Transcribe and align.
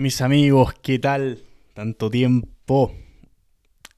Mis 0.00 0.22
amigos, 0.22 0.72
¿qué 0.80 0.98
tal? 0.98 1.42
Tanto 1.74 2.08
tiempo. 2.08 2.94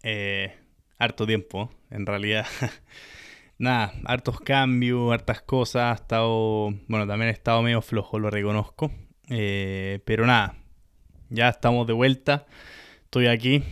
Eh, 0.02 0.52
harto 0.98 1.28
tiempo, 1.28 1.70
en 1.90 2.06
realidad. 2.06 2.44
Nada, 3.58 3.92
hartos 4.04 4.40
cambios, 4.40 5.12
hartas 5.12 5.42
cosas. 5.42 5.92
Ha 5.92 6.02
estado. 6.02 6.70
Bueno, 6.88 7.06
también 7.06 7.28
he 7.28 7.32
estado 7.32 7.62
medio 7.62 7.80
flojo, 7.82 8.18
lo 8.18 8.30
reconozco. 8.30 8.90
Eh, 9.28 10.00
pero 10.04 10.26
nada, 10.26 10.56
ya 11.30 11.48
estamos 11.48 11.86
de 11.86 11.92
vuelta. 11.92 12.46
Estoy 13.04 13.28
aquí. 13.28 13.62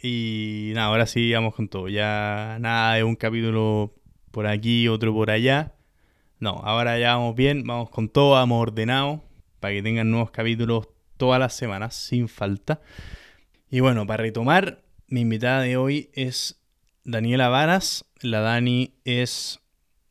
Y 0.00 0.70
nada, 0.76 0.86
ahora 0.86 1.06
sí 1.06 1.32
vamos 1.32 1.56
con 1.56 1.66
todo. 1.68 1.88
Ya 1.88 2.58
nada 2.60 2.94
de 2.94 3.02
un 3.02 3.16
capítulo 3.16 3.96
por 4.30 4.46
aquí, 4.46 4.86
otro 4.86 5.12
por 5.12 5.32
allá. 5.32 5.74
No, 6.38 6.50
ahora 6.62 7.00
ya 7.00 7.16
vamos 7.16 7.34
bien, 7.34 7.64
vamos 7.64 7.90
con 7.90 8.08
todo, 8.08 8.34
vamos 8.34 8.62
ordenado 8.62 9.24
para 9.58 9.74
que 9.74 9.82
tengan 9.82 10.08
nuevos 10.08 10.30
capítulos 10.30 10.86
todas 11.20 11.38
las 11.38 11.54
semanas, 11.54 11.94
sin 11.94 12.28
falta. 12.28 12.80
Y 13.70 13.80
bueno, 13.80 14.06
para 14.06 14.22
retomar, 14.22 14.82
mi 15.06 15.20
invitada 15.20 15.60
de 15.60 15.76
hoy 15.76 16.08
es 16.14 16.58
Daniela 17.04 17.48
Varas. 17.50 18.06
La 18.22 18.40
Dani 18.40 18.94
es 19.04 19.60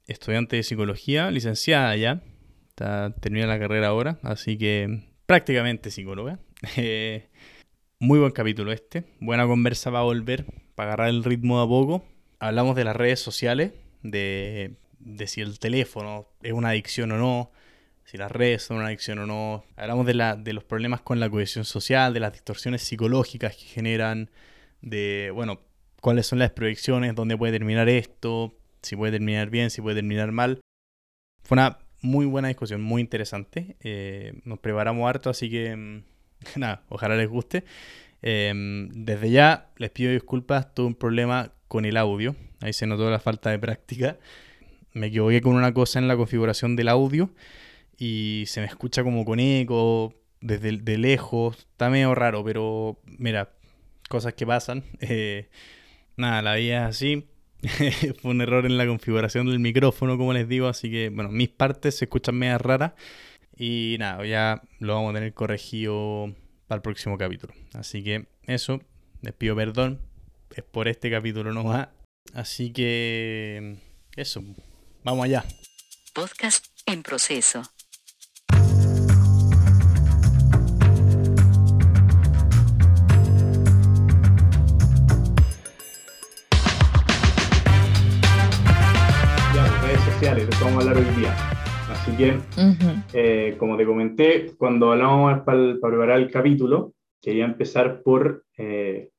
estudiante 0.06 0.56
de 0.56 0.64
psicología, 0.64 1.32
licenciada 1.32 1.96
ya. 1.96 2.22
Está, 2.70 3.12
termina 3.20 3.48
la 3.48 3.58
carrera 3.58 3.88
ahora, 3.88 4.20
así 4.22 4.56
que 4.58 5.10
prácticamente 5.26 5.92
psicóloga. 5.92 6.40
Eh, 6.76 7.30
muy 8.00 8.20
buen 8.20 8.32
capítulo 8.32 8.72
este. 8.74 9.06
Buena 9.20 9.48
conversa 9.48 9.90
va 9.90 10.00
a 10.00 10.04
volver 10.04 10.46
para 10.76 10.90
agarrar 10.90 11.10
el 11.10 11.24
ritmo 11.24 11.58
de 11.58 11.64
a 11.64 11.68
poco. 11.68 12.04
Hablamos 12.40 12.76
de 12.76 12.84
las 12.84 12.96
redes 12.96 13.22
sociales, 13.22 13.72
de, 14.04 14.76
de 15.00 15.28
si 15.28 15.42
el 15.42 15.58
teléfono 15.58 16.28
es 16.44 16.52
una 16.54 16.70
adicción 16.70 17.14
o 17.14 17.18
no, 17.18 17.52
si 18.10 18.18
las 18.18 18.32
redes 18.32 18.64
son 18.64 18.78
una 18.78 18.88
adicción 18.88 19.20
o 19.20 19.28
no. 19.28 19.64
Hablamos 19.76 20.04
de, 20.08 20.16
la, 20.16 20.36
de 20.36 20.52
los 20.52 20.64
problemas 20.64 21.02
con 21.02 21.20
la 21.20 21.30
cohesión 21.30 21.64
social, 21.64 22.12
de 22.12 22.20
las 22.20 22.34
distorsiones 22.34 22.82
psicológicas 22.82 23.56
que 23.56 23.66
generan, 23.66 24.32
de, 24.82 25.30
bueno, 25.32 25.62
cuáles 26.02 26.26
son 26.26 26.40
las 26.40 26.50
proyecciones, 26.50 27.14
dónde 27.14 27.38
puede 27.38 27.54
terminar 27.54 27.88
esto, 27.88 28.56
si 28.82 28.96
puede 28.96 29.12
terminar 29.12 29.52
bien, 29.52 29.70
si 29.70 29.84
puede 29.84 29.98
terminar 29.98 30.32
mal. 30.32 30.60
Fue 31.44 31.56
una 31.56 31.78
muy 32.02 32.26
buena 32.26 32.48
discusión, 32.48 32.82
muy 32.82 33.00
interesante. 33.00 33.78
Eh, 33.82 34.34
nos 34.44 34.58
preparamos 34.58 35.08
harto, 35.08 35.30
así 35.30 35.48
que 35.48 35.76
mm, 35.76 36.04
nada, 36.56 36.82
ojalá 36.90 37.16
les 37.16 37.30
guste. 37.30 37.64
Em, 38.24 38.90
desde 38.90 39.30
ya 39.30 39.70
les 39.78 39.92
pido 39.92 40.12
disculpas, 40.12 40.74
tuve 40.74 40.88
un 40.88 40.96
problema 40.96 41.54
con 41.68 41.86
el 41.86 41.96
audio, 41.96 42.36
ahí 42.62 42.74
se 42.74 42.88
notó 42.88 43.08
la 43.12 43.20
falta 43.20 43.52
de 43.52 43.60
práctica. 43.60 44.18
Me 44.94 45.08
equivoqué 45.08 45.42
con 45.42 45.56
una 45.56 45.76
cosa 45.76 46.00
en 46.00 46.08
la 46.08 46.18
configuración 46.18 46.76
del 46.76 46.88
audio 46.88 47.30
y 48.00 48.46
se 48.48 48.62
me 48.62 48.68
escucha 48.68 49.04
como 49.04 49.26
con 49.26 49.40
eco 49.42 50.16
desde 50.40 50.78
de 50.78 50.98
lejos. 50.98 51.58
Está 51.60 51.90
medio 51.90 52.16
raro, 52.16 52.44
pero 52.46 53.00
mira, 53.06 53.52
cosas 54.08 54.34
que 54.34 54.48
pasan. 54.48 54.84
Eh, 55.02 55.50
nada, 56.16 56.42
la 56.42 56.56
vida 56.56 56.90
es 56.90 56.96
así. 56.96 57.28
Fue 58.22 58.32
un 58.32 58.42
error 58.42 58.66
en 58.66 58.78
la 58.78 58.88
configuración 58.88 59.48
del 59.48 59.60
micrófono, 59.60 60.18
como 60.18 60.34
les 60.34 60.48
digo, 60.48 60.68
así 60.68 60.90
que, 60.90 61.10
bueno, 61.10 61.30
mis 61.30 61.50
partes 61.50 61.98
se 61.98 62.06
escuchan 62.06 62.36
medio 62.36 62.58
raras. 62.58 62.94
Y 63.58 63.98
nada, 64.00 64.26
ya 64.26 64.62
lo 64.80 64.96
vamos 64.96 65.12
a 65.12 65.16
tener 65.16 65.34
corregido 65.34 66.34
para 66.68 66.78
el 66.78 66.82
próximo 66.82 67.18
capítulo. 67.18 67.54
Así 67.74 68.04
que 68.04 68.28
eso, 68.44 68.80
les 69.22 69.34
pido 69.34 69.56
perdón. 69.58 70.00
Es 70.56 70.64
por 70.64 70.88
este 70.88 71.12
capítulo 71.12 71.52
no 71.52 71.66
va. 71.66 71.92
Así 72.34 72.72
que 72.72 73.78
eso, 74.16 74.42
vamos 75.04 75.26
allá. 75.26 75.44
Podcast 76.14 76.66
en 76.86 77.04
proceso. 77.04 77.64
De 90.46 90.52
eso 90.52 90.66
vamos 90.66 90.86
a 90.86 90.90
hablar 90.90 91.04
hoy 91.04 91.16
día. 91.16 91.36
Así 91.92 92.16
que, 92.16 92.38
eh, 93.14 93.56
como 93.58 93.76
te 93.76 93.86
comenté, 93.86 94.54
cuando 94.58 94.92
hablamos 94.92 95.42
para, 95.42 95.76
preparar 95.82 96.20
el 96.20 96.32
capítulo, 96.32 96.94
quería 97.22 97.46
empezar 97.46 98.02
por 98.04 98.46
eh, 98.58 99.10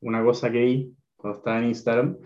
una 0.00 0.24
cosa 0.24 0.50
que 0.50 0.60
vi 0.60 0.94
cuando 1.16 1.38
estaba 1.38 1.58
en 1.58 1.66
Instagram, 1.66 2.16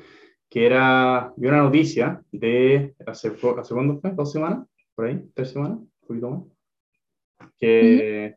que 0.49 0.67
era, 0.67 1.33
vi 1.37 1.49
una 1.49 1.63
noticia 1.63 2.23
de, 2.31 2.95
¿hace, 3.07 3.33
¿hace 3.59 3.75
cuándo 3.75 3.99
fue? 4.01 4.13
¿Dos 4.13 4.31
semanas? 4.31 4.69
¿Por 4.95 5.07
ahí? 5.07 5.21
¿Tres 5.35 5.51
semanas? 5.51 5.79
Un 5.79 6.07
poquito 6.07 6.31
más. 6.31 7.51
Que, 7.59 8.37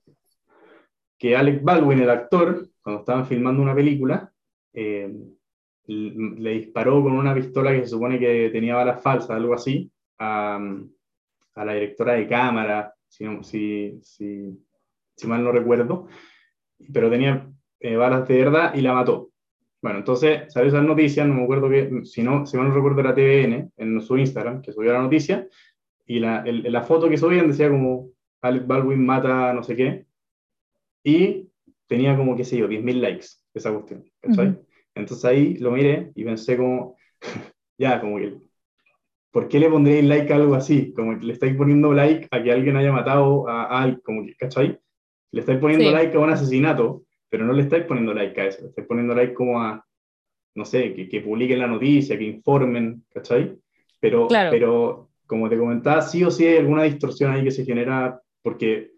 que 1.19 1.35
Alec 1.35 1.63
Baldwin, 1.63 2.00
el 2.00 2.09
actor, 2.09 2.67
cuando 2.81 3.01
estaban 3.01 3.27
filmando 3.27 3.61
una 3.61 3.75
película, 3.75 4.31
eh, 4.73 5.13
le 5.85 6.50
disparó 6.51 7.03
con 7.03 7.13
una 7.13 7.35
pistola 7.35 7.72
que 7.72 7.81
se 7.81 7.89
supone 7.89 8.19
que 8.19 8.50
tenía 8.51 8.75
balas 8.75 9.01
falsas, 9.01 9.31
algo 9.31 9.53
así, 9.53 9.91
a, 10.19 10.59
a 11.55 11.66
la 11.66 11.73
directora 11.73 12.13
de 12.13 12.28
cámara, 12.28 12.94
si, 13.07 13.25
si, 13.44 14.00
si, 14.01 14.59
si, 15.16 15.28
mal 15.28 15.44
no 15.44 15.51
recuerdo, 15.51 16.07
pero 16.94 17.09
tenía 17.09 17.50
eh, 17.79 17.95
balas 17.95 18.27
de 18.27 18.38
verdad 18.38 18.73
y 18.75 18.81
la 18.81 18.94
mató. 18.94 19.31
Bueno, 19.81 20.00
entonces 20.00 20.51
salió 20.51 20.69
esa 20.69 20.81
noticia, 20.81 21.25
no 21.25 21.35
me 21.35 21.44
acuerdo 21.44 21.69
que, 21.69 22.01
si, 22.03 22.23
no, 22.23 22.45
si 22.45 22.57
mal 22.57 22.69
no 22.69 22.75
recuerdo 22.75 23.00
era 23.00 23.13
TVN, 23.13 23.72
en 23.77 24.01
su 24.01 24.17
Instagram, 24.17 24.61
que 24.61 24.72
subió 24.72 24.94
la 24.94 25.01
noticia, 25.01 25.47
y 26.06 26.19
la, 26.19 26.44
la 26.45 26.83
foto 26.83 27.09
que 27.09 27.17
subían 27.17 27.47
decía 27.47 27.69
como 27.69 28.09
Alex 28.41 28.66
Baldwin 28.66 29.06
mata 29.06 29.53
no 29.53 29.63
sé 29.63 29.75
qué, 29.75 30.06
y 31.03 31.50
tenía 31.88 32.17
como, 32.17 32.35
qué 32.35 32.44
sé 32.44 32.57
yo, 32.57 32.67
10.000 32.67 33.01
likes 33.01 33.27
esa 33.53 33.72
cuestión, 33.73 34.03
Entonces 34.94 35.25
ahí 35.25 35.56
lo 35.56 35.72
miré 35.72 36.11
y 36.16 36.23
pensé 36.23 36.57
como, 36.57 36.95
ya, 37.77 38.01
como 38.01 38.17
que 38.17 38.46
¿por 39.37 39.47
qué 39.47 39.59
le 39.59 39.69
pondréis 39.69 40.03
like 40.03 40.33
a 40.33 40.35
algo 40.35 40.55
así? 40.55 40.91
Como 40.93 41.19
que 41.19 41.27
le 41.27 41.33
estáis 41.33 41.55
poniendo 41.55 41.93
like 41.93 42.27
a 42.31 42.41
que 42.41 42.51
alguien 42.51 42.75
haya 42.75 42.91
matado 42.91 43.47
a 43.47 43.83
alguien, 43.83 44.01
como 44.03 44.25
que, 44.25 44.33
¿cachai? 44.33 44.79
Le 45.31 45.41
estáis 45.41 45.59
poniendo 45.59 45.91
like 45.91 46.17
a 46.17 46.19
un 46.19 46.31
asesinato, 46.31 47.03
pero 47.29 47.45
no 47.45 47.53
le 47.53 47.61
estáis 47.61 47.83
poniendo 47.83 48.15
like 48.15 48.41
a 48.41 48.47
eso, 48.47 48.63
le 48.63 48.69
estáis 48.69 48.87
poniendo 48.87 49.13
like 49.13 49.35
como 49.35 49.61
a, 49.61 49.85
no 50.55 50.65
sé, 50.65 50.91
que, 50.95 51.07
que 51.07 51.21
publiquen 51.21 51.59
la 51.59 51.67
noticia, 51.67 52.17
que 52.17 52.23
informen, 52.23 53.03
¿cachai? 53.13 53.55
Pero, 53.99 54.27
pero, 54.27 55.09
como 55.27 55.47
te 55.47 55.57
comentaba, 55.59 56.01
sí 56.01 56.23
o 56.23 56.31
sí 56.31 56.43
hay 56.47 56.57
alguna 56.57 56.81
distorsión 56.81 57.31
ahí 57.31 57.43
que 57.43 57.51
se 57.51 57.63
genera 57.63 58.19
porque 58.41 58.89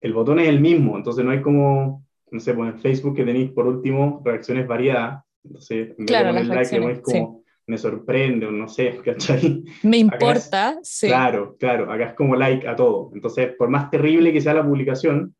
el 0.00 0.12
botón 0.12 0.38
es 0.38 0.46
el 0.46 0.60
mismo, 0.60 0.96
entonces 0.96 1.24
no 1.24 1.32
hay 1.32 1.42
como, 1.42 2.06
no 2.30 2.38
sé, 2.38 2.54
pues 2.54 2.72
en 2.72 2.78
Facebook 2.78 3.16
que 3.16 3.24
tenéis 3.24 3.50
por 3.50 3.66
último 3.66 4.22
reacciones 4.24 4.64
variadas, 4.68 5.24
entonces 5.42 5.92
en 5.98 6.06
vez 6.06 6.18
de 6.18 6.24
poner 6.24 6.46
like, 6.46 6.78
le 6.78 7.02
como 7.02 7.35
me 7.66 7.78
sorprende 7.78 8.46
o 8.46 8.50
no 8.50 8.68
sé, 8.68 9.00
¿cachai? 9.04 9.64
Me 9.82 9.98
importa, 9.98 10.78
sí. 10.82 11.08
Claro, 11.08 11.56
claro, 11.58 11.90
acá 11.92 12.10
es 12.10 12.14
como 12.14 12.36
like 12.36 12.66
a 12.66 12.76
todo. 12.76 13.10
Entonces, 13.14 13.54
por 13.56 13.68
más 13.68 13.90
terrible 13.90 14.32
que 14.32 14.40
sea 14.40 14.54
la 14.54 14.64
publicación, 14.64 15.34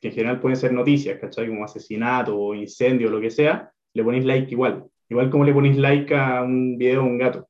que 0.00 0.08
en 0.08 0.14
general 0.14 0.40
pueden 0.40 0.56
ser 0.56 0.72
noticias, 0.72 1.18
¿cachai? 1.18 1.48
Como 1.48 1.64
asesinato 1.64 2.36
o 2.38 2.54
incendio 2.54 3.08
o 3.08 3.10
lo 3.10 3.20
que 3.20 3.30
sea, 3.30 3.70
le 3.92 4.04
ponéis 4.04 4.24
like 4.24 4.50
igual. 4.50 4.84
Igual 5.08 5.30
como 5.30 5.44
le 5.44 5.52
ponéis 5.52 5.76
like 5.76 6.14
a 6.14 6.42
un 6.42 6.76
video 6.76 7.02
de 7.02 7.08
un 7.08 7.18
gato, 7.18 7.48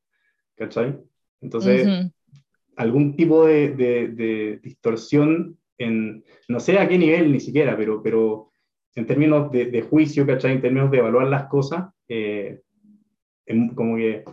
¿cachai? 0.56 0.96
Entonces, 1.40 2.10
algún 2.76 3.16
tipo 3.16 3.46
de, 3.46 3.70
de, 3.70 4.60
distorsión 4.62 5.58
en, 5.78 6.24
no 6.48 6.60
sé 6.60 6.78
a 6.78 6.88
qué 6.88 6.98
nivel 6.98 7.32
ni 7.32 7.40
siquiera, 7.40 7.76
pero, 7.76 8.02
pero 8.02 8.50
en 8.94 9.06
términos 9.06 9.50
de, 9.50 9.66
de 9.66 9.82
juicio, 9.82 10.26
¿cachai? 10.26 10.52
En 10.52 10.60
términos 10.60 10.90
de 10.90 10.98
evaluar 10.98 11.28
las 11.28 11.46
cosas, 11.46 11.86
eh, 12.08 12.60
como 13.74 13.96
que 13.96 14.24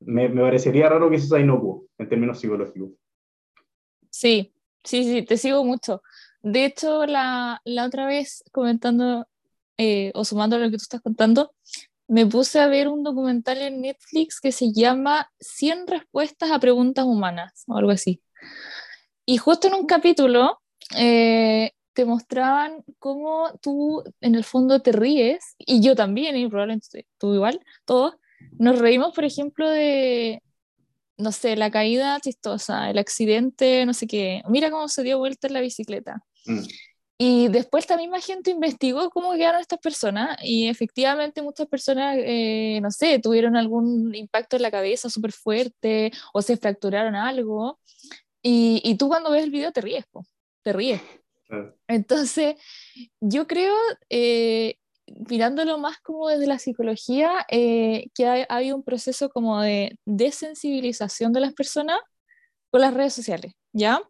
me, 0.00 0.28
me, 0.28 0.42
parecería 0.42 0.88
raro 0.88 1.10
que 1.10 1.16
eso 1.16 1.28
sea 1.28 1.40
inocuo 1.40 1.86
en 1.98 2.08
términos 2.08 2.40
psicológicos. 2.40 2.90
Sí, 4.10 4.52
sí, 4.84 5.04
sí, 5.04 5.22
te 5.22 5.36
sigo 5.36 5.64
mucho. 5.64 6.02
De 6.42 6.64
hecho, 6.64 7.06
la, 7.06 7.60
la 7.64 7.86
otra 7.86 8.06
vez 8.06 8.42
comentando 8.52 9.26
eh, 9.78 10.12
o 10.14 10.24
sumando 10.24 10.56
a 10.56 10.58
lo 10.58 10.66
que 10.66 10.76
tú 10.76 10.82
estás 10.82 11.00
contando, 11.00 11.52
me 12.08 12.26
puse 12.26 12.60
a 12.60 12.66
ver 12.66 12.88
un 12.88 13.02
documental 13.02 13.58
en 13.58 13.80
Netflix 13.80 14.40
que 14.40 14.52
se 14.52 14.72
llama 14.72 15.30
100 15.40 15.86
respuestas 15.86 16.50
a 16.50 16.58
preguntas 16.58 17.04
humanas 17.04 17.64
o 17.68 17.76
algo 17.76 17.90
así. 17.90 18.22
Y 19.24 19.38
justo 19.38 19.68
en 19.68 19.74
un 19.74 19.86
capítulo 19.86 20.60
eh, 20.96 21.72
te 21.94 22.04
mostraban 22.04 22.84
cómo 22.98 23.58
tú 23.60 24.02
en 24.20 24.34
el 24.34 24.44
fondo 24.44 24.80
te 24.82 24.92
ríes, 24.92 25.54
y 25.58 25.82
yo 25.82 25.94
también, 25.94 26.36
y 26.36 26.48
probablemente 26.48 27.06
tú 27.18 27.34
igual, 27.34 27.60
todos, 27.84 28.14
nos 28.58 28.78
reímos, 28.78 29.14
por 29.14 29.24
ejemplo, 29.24 29.68
de, 29.68 30.42
no 31.18 31.32
sé, 31.32 31.56
la 31.56 31.70
caída 31.70 32.18
chistosa, 32.20 32.90
el 32.90 32.98
accidente, 32.98 33.86
no 33.86 33.94
sé 33.94 34.06
qué. 34.06 34.42
Mira 34.48 34.70
cómo 34.70 34.88
se 34.88 35.02
dio 35.02 35.18
vuelta 35.18 35.46
en 35.46 35.54
la 35.54 35.60
bicicleta. 35.60 36.22
Mm. 36.46 36.60
Y 37.18 37.48
después 37.48 37.88
la 37.88 37.96
misma 37.96 38.20
gente 38.20 38.50
investigó 38.50 39.08
cómo 39.10 39.32
quedaron 39.34 39.60
estas 39.60 39.78
personas 39.78 40.36
y 40.42 40.68
efectivamente 40.68 41.40
muchas 41.40 41.68
personas, 41.68 42.16
eh, 42.18 42.80
no 42.82 42.90
sé, 42.90 43.20
tuvieron 43.20 43.56
algún 43.56 44.12
impacto 44.14 44.56
en 44.56 44.62
la 44.62 44.72
cabeza 44.72 45.08
súper 45.08 45.30
fuerte 45.30 46.10
o 46.32 46.42
se 46.42 46.56
fracturaron 46.56 47.14
algo. 47.14 47.78
Y, 48.42 48.80
y, 48.84 48.96
tú 48.96 49.06
cuando 49.06 49.30
ves 49.30 49.44
el 49.44 49.52
video 49.52 49.70
te 49.70 49.82
ríes, 49.82 50.04
te 50.62 50.72
ríes. 50.72 51.00
Entonces, 51.86 52.56
yo 53.20 53.46
creo, 53.46 53.74
eh, 54.08 54.76
mirándolo 55.06 55.78
más 55.78 55.98
como 56.00 56.28
desde 56.28 56.46
la 56.46 56.58
psicología, 56.58 57.46
eh, 57.50 58.08
que 58.14 58.46
hay, 58.48 58.72
un 58.72 58.82
proceso 58.82 59.30
como 59.30 59.60
de 59.60 59.98
desensibilización 60.04 61.32
de 61.32 61.40
las 61.40 61.54
personas 61.54 61.98
con 62.70 62.80
las 62.80 62.94
redes 62.94 63.14
sociales, 63.14 63.54
¿ya? 63.72 64.00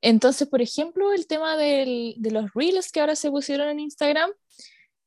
Entonces, 0.00 0.48
por 0.48 0.62
ejemplo, 0.62 1.12
el 1.12 1.26
tema 1.26 1.56
del, 1.56 2.14
de 2.18 2.30
los 2.32 2.52
reels 2.54 2.90
que 2.90 3.00
ahora 3.00 3.16
se 3.16 3.30
pusieron 3.30 3.68
en 3.68 3.80
Instagram, 3.80 4.30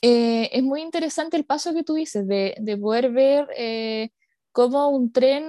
eh, 0.01 0.49
es 0.53 0.63
muy 0.63 0.81
interesante 0.81 1.37
el 1.37 1.45
paso 1.45 1.73
que 1.73 1.83
tú 1.83 1.95
dices 1.95 2.27
de, 2.27 2.55
de 2.59 2.77
poder 2.77 3.11
ver 3.11 3.47
eh, 3.57 4.09
cómo 4.51 4.89
un 4.89 5.11
tren 5.11 5.43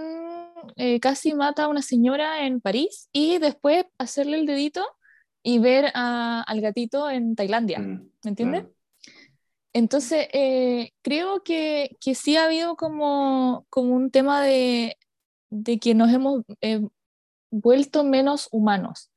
casi 1.01 1.33
mata 1.33 1.65
a 1.65 1.69
una 1.69 1.83
señora 1.83 2.45
en 2.45 2.61
París 2.61 3.09
y 3.13 3.39
después 3.39 3.85
hacerle 3.99 4.39
el 4.39 4.47
dedito 4.47 4.85
y 5.45 5.61
ver 5.61 5.93
a, 5.95 6.43
al 6.43 6.61
gatito 6.61 7.09
en 7.09 7.37
Tailandia, 7.37 7.79
mm, 7.79 8.11
¿me 8.25 8.29
entiendes? 8.31 8.65
Entonces, 9.77 10.29
creo 11.03 11.43
que, 11.45 11.99
que, 12.01 12.15
sí 12.15 12.37
ha 12.37 12.45
habido 12.45 12.77
como, 12.77 13.67
como 13.69 13.95
un 13.95 14.11
tema 14.11 14.43
de, 14.43 14.97
de 15.51 15.79
que 15.79 15.95
nos 15.95 16.11
hemos 16.11 16.45
vuelto 17.51 18.03
menos 18.03 18.49
humanos, 18.53 19.11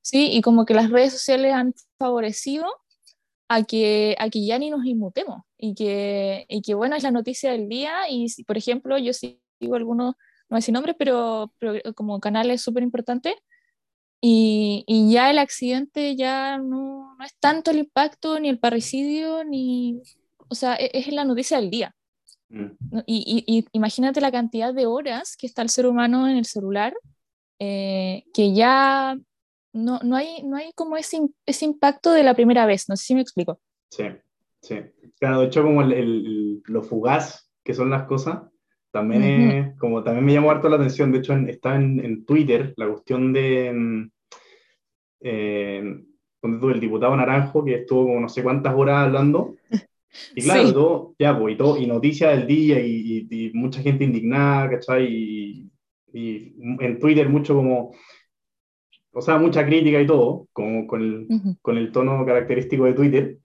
¿sí? 0.00 0.30
Y 0.32 0.40
como 0.40 0.64
que 0.64 0.72
las 0.72 0.88
redes 0.90 1.12
sociales 1.12 1.52
han 1.52 1.74
favorecido 1.98 2.64
a 3.48 3.64
que, 3.64 4.16
a 4.18 4.30
que 4.30 4.46
ya 4.46 4.58
ni 4.58 4.70
nos 4.70 4.86
inmutemos 4.86 5.42
y 5.58 5.74
que, 5.74 6.46
y 6.48 6.62
que, 6.62 6.72
bueno, 6.72 6.96
es 6.96 7.02
la 7.02 7.10
noticia 7.10 7.52
del 7.52 7.68
día 7.68 8.08
y, 8.08 8.30
si, 8.30 8.42
por 8.42 8.56
ejemplo, 8.56 8.96
yo 8.96 9.12
sigo 9.12 9.74
algunos, 9.74 10.14
no 10.48 10.60
sé 10.62 10.72
nombres, 10.72 10.96
pero, 10.98 11.52
pero 11.58 11.78
como 11.94 12.20
canales 12.20 12.62
súper 12.62 12.82
importantes 12.82 13.34
y, 14.20 14.84
y, 14.86 15.12
ya 15.12 15.30
el 15.30 15.38
accidente 15.38 16.16
ya 16.16 16.58
no, 16.58 17.14
no, 17.16 17.24
es 17.24 17.34
tanto 17.38 17.70
el 17.70 17.78
impacto, 17.78 18.40
ni 18.40 18.48
el 18.48 18.58
parricidio, 18.58 19.44
ni, 19.44 20.00
o 20.48 20.54
sea, 20.54 20.74
es, 20.74 21.06
es 21.06 21.12
la 21.12 21.24
noticia 21.24 21.60
del 21.60 21.70
día. 21.70 21.94
Mm. 22.48 22.66
Y, 23.06 23.44
y, 23.46 23.66
imagínate 23.72 24.20
la 24.20 24.32
cantidad 24.32 24.72
de 24.72 24.86
horas 24.86 25.36
que 25.36 25.46
está 25.46 25.62
el 25.62 25.68
ser 25.68 25.86
humano 25.86 26.28
en 26.28 26.36
el 26.36 26.44
celular, 26.44 26.94
eh, 27.58 28.24
que 28.32 28.54
ya 28.54 29.18
no, 29.72 30.00
no, 30.02 30.16
hay, 30.16 30.42
no 30.42 30.56
hay 30.56 30.72
como 30.74 30.96
ese, 30.96 31.20
ese 31.44 31.64
impacto 31.64 32.12
de 32.12 32.22
la 32.22 32.34
primera 32.34 32.66
vez, 32.66 32.88
no 32.88 32.96
sé 32.96 33.04
si 33.04 33.14
me 33.14 33.20
explico. 33.20 33.60
Sí, 33.90 34.04
sí. 34.62 34.76
Claro, 35.18 35.40
de 35.40 35.46
hecho 35.46 35.62
como 35.62 35.82
el, 35.82 35.92
el, 35.92 36.62
lo 36.66 36.82
fugaz 36.82 37.50
que 37.64 37.74
son 37.74 37.90
las 37.90 38.04
cosas, 38.04 38.42
también, 38.98 39.22
es, 39.22 39.78
como 39.78 40.02
también 40.02 40.24
me 40.24 40.32
llamó 40.32 40.50
harto 40.50 40.68
la 40.68 40.76
atención, 40.76 41.12
de 41.12 41.18
hecho 41.18 41.34
está 41.34 41.76
en, 41.76 42.04
en, 42.04 42.24
Twitter 42.24 42.74
la 42.76 42.88
cuestión 42.88 43.32
de... 43.32 43.72
Mm, 43.72 44.10
eh, 45.20 46.02
donde 46.42 46.72
el 46.74 46.80
diputado 46.80 47.16
Naranjo, 47.16 47.64
que 47.64 47.74
estuvo 47.74 48.06
como 48.06 48.20
no 48.20 48.28
sé 48.28 48.42
cuántas 48.42 48.74
horas 48.74 49.06
hablando, 49.06 49.56
y 50.34 50.42
claro, 50.42 50.72
todo, 50.72 51.14
ya, 51.18 51.38
pues, 51.38 51.54
y, 51.54 51.58
todo, 51.58 51.76
y 51.76 51.86
noticias 51.86 52.36
del 52.36 52.46
día, 52.46 52.80
y, 52.80 53.26
y, 53.30 53.46
y, 53.46 53.52
mucha 53.52 53.82
gente 53.82 54.04
indignada, 54.04 54.70
¿cachai? 54.70 55.06
Y, 55.06 55.70
y 56.12 56.54
en 56.80 56.98
Twitter 56.98 57.28
mucho 57.28 57.54
como 57.54 57.92
o 59.18 59.22
sea, 59.22 59.38
mucha 59.38 59.64
crítica 59.64 59.98
y 59.98 60.06
todo, 60.06 60.46
como 60.52 60.86
con 60.86 61.00
el, 61.00 61.28
con 61.62 61.78
el 61.78 61.90
tono 61.90 62.26
característico 62.26 62.84
de 62.84 62.92
Twitter. 62.92 63.38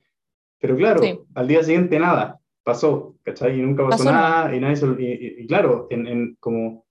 Pero 0.59 0.75
claro, 0.75 1.01
al 1.33 1.48
día 1.48 1.63
siguiente 1.63 1.98
nada, 1.98 2.41
pasó, 2.63 3.16
¿cachai? 3.24 3.60
Y 3.60 3.62
nunca 3.62 3.88
pasó, 3.88 4.06
nada, 4.06 4.56
y 4.56 4.60
nadie 4.60 4.75
se, 4.75 4.88
y, 5.00 5.48
claro, 5.48 5.88
en, 5.90 6.08
en, 6.08 6.38
como 6.40 6.86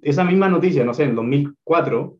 esa 0.00 0.24
misma 0.24 0.48
noticia, 0.48 0.84
no 0.84 0.94
sé, 0.94 1.04
en 1.04 1.14
2004, 1.14 2.18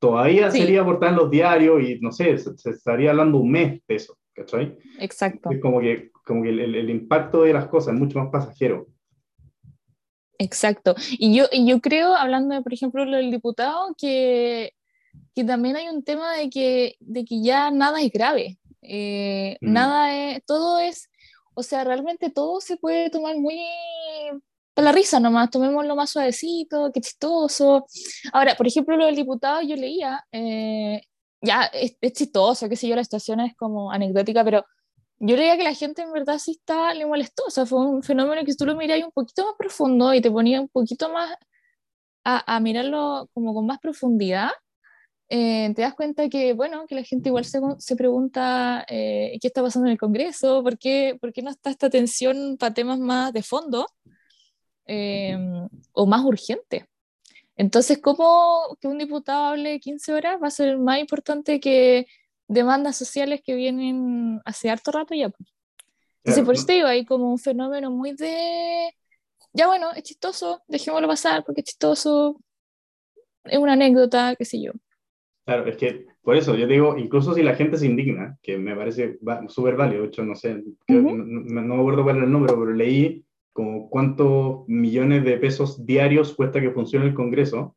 todavía 0.00 0.50
sería 0.50 0.84
portada 0.84 1.12
en 1.12 1.18
los 1.18 1.30
diarios 1.30 1.82
y 1.82 1.98
no 2.00 2.12
sé, 2.12 2.38
se, 2.38 2.70
estaría 2.70 3.10
hablando 3.10 3.38
un 3.38 3.50
mes 3.50 3.80
de 3.86 3.94
eso, 3.94 4.16
¿cachai? 4.32 4.76
Exacto. 4.98 5.50
Es 5.50 5.60
como 5.60 5.80
que, 5.80 6.10
como 6.24 6.42
que 6.42 6.50
el, 6.50 6.74
el, 6.74 6.90
impacto 6.90 7.42
de 7.42 7.52
las 7.52 7.68
cosas 7.68 7.94
es 7.94 8.00
mucho 8.00 8.18
más 8.18 8.30
pasajero. 8.30 8.86
Exacto. 10.38 10.94
Y 11.10 11.36
yo, 11.36 11.46
y 11.50 11.68
yo 11.68 11.80
creo, 11.80 12.14
hablando 12.14 12.54
de, 12.54 12.62
por 12.62 12.72
ejemplo, 12.72 13.04
del 13.04 13.30
diputado, 13.30 13.94
que 13.98 14.72
que 15.34 15.44
también 15.44 15.76
hay 15.76 15.88
un 15.88 16.02
tema 16.02 16.34
de 16.34 16.50
que, 16.50 16.96
de 16.98 17.24
que 17.24 17.40
ya 17.40 17.70
nada 17.70 18.00
es 18.02 18.10
grave, 18.10 18.58
eh, 18.82 19.56
mm. 19.60 19.72
nada 19.72 20.14
es, 20.14 20.44
todo 20.44 20.80
es, 20.80 21.10
o 21.58 21.62
sea, 21.64 21.82
realmente 21.82 22.30
todo 22.30 22.60
se 22.60 22.76
puede 22.76 23.10
tomar 23.10 23.36
muy 23.36 23.58
para 24.74 24.86
la 24.86 24.92
risa 24.92 25.18
nomás, 25.18 25.50
tomémoslo 25.50 25.96
más 25.96 26.10
suavecito, 26.10 26.92
qué 26.94 27.00
chistoso. 27.00 27.84
Ahora, 28.32 28.54
por 28.54 28.68
ejemplo, 28.68 28.96
lo 28.96 29.06
del 29.06 29.16
diputado 29.16 29.60
yo 29.62 29.74
leía, 29.74 30.24
eh, 30.30 31.00
ya 31.42 31.64
es, 31.64 31.96
chistoso, 32.12 32.68
qué 32.68 32.76
sé 32.76 32.86
yo, 32.86 32.94
la 32.94 33.02
situación 33.02 33.40
es 33.40 33.56
como 33.56 33.90
anecdótica, 33.90 34.44
pero 34.44 34.64
yo 35.18 35.36
leía 35.36 35.56
que 35.56 35.64
la 35.64 35.74
gente 35.74 36.02
en 36.02 36.12
verdad 36.12 36.38
sí 36.38 36.52
está, 36.52 36.94
le 36.94 37.06
molestó, 37.06 37.42
o 37.48 37.50
sea, 37.50 37.66
fue 37.66 37.80
un 37.84 38.04
fenómeno 38.04 38.44
que 38.44 38.54
tú 38.54 38.64
lo 38.64 38.76
miras 38.76 39.02
un 39.02 39.10
poquito 39.10 39.44
más 39.44 39.54
profundo 39.58 40.14
y 40.14 40.20
te 40.20 40.30
ponía 40.30 40.60
un 40.60 40.68
poquito 40.68 41.12
más 41.12 41.34
a, 42.24 42.56
a 42.56 42.60
mirarlo 42.60 43.28
como 43.34 43.52
con 43.52 43.66
más 43.66 43.80
profundidad 43.80 44.50
eh, 45.30 45.72
te 45.74 45.82
das 45.82 45.94
cuenta 45.94 46.28
que, 46.28 46.54
bueno, 46.54 46.86
que 46.86 46.94
la 46.94 47.02
gente 47.02 47.28
igual 47.28 47.44
se, 47.44 47.60
se 47.78 47.96
pregunta 47.96 48.84
eh, 48.88 49.38
qué 49.40 49.48
está 49.48 49.62
pasando 49.62 49.86
en 49.86 49.92
el 49.92 49.98
Congreso, 49.98 50.62
por 50.62 50.78
qué, 50.78 51.18
por 51.20 51.32
qué 51.32 51.42
no 51.42 51.50
está 51.50 51.70
esta 51.70 51.86
atención 51.86 52.56
para 52.58 52.72
temas 52.72 52.98
más 52.98 53.32
de 53.32 53.42
fondo 53.42 53.86
eh, 54.86 55.36
o 55.92 56.06
más 56.06 56.24
urgente. 56.24 56.88
Entonces, 57.56 57.98
¿cómo 58.00 58.76
que 58.80 58.88
un 58.88 58.98
diputado 58.98 59.46
hable 59.46 59.80
15 59.80 60.12
horas 60.14 60.40
va 60.42 60.46
a 60.48 60.50
ser 60.50 60.78
más 60.78 60.98
importante 60.98 61.60
que 61.60 62.06
demandas 62.46 62.96
sociales 62.96 63.42
que 63.44 63.54
vienen 63.54 64.40
hace 64.46 64.70
harto 64.70 64.92
rato 64.92 65.14
ya? 65.14 65.30
Entonces, 66.24 66.44
por 66.44 66.54
eso 66.54 66.66
te 66.66 66.74
digo, 66.74 66.86
hay 66.86 67.04
como 67.04 67.30
un 67.30 67.38
fenómeno 67.38 67.90
muy 67.90 68.12
de, 68.12 68.94
ya 69.52 69.66
bueno, 69.66 69.92
es 69.92 70.04
chistoso, 70.04 70.62
dejémoslo 70.68 71.08
pasar 71.08 71.44
porque 71.44 71.60
es 71.60 71.66
chistoso, 71.66 72.40
es 73.44 73.58
una 73.58 73.74
anécdota, 73.74 74.34
qué 74.36 74.44
sé 74.44 74.62
yo. 74.62 74.72
Claro, 75.48 75.64
es 75.64 75.78
que 75.78 76.04
por 76.20 76.36
eso 76.36 76.54
yo 76.56 76.66
digo, 76.66 76.98
incluso 76.98 77.32
si 77.32 77.42
la 77.42 77.54
gente 77.54 77.78
se 77.78 77.86
indigna, 77.86 78.36
que 78.42 78.58
me 78.58 78.76
parece 78.76 79.18
súper 79.46 79.76
válido, 79.76 80.02
de 80.02 80.08
hecho, 80.08 80.22
no 80.22 80.34
sé, 80.34 80.62
no, 80.88 81.00
no, 81.00 81.64
me 81.64 81.74
acuerdo 81.74 82.02
cuál 82.02 82.16
era 82.16 82.26
el 82.26 82.32
número, 82.32 82.58
pero 82.60 82.70
leí 82.70 83.24
como 83.54 83.88
cuántos 83.88 84.68
millones 84.68 85.24
de 85.24 85.38
pesos 85.38 85.86
diarios 85.86 86.34
cuesta 86.34 86.60
que 86.60 86.70
funcione 86.70 87.06
el 87.06 87.14
Congreso, 87.14 87.76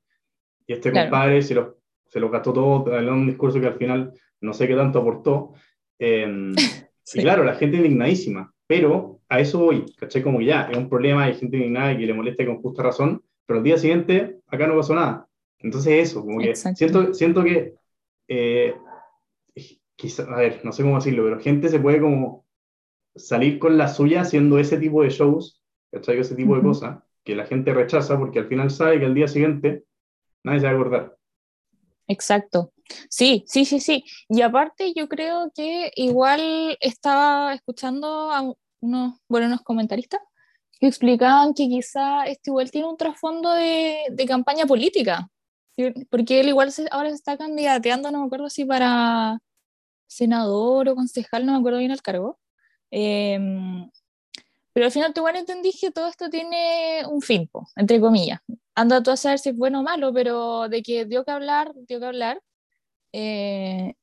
y 0.67 0.73
este 0.73 0.91
compadre 0.91 1.41
se 1.43 1.55
lo, 1.55 1.77
se 2.07 2.19
lo 2.19 2.29
gastó 2.29 2.51
todo 2.51 2.99
en 2.99 3.07
un 3.07 3.27
discurso 3.27 3.61
que 3.61 3.67
al 3.67 3.77
final 3.77 4.11
no 4.41 4.51
sé 4.51 4.67
qué 4.67 4.75
tanto 4.75 4.99
aportó. 4.99 5.53
Em, 5.97 6.53
y 7.13 7.21
claro, 7.21 7.45
la 7.45 7.55
gente 7.55 7.77
indignadísima, 7.77 8.53
pero 8.67 9.21
a 9.29 9.39
eso 9.39 9.59
voy, 9.59 9.85
¿caché? 9.97 10.21
Como 10.21 10.41
ya, 10.41 10.63
es 10.63 10.75
un 10.75 10.89
problema, 10.89 11.23
hay 11.23 11.35
gente 11.35 11.55
indignada 11.55 11.93
y 11.93 11.99
que 11.99 12.05
le 12.05 12.13
molesta 12.13 12.45
con 12.45 12.61
justa 12.61 12.83
razón, 12.83 13.23
pero 13.45 13.59
el 13.59 13.63
día 13.63 13.77
siguiente 13.77 14.39
acá 14.47 14.67
no 14.67 14.75
pasó 14.75 14.93
nada. 14.93 15.29
Entonces 15.63 16.09
eso, 16.09 16.21
como 16.21 16.39
que 16.39 16.55
siento, 16.55 17.13
siento 17.13 17.43
que, 17.43 17.75
eh, 18.27 18.75
quizá, 19.95 20.23
a 20.23 20.37
ver, 20.37 20.61
no 20.63 20.71
sé 20.71 20.83
cómo 20.83 20.95
decirlo, 20.95 21.23
pero 21.23 21.39
gente 21.39 21.69
se 21.69 21.79
puede 21.79 22.01
como 22.01 22.45
salir 23.15 23.59
con 23.59 23.77
la 23.77 23.87
suya 23.87 24.21
haciendo 24.21 24.57
ese 24.57 24.77
tipo 24.77 25.03
de 25.03 25.09
shows, 25.09 25.61
¿cachai? 25.91 26.19
Ese 26.19 26.35
tipo 26.35 26.55
de 26.55 26.61
cosas 26.63 27.03
que 27.23 27.35
la 27.35 27.45
gente 27.45 27.73
rechaza 27.73 28.17
porque 28.17 28.39
al 28.39 28.47
final 28.47 28.71
sabe 28.71 28.99
que 28.99 29.05
al 29.05 29.13
día 29.13 29.27
siguiente 29.27 29.83
nadie 30.43 30.61
se 30.61 30.65
va 30.65 30.71
a 30.71 30.75
acordar. 30.75 31.17
Exacto. 32.07 32.73
Sí, 33.09 33.43
sí, 33.47 33.65
sí, 33.65 33.79
sí. 33.79 34.03
Y 34.27 34.41
aparte 34.41 34.93
yo 34.93 35.07
creo 35.07 35.51
que 35.55 35.91
igual 35.95 36.77
estaba 36.81 37.53
escuchando 37.53 38.31
a 38.31 38.53
unos, 38.81 39.19
bueno, 39.29 39.47
unos 39.47 39.61
comentaristas 39.61 40.19
que 40.79 40.87
explicaban 40.87 41.53
que 41.53 41.67
quizá 41.69 42.25
este 42.25 42.49
igual 42.49 42.71
tiene 42.71 42.87
un 42.87 42.97
trasfondo 42.97 43.51
de, 43.53 43.97
de 44.11 44.25
campaña 44.25 44.65
política, 44.65 45.29
porque 46.09 46.39
él 46.39 46.49
igual 46.49 46.71
ahora 46.91 47.09
se 47.09 47.15
está 47.15 47.37
candidateando, 47.37 48.11
no 48.11 48.19
me 48.19 48.25
acuerdo 48.25 48.49
si 48.49 48.65
para 48.65 49.39
senador 50.07 50.89
o 50.89 50.95
concejal, 50.95 51.45
no 51.45 51.53
me 51.53 51.59
acuerdo 51.59 51.79
bien 51.79 51.91
el 51.91 52.01
cargo. 52.01 52.39
Em, 52.91 53.89
pero 54.73 54.85
al 54.85 54.91
final 54.91 55.13
tú 55.13 55.21
igual 55.21 55.37
entendí 55.37 55.71
que 55.79 55.91
todo 55.91 56.07
esto 56.07 56.29
tiene 56.29 57.03
un 57.09 57.21
fin, 57.21 57.49
entre 57.75 57.99
comillas. 57.99 58.39
Anda 58.75 59.03
tú 59.03 59.11
a 59.11 59.17
saber 59.17 59.39
si 59.39 59.49
es 59.49 59.55
bueno 59.57 59.81
o 59.81 59.83
malo, 59.83 60.13
pero 60.13 60.69
de 60.69 60.81
que 60.81 61.05
dio 61.05 61.23
que 61.25 61.31
hablar, 61.31 61.73
dio 61.87 61.99
que 61.99 62.05
hablar. 62.05 62.41
Eh, 63.13 63.93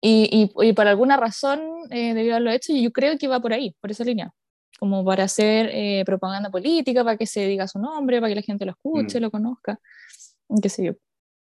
y, 0.00 0.50
y, 0.60 0.68
y, 0.68 0.72
por 0.74 0.86
alguna 0.86 1.16
razón 1.16 1.60
eh, 1.90 2.14
debió 2.14 2.34
haberlo 2.34 2.52
hecho 2.52 2.72
y 2.72 2.82
yo 2.82 2.92
creo 2.92 3.18
que 3.18 3.26
va 3.26 3.40
por 3.40 3.52
ahí, 3.52 3.74
por 3.80 3.90
esa 3.90 4.04
línea. 4.04 4.32
Como 4.78 5.04
para 5.04 5.24
hacer 5.24 5.70
eh, 5.72 6.04
propaganda 6.06 6.50
política, 6.50 7.02
para 7.04 7.16
que 7.16 7.26
se 7.26 7.46
diga 7.46 7.66
su 7.66 7.78
nombre, 7.80 8.20
para 8.20 8.28
que 8.28 8.36
la 8.36 8.42
gente 8.42 8.64
lo 8.64 8.72
escuche, 8.72 9.18
mm. 9.18 9.22
lo 9.22 9.30
conozca, 9.30 9.80
qué 10.62 10.68
sé 10.68 10.84
yo. 10.84 10.92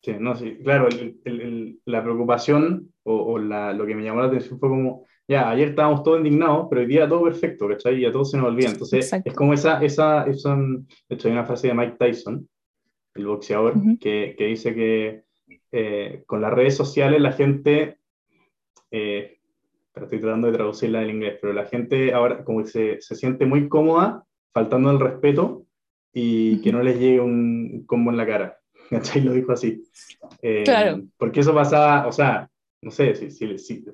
Sí, 0.02 0.14
no, 0.20 0.36
sí, 0.36 0.58
claro, 0.64 0.88
el, 0.88 1.20
el, 1.26 1.80
la 1.86 2.02
preocupación 2.02 2.94
o, 3.04 3.34
o 3.34 3.38
la, 3.38 3.74
lo 3.74 3.86
que 3.86 3.96
me 3.96 4.04
llamó 4.04 4.22
la 4.22 4.28
atención 4.28 4.60
fue 4.60 4.70
como, 4.70 5.06
ya, 5.28 5.50
ayer 5.50 5.70
estábamos 5.70 6.04
todos 6.04 6.20
indignados, 6.20 6.68
pero 6.70 6.82
hoy 6.82 6.88
día 6.88 7.08
todo 7.08 7.24
perfecto, 7.24 7.68
¿cachai? 7.68 8.00
Y 8.00 8.06
a 8.06 8.12
todos 8.12 8.32
se 8.32 8.38
nos 8.38 8.48
olvida. 8.48 8.70
Entonces, 8.70 9.12
es 9.24 9.34
como 9.34 9.54
esa, 9.54 9.84
esa, 9.84 10.24
esa, 10.26 10.56
de 10.56 10.86
hecho 11.16 11.28
hay 11.28 11.34
una 11.34 11.46
frase 11.46 11.68
de 11.68 11.74
Mike 11.74 11.98
Tyson, 12.00 12.48
el 13.16 13.28
boxeador, 13.28 13.74
que, 14.00 14.36
que, 14.38 14.46
dice 14.46 14.74
que 14.74 15.24
eh, 15.72 16.24
con 16.26 16.42
las 16.42 16.54
redes 16.54 16.78
sociales 16.78 17.20
la 17.22 17.34
gente 17.34 17.98
eh, 18.92 19.40
pero 19.94 20.06
estoy 20.06 20.20
tratando 20.22 20.48
de 20.48 20.54
traducirla 20.54 21.04
en 21.04 21.10
inglés, 21.10 21.38
pero 21.42 21.54
la 21.54 21.66
gente 21.66 22.14
ahora 22.14 22.44
como 22.44 22.64
que 22.64 22.70
se, 22.70 23.02
se 23.02 23.16
siente 23.16 23.46
muy 23.46 23.68
cómoda 23.68 24.24
faltando 24.54 24.92
el 24.92 25.00
respeto 25.00 25.66
y 26.14 26.62
que 26.62 26.72
no 26.72 26.82
les 26.82 27.00
llegue 27.00 27.20
un 27.20 27.84
combo 27.86 28.12
en 28.12 28.18
la 28.18 28.26
cara. 28.26 28.59
¿Cachai? 29.14 29.22
Lo 29.22 29.34
dijo 29.34 29.52
así. 29.52 29.84
Eh, 30.42 30.64
Claro. 30.64 31.02
Porque 31.18 31.42
eso 31.42 31.54
pasaba, 31.54 32.08
o 32.08 32.12
sea, 32.12 32.50
no 32.82 32.92
sé, 32.92 33.16
si, 33.16 33.32
si, 33.32 33.58
si- 33.58 33.86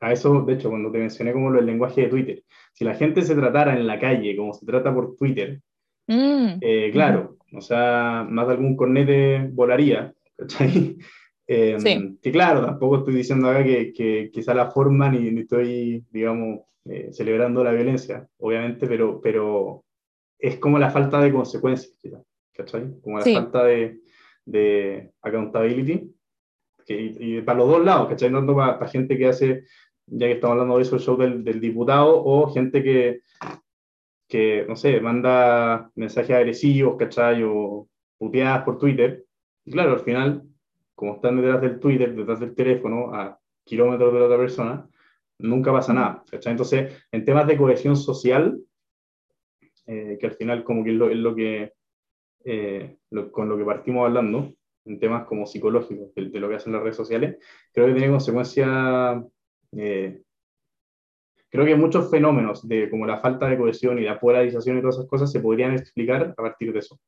a 0.00 0.12
eso, 0.12 0.42
de 0.42 0.54
hecho, 0.54 0.68
cuando 0.68 0.90
te 0.90 0.98
mencioné 0.98 1.32
como 1.32 1.50
lo 1.50 1.56
del 1.58 1.66
lenguaje 1.66 2.02
de 2.02 2.08
Twitter, 2.08 2.42
si 2.72 2.84
la 2.84 2.94
gente 2.94 3.22
se 3.22 3.36
tratara 3.36 3.74
en 3.78 3.86
la 3.86 4.00
calle 4.00 4.36
como 4.36 4.52
se 4.52 4.66
trata 4.66 4.92
por 4.94 5.16
Twitter, 5.16 5.60
Mm, 6.08 6.58
eh, 6.60 6.90
claro, 6.92 7.36
o 7.52 7.60
sea, 7.60 8.26
más 8.28 8.48
de 8.48 8.54
algún 8.54 8.76
cornete 8.76 9.48
volaría, 9.52 10.12
¿cachai? 10.36 10.96
Eh, 11.46 11.76
Sí. 11.78 12.18
Que 12.22 12.32
claro, 12.32 12.64
tampoco 12.64 12.98
estoy 12.98 13.14
diciendo 13.14 13.48
acá 13.48 13.62
que, 13.64 13.92
que 13.92 14.30
quizá 14.32 14.54
la 14.54 14.70
forma 14.70 15.08
ni, 15.10 15.30
ni 15.30 15.40
estoy, 15.42 16.04
digamos, 16.10 16.60
eh, 16.86 17.10
celebrando 17.12 17.62
la 17.62 17.72
violencia, 17.72 18.26
obviamente, 18.38 18.86
pero, 18.86 19.20
pero 19.20 19.84
es 20.38 20.56
como 20.58 20.78
la 20.78 20.90
falta 20.90 21.20
de 21.20 21.32
consecuencias, 21.32 21.92
¿cachai? 22.52 22.98
Como 23.00 23.18
la 23.18 23.24
Sí. 23.24 23.34
falta 23.34 23.64
de, 23.64 23.98
de 24.44 25.12
accountability, 25.22 26.14
que, 26.86 27.00
y, 27.00 27.38
y 27.38 27.42
para 27.42 27.58
los 27.60 27.68
dos 27.68 27.84
lados, 27.84 28.08
¿cachai? 28.08 28.32
Tanto 28.32 28.54
para, 28.54 28.78
para 28.78 28.90
gente 28.90 29.16
que 29.16 29.26
hace, 29.26 29.64
ya 30.06 30.26
que 30.26 30.32
estamos 30.32 30.54
hablando 30.54 30.76
de 30.76 30.82
eso, 30.82 30.96
el 30.96 31.02
show 31.02 31.16
del, 31.16 31.44
del 31.44 31.60
diputado, 31.60 32.22
o 32.24 32.52
gente 32.52 32.82
que, 32.82 33.20
que, 34.28 34.64
no 34.68 34.76
sé, 34.76 35.00
manda 35.00 35.90
mensajes 35.94 36.34
agresivos, 36.34 36.96
¿cachai? 36.98 37.42
O 37.44 37.88
puteadas 38.18 38.64
por 38.64 38.78
Twitter. 38.78 39.24
Y 39.64 39.72
claro, 39.72 39.92
al 39.92 40.00
final, 40.00 40.42
como 40.94 41.14
están 41.14 41.36
detrás 41.36 41.60
del 41.60 41.78
Twitter, 41.78 42.14
detrás 42.14 42.40
del 42.40 42.54
teléfono, 42.54 43.14
a 43.14 43.38
kilómetros 43.64 44.12
de 44.12 44.18
la 44.18 44.26
otra 44.26 44.38
persona, 44.38 44.88
nunca 45.38 45.72
pasa 45.72 45.92
nada, 45.92 46.24
¿cachai? 46.30 46.52
Entonces, 46.52 47.04
en 47.12 47.24
temas 47.24 47.46
de 47.46 47.56
cohesión 47.56 47.96
social, 47.96 48.58
eh, 49.86 50.16
que 50.20 50.26
al 50.26 50.32
final 50.32 50.64
como 50.64 50.84
que 50.84 50.90
es 50.90 50.96
lo, 50.96 51.10
es 51.10 51.16
lo 51.16 51.34
que, 51.34 51.72
eh, 52.44 52.96
lo- 53.10 53.30
con 53.32 53.48
lo 53.48 53.56
que 53.56 53.64
partimos 53.64 54.06
hablando, 54.06 54.52
en 54.84 54.98
temas 54.98 55.26
como 55.26 55.46
psicológicos, 55.46 56.14
de, 56.14 56.30
de 56.30 56.40
lo 56.40 56.48
que 56.48 56.56
hacen 56.56 56.72
las 56.72 56.82
redes 56.82 56.96
sociales, 56.96 57.36
creo 57.72 57.86
que 57.86 57.92
tiene 57.94 58.10
consecuencias, 58.10 59.22
eh, 59.72 60.22
creo 61.50 61.64
que 61.64 61.74
muchos 61.76 62.10
fenómenos 62.10 62.66
de 62.66 62.90
como 62.90 63.06
la 63.06 63.18
falta 63.18 63.48
de 63.48 63.58
cohesión 63.58 63.98
y 63.98 64.02
la 64.02 64.18
polarización 64.18 64.78
y 64.78 64.80
todas 64.80 64.96
esas 64.96 65.08
cosas 65.08 65.30
se 65.30 65.40
podrían 65.40 65.74
explicar 65.74 66.22
a 66.22 66.34
partir 66.34 66.72
de 66.72 66.78
eso. 66.80 66.98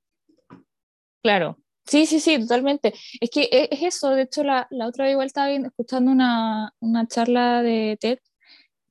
Claro. 1.22 1.58
Sí, 1.86 2.06
sí, 2.06 2.18
sí, 2.18 2.38
totalmente. 2.38 2.94
Es 3.20 3.28
que 3.30 3.42
e- 3.42 3.68
es 3.70 3.82
eso, 3.82 4.10
de 4.10 4.22
hecho 4.22 4.42
la, 4.42 4.66
la 4.70 4.86
otra 4.86 5.04
vez 5.04 5.12
igual 5.12 5.26
estaba 5.26 5.50
escuchando 5.50 6.10
una, 6.12 6.72
una 6.80 7.06
charla 7.06 7.62
de 7.62 7.98
TED, 8.00 8.18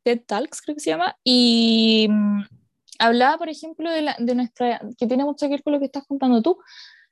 TED 0.03 0.21
Talks 0.27 0.61
creo 0.61 0.75
que 0.75 0.79
se 0.81 0.91
llama, 0.91 1.15
y 1.23 2.07
mm, 2.09 2.41
hablaba, 3.03 3.37
por 3.37 3.49
ejemplo, 3.49 3.91
de, 3.91 4.01
la, 4.01 4.15
de 4.19 4.35
nuestra, 4.35 4.81
que 4.97 5.07
tiene 5.07 5.23
mucho 5.23 5.45
que 5.45 5.51
ver 5.51 5.63
con 5.63 5.73
lo 5.73 5.79
que 5.79 5.85
estás 5.85 6.05
contando 6.07 6.41
tú, 6.41 6.57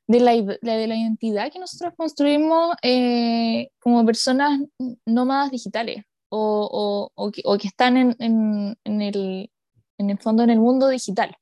de 0.08 0.20
la, 0.20 0.32
de 0.34 0.88
la 0.88 0.96
identidad 0.96 1.52
que 1.52 1.60
nosotros 1.60 1.94
construimos 1.96 2.76
eh, 2.82 3.70
como 3.80 4.06
personas 4.06 4.60
nómadas 5.06 5.52
digitales 5.52 6.04
o, 6.30 6.68
o, 6.72 7.12
o 7.14 7.32
que, 7.32 7.42
o 7.46 7.58
que 7.58 7.68
están 7.68 7.98
en, 7.98 8.16
en, 8.20 8.78
en 8.84 9.02
el, 9.02 9.52
en 9.98 10.10
el 10.10 10.18
fondo 10.18 10.44
en 10.44 10.50
el 10.50 10.60
mundo 10.60 10.88
digital, 10.90 11.36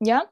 ¿ya? 0.00 0.30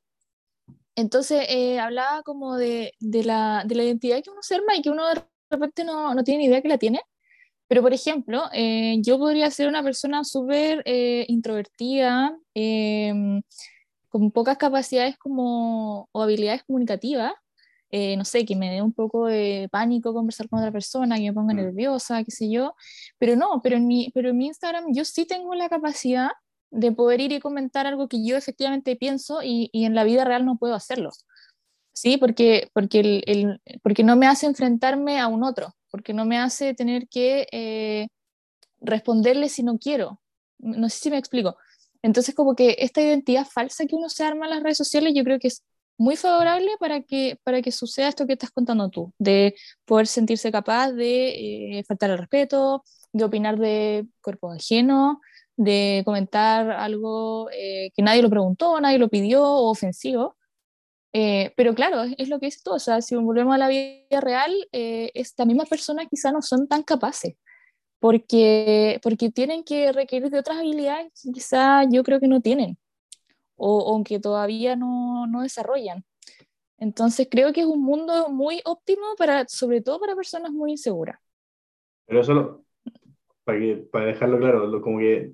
Entonces, 0.96 1.46
eh, 1.48 1.78
hablaba 1.78 2.22
como 2.24 2.56
de, 2.56 2.94
de 2.98 3.22
la, 3.22 3.62
de 3.64 3.74
la 3.76 3.84
identidad 3.84 4.22
que 4.22 4.30
uno 4.30 4.42
se 4.42 4.56
arma 4.56 4.74
y 4.74 4.82
que 4.82 4.90
uno 4.90 5.06
de 5.06 5.22
repente 5.50 5.84
no, 5.84 6.14
no 6.14 6.24
tiene 6.24 6.38
ni 6.38 6.46
idea 6.46 6.62
que 6.62 6.68
la 6.68 6.78
tiene. 6.78 7.00
Pero, 7.68 7.82
por 7.82 7.92
ejemplo, 7.94 8.44
eh, 8.52 8.96
yo 9.02 9.18
podría 9.18 9.50
ser 9.50 9.68
una 9.68 9.82
persona 9.82 10.25
súper 10.25 10.82
eh, 10.87 11.26
introvertida, 11.28 12.37
em, 12.54 13.42
con 14.08 14.30
pocas 14.30 14.56
capacidades 14.58 15.16
como, 15.18 16.08
o 16.12 16.22
habilidades 16.22 16.64
comunicativas. 16.64 17.32
eh, 17.90 18.16
no 18.18 18.25
sé, 18.26 18.44
que 18.44 18.54
me 18.56 18.70
dé 18.70 18.82
un 18.82 18.92
poco 18.92 19.26
de 19.26 19.68
pánico 19.72 20.12
conversar 20.12 20.48
con 20.48 20.58
otra 20.60 20.70
persona, 20.72 21.16
que 21.16 21.22
me 21.25 21.32
ponga 21.32 21.54
Mm. 21.54 21.56
nerviosa, 21.58 22.22
qué 22.25 22.30
sé 22.30 22.50
yo. 22.50 22.75
Pero 23.18 23.34
no, 23.37 23.60
pero 23.62 23.76
en 23.76 23.87
mi, 23.87 24.10
pero 24.14 24.28
en 24.30 24.37
mi 24.37 24.46
Instagram 24.48 24.87
yo 24.94 25.04
sí 25.06 25.25
tengo 25.26 25.54
la 25.54 25.68
capacidad 25.70 26.30
de 26.70 26.92
poder 26.92 27.20
ir 27.22 27.32
y 27.32 27.40
comentar 27.40 27.87
algo 27.87 28.06
que 28.08 28.25
yo 28.26 28.37
efectivamente 28.37 28.96
pienso 28.96 29.40
y, 29.42 29.70
y 29.72 29.84
en 29.87 29.94
la 29.94 30.04
vida 30.04 30.25
real 30.25 30.44
no 30.44 30.58
puedo 30.58 30.75
hacerlo. 30.75 31.10
Sí, 31.92 32.16
porque, 32.18 32.70
porque, 32.75 33.00
el, 33.00 33.25
el- 33.26 33.60
porque 33.82 34.04
no 34.04 34.16
me 34.16 34.26
hace 34.26 34.46
enfrentarme 34.46 35.18
a 35.20 35.26
un 35.28 35.42
otro, 35.44 35.75
porque 35.90 36.14
no 36.14 36.25
me 36.25 36.38
hace 36.38 36.75
tener 36.75 37.09
que 37.09 37.47
eh, 37.52 38.09
responderle 38.80 39.49
si 39.49 39.62
no 39.62 39.78
quiero. 39.78 40.21
No 40.59 40.88
sé 40.88 40.99
si 41.00 41.11
me 41.11 41.18
explico. 41.18 41.57
Entonces, 42.02 42.35
como 42.35 42.54
que 42.54 42.76
esta 42.78 43.02
identidad 43.02 43.47
falsa 43.47 43.87
que 43.87 43.97
uno 43.97 44.09
se 44.09 44.25
arma 44.25 44.47
en 44.47 44.50
las 44.50 44.62
redes 44.62 44.78
sociales, 44.78 45.12
yo 45.14 45.25
creo 45.25 45.38
que 45.38 45.49
es 45.49 45.64
muy 45.99 46.16
favorable 46.16 46.71
para 46.78 47.02
que, 47.02 47.38
para 47.42 47.61
que 47.61 47.73
suceda 47.73 48.09
esto 48.09 48.26
que 48.26 48.35
estás 48.35 48.50
contando 48.50 48.88
tú, 48.88 49.12
de 49.18 49.54
poder 49.85 50.07
sentirse 50.07 50.52
capaz 50.52 50.92
de 50.92 51.78
eh, 51.78 51.85
faltar 51.85 52.11
al 52.12 52.18
respeto, 52.18 52.85
de 53.12 53.25
opinar 53.25 53.59
de 53.59 54.07
cuerpos 54.23 54.57
ajenos, 54.57 55.16
de 55.57 56.02
comentar 56.04 56.71
algo 56.71 57.50
eh, 57.50 57.90
que 57.95 58.02
nadie 58.02 58.23
lo 58.23 58.30
preguntó, 58.30 58.80
nadie 58.80 58.99
lo 58.99 59.09
pidió, 59.09 59.42
o 59.45 59.71
ofensivo. 59.71 60.37
Eh, 61.20 61.52
pero 61.56 61.75
claro, 61.75 62.02
es, 62.02 62.14
es 62.18 62.28
lo 62.28 62.38
que 62.38 62.46
dices 62.46 62.62
tú, 62.62 62.72
o 62.72 62.78
sea, 62.78 63.00
si 63.02 63.16
volvemos 63.16 63.54
a 63.54 63.58
la 63.58 63.68
vida 63.68 64.20
real, 64.20 64.52
eh, 64.72 65.10
estas 65.14 65.46
mismas 65.48 65.68
personas 65.68 66.06
quizás 66.08 66.32
no 66.32 66.42
son 66.42 66.68
tan 66.68 66.82
capaces, 66.84 67.34
porque, 68.00 69.00
porque 69.02 69.30
tienen 69.30 69.64
que 69.64 69.92
requerir 69.92 70.30
de 70.30 70.38
otras 70.40 70.58
habilidades 70.58 71.12
que 71.22 71.32
quizás 71.32 71.87
yo 71.90 72.02
creo 72.04 72.20
que 72.20 72.28
no 72.28 72.40
tienen, 72.40 72.78
o, 73.56 73.78
o 73.78 74.04
que 74.04 74.20
todavía 74.20 74.76
no, 74.76 75.26
no 75.28 75.42
desarrollan. 75.42 76.04
Entonces 76.78 77.28
creo 77.30 77.52
que 77.52 77.62
es 77.62 77.66
un 77.66 77.82
mundo 77.82 78.28
muy 78.30 78.60
óptimo 78.64 79.02
para, 79.18 79.46
sobre 79.48 79.80
todo 79.82 80.00
para 80.00 80.16
personas 80.16 80.52
muy 80.52 80.72
inseguras. 80.72 81.18
Pero 82.06 82.20
eso, 82.20 82.34
lo- 82.34 82.64
para, 83.44 83.58
que, 83.60 83.76
para 83.92 84.06
dejarlo 84.06 84.38
claro, 84.38 84.66
lo- 84.66 84.82
como 84.82 84.98
que 85.00 85.32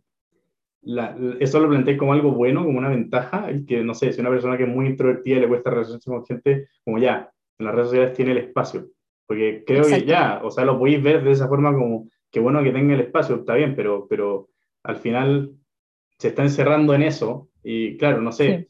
la- 0.84 1.16
eso 1.40 1.60
lo 1.60 1.68
planteé 1.68 1.96
como 1.96 2.12
algo 2.12 2.32
bueno, 2.32 2.64
como 2.64 2.78
una 2.78 2.88
ventaja, 2.90 3.50
y 3.52 3.64
que 3.64 3.82
no 3.82 3.94
sé, 3.94 4.12
si 4.12 4.20
una 4.20 4.30
persona 4.30 4.56
que 4.56 4.64
es 4.64 4.68
muy 4.68 4.86
introvertida 4.86 5.36
y 5.36 5.40
le 5.40 5.48
cuesta 5.48 5.70
relacionarse 5.70 6.10
con 6.10 6.24
gente, 6.26 6.68
como 6.84 6.98
ya, 6.98 7.30
en 7.58 7.66
las 7.66 7.74
redes 7.74 7.88
sociales 7.88 8.14
tiene 8.14 8.32
el 8.32 8.38
espacio. 8.38 8.86
Porque 9.26 9.64
creo 9.66 9.84
que 9.84 10.04
ya, 10.04 10.40
o 10.44 10.50
sea, 10.50 10.64
lo 10.64 10.78
podéis 10.78 11.02
ver 11.02 11.24
de 11.24 11.32
esa 11.32 11.48
forma 11.48 11.72
como 11.72 12.08
que 12.30 12.40
bueno 12.40 12.62
que 12.62 12.72
tenga 12.72 12.94
el 12.94 13.00
espacio, 13.00 13.36
está 13.36 13.54
bien, 13.54 13.74
pero, 13.76 14.06
pero 14.08 14.48
al 14.82 14.96
final 14.96 15.52
se 16.18 16.28
está 16.28 16.42
encerrando 16.42 16.94
en 16.94 17.02
eso, 17.02 17.48
y 17.62 17.96
claro, 17.96 18.20
no 18.20 18.32
sé, 18.32 18.68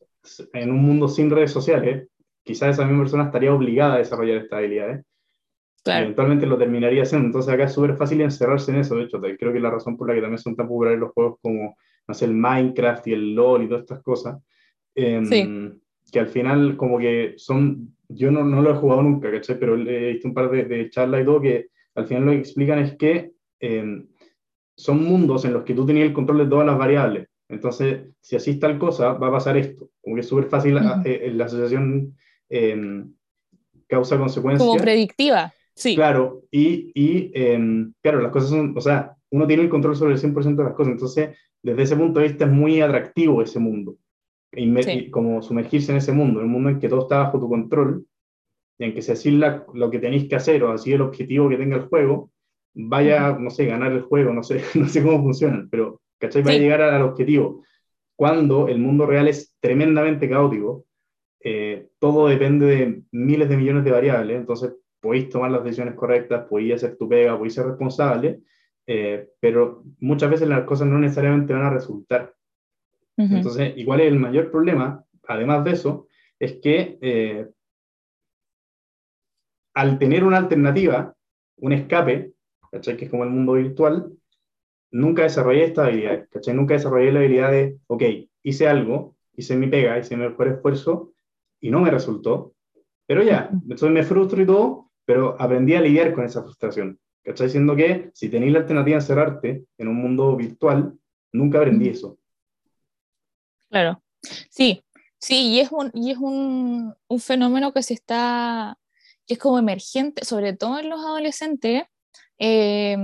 en 0.52 0.70
un 0.70 0.82
mundo 0.82 1.08
sin 1.08 1.30
redes 1.30 1.50
sociales, 1.50 2.08
quizás 2.42 2.70
esa 2.76 2.84
misma 2.84 3.02
persona 3.02 3.24
estaría 3.24 3.52
obligada 3.52 3.94
a 3.94 3.98
desarrollar 3.98 4.36
estas 4.36 4.58
habilidades 4.58 5.00
y 5.00 5.82
Claro, 5.84 6.04
eventualmente 6.04 6.46
lo 6.46 6.56
terminaría 6.56 7.02
haciendo. 7.02 7.26
Entonces 7.26 7.52
acá 7.52 7.64
es 7.64 7.72
súper 7.72 7.96
fácil 7.96 8.20
encerrarse 8.22 8.70
en 8.70 8.78
eso. 8.78 8.96
De 8.96 9.04
hecho, 9.04 9.20
creo 9.20 9.52
que 9.52 9.60
la 9.60 9.70
razón 9.70 9.96
por 9.98 10.08
la 10.08 10.14
que 10.14 10.22
también 10.22 10.38
son 10.38 10.56
tan 10.56 10.66
populares 10.66 10.98
los 10.98 11.12
juegos 11.12 11.38
como, 11.42 11.76
no 12.06 12.14
sé, 12.14 12.24
el 12.26 12.34
Minecraft 12.34 13.06
y 13.08 13.12
el 13.12 13.34
LOL 13.34 13.62
y 13.64 13.68
todas 13.68 13.82
estas 13.82 14.02
cosas. 14.02 14.38
Em, 14.94 15.24
Sí. 15.24 15.48
Que 16.12 16.20
al 16.20 16.28
final 16.28 16.76
como 16.76 16.98
que 16.98 17.34
son, 17.38 17.96
yo 18.08 18.30
no, 18.30 18.44
no 18.44 18.62
lo 18.62 18.70
he 18.70 18.74
jugado 18.76 19.02
nunca, 19.02 19.30
¿cachai? 19.32 19.58
Pero 19.58 19.74
he 19.76 20.12
visto 20.12 20.28
un 20.28 20.34
par 20.34 20.50
de, 20.50 20.64
de 20.64 20.90
charlas 20.90 21.22
y 21.22 21.24
todo 21.24 21.40
que 21.40 21.66
al 21.94 22.06
final 22.06 22.26
lo 22.26 22.32
que 22.32 22.38
explican 22.38 22.78
es 22.78 22.96
que 22.96 23.32
em, 23.58 24.06
son 24.76 25.02
mundos 25.02 25.44
en 25.44 25.54
los 25.54 25.64
que 25.64 25.74
tú 25.74 25.86
tenías 25.86 26.06
el 26.06 26.12
control 26.12 26.38
de 26.38 26.46
todas 26.46 26.66
las 26.66 26.76
variables. 26.78 27.28
Entonces, 27.48 28.08
si 28.20 28.36
así 28.36 28.58
tal 28.58 28.78
cosa, 28.78 29.14
va 29.14 29.28
a 29.28 29.32
pasar 29.32 29.56
esto. 29.56 29.90
Como 30.02 30.14
que 30.16 30.20
es 30.20 30.28
súper 30.28 30.44
fácil 30.46 30.76
Ujú. 30.76 31.02
eh, 31.04 31.32
la 31.34 31.46
asociación 31.46 32.14
em, 32.50 33.12
causa-consecuencia. 33.88 34.64
como 34.66 34.78
predictiva, 34.80 35.52
sí, 35.74 35.94
Claro, 35.94 36.42
y, 36.50 36.90
y 36.94 37.30
em, 37.34 37.92
claro, 38.02 38.20
las 38.20 38.30
cosas 38.32 38.50
son, 38.50 38.74
o 38.76 38.80
sea, 38.80 39.14
uno 39.30 39.46
tiene 39.46 39.62
el 39.64 39.68
control 39.68 39.96
sobre 39.96 40.12
el 40.14 40.18
100% 40.18 40.56
de 40.62 40.64
las 40.68 40.74
cosas, 40.74 40.92
entonces 40.92 41.36
desde 41.64 41.82
ese 41.82 41.96
punto 41.96 42.20
de 42.20 42.28
vista 42.28 42.44
es 42.44 42.50
muy 42.52 42.80
atractivo 42.80 43.42
ese 43.42 43.58
mundo, 43.58 43.96
Inme- 44.52 44.84
Sí. 44.84 44.90
y 44.92 45.10
como 45.10 45.42
sumergirse 45.42 45.90
en 45.90 45.98
ese 45.98 46.12
mundo, 46.12 46.38
en 46.40 46.46
un 46.46 46.52
mundo 46.52 46.68
en 46.68 46.78
que 46.78 46.88
todo 46.88 47.00
está 47.02 47.18
bajo 47.18 47.40
tu 47.40 47.48
control, 47.48 48.06
y 48.78 48.84
en 48.84 48.94
que 48.94 49.02
si 49.02 49.10
así 49.12 49.30
la- 49.32 49.66
lo 49.74 49.90
que 49.90 49.98
tenéis 49.98 50.28
que 50.28 50.36
hacer 50.36 50.62
o 50.62 50.70
así 50.70 50.92
el 50.92 51.00
objetivo 51.00 51.48
que 51.48 51.56
tenga 51.56 51.76
el 51.76 51.86
juego, 51.88 52.30
vaya, 52.74 53.32
no 53.38 53.50
sé, 53.50 53.66
ganar 53.66 53.90
el 53.92 54.02
juego, 54.02 54.32
no 54.32 54.42
sé, 54.44 54.60
no 54.76 54.88
sé 54.88 55.02
cómo 55.02 55.22
funcionan, 55.22 55.68
pero, 55.70 56.00
¿cachai? 56.20 56.42
Va 56.42 56.50
a 56.50 56.54
Sí. 56.54 56.60
llegar 56.60 56.82
al 56.82 57.02
objetivo. 57.02 57.62
Cuando 58.16 58.68
el 58.68 58.78
mundo 58.78 59.06
real 59.06 59.26
es 59.26 59.56
tremendamente 59.60 60.28
caótico, 60.28 60.84
eh, 61.40 61.88
todo 61.98 62.28
depende 62.28 62.66
de 62.66 63.02
miles 63.12 63.48
de 63.48 63.56
millones 63.56 63.84
de 63.84 63.90
variables, 63.90 64.36
entonces 64.36 64.72
podéis 65.00 65.28
tomar 65.30 65.50
las 65.50 65.64
decisiones 65.64 65.94
correctas, 65.94 66.46
podéis 66.48 66.74
hacer 66.74 66.96
tu 66.96 67.08
pega, 67.08 67.36
podéis 67.36 67.54
ser 67.54 67.66
responsable, 67.66 68.40
eh, 68.86 69.28
pero 69.40 69.82
muchas 70.00 70.30
veces 70.30 70.48
las 70.48 70.64
cosas 70.64 70.88
no 70.88 70.98
necesariamente 70.98 71.52
van 71.52 71.64
a 71.64 71.70
resultar. 71.70 72.34
Ujú. 73.16 73.36
Entonces, 73.36 73.72
igual 73.76 74.00
el 74.00 74.18
mayor 74.18 74.50
problema, 74.50 75.04
además 75.26 75.64
de 75.64 75.70
eso, 75.72 76.08
es 76.38 76.54
que 76.54 76.98
eh, 77.00 77.48
al 79.74 79.98
tener 79.98 80.24
una 80.24 80.38
alternativa, 80.38 81.14
un 81.56 81.72
escape, 81.72 82.32
¿cachai? 82.70 82.96
que 82.96 83.06
es 83.06 83.10
como 83.10 83.24
el 83.24 83.30
mundo 83.30 83.54
virtual, 83.54 84.12
nunca 84.90 85.22
desarrollé 85.22 85.64
esta 85.64 85.86
habilidad, 85.86 86.28
¿cachai? 86.30 86.54
Nunca 86.54 86.74
desarrollé 86.74 87.12
la 87.12 87.18
habilidad 87.18 87.50
de, 87.50 87.78
ok, 87.88 88.02
hice 88.44 88.68
algo, 88.68 89.16
hice 89.34 89.56
mi 89.56 89.66
pega, 89.66 89.98
hice 89.98 90.16
mi 90.16 90.24
mejor 90.24 90.48
esfuerzo 90.48 91.12
y 91.60 91.70
no 91.70 91.80
me 91.80 91.90
resultó, 91.90 92.54
pero 93.06 93.22
ya, 93.22 93.50
entonces 93.52 93.90
me 93.90 94.04
frustro 94.04 94.40
y 94.40 94.46
todo, 94.46 94.90
pero 95.04 95.36
aprendí 95.40 95.74
a 95.74 95.80
lidiar 95.80 96.14
con 96.14 96.24
esa 96.24 96.42
frustración, 96.42 96.98
¿cachai? 97.24 97.46
Diciendo 97.46 97.74
que 97.74 98.10
si 98.14 98.28
tenéis 98.28 98.52
la 98.52 98.60
alternativa 98.60 98.96
de 98.96 99.02
encerrarte 99.02 99.64
en 99.78 99.88
un 99.88 99.96
mundo 99.96 100.36
virtual, 100.36 100.98
nunca 101.32 101.58
aprendí 101.58 101.88
eso. 101.88 102.18
Claro, 103.70 104.02
sí, 104.50 104.84
sí, 105.18 105.48
y 105.48 105.60
es 105.60 105.72
un, 105.72 105.90
y 105.94 106.12
es 106.12 106.18
un, 106.18 106.94
un 107.08 107.20
fenómeno 107.20 107.72
que 107.72 107.82
se 107.82 107.94
está, 107.94 108.78
que 109.26 109.34
es 109.34 109.40
como 109.40 109.58
emergente, 109.58 110.24
sobre 110.24 110.52
todo 110.52 110.78
en 110.78 110.90
los 110.90 111.00
adolescentes, 111.00 111.82
eh, 112.38 112.96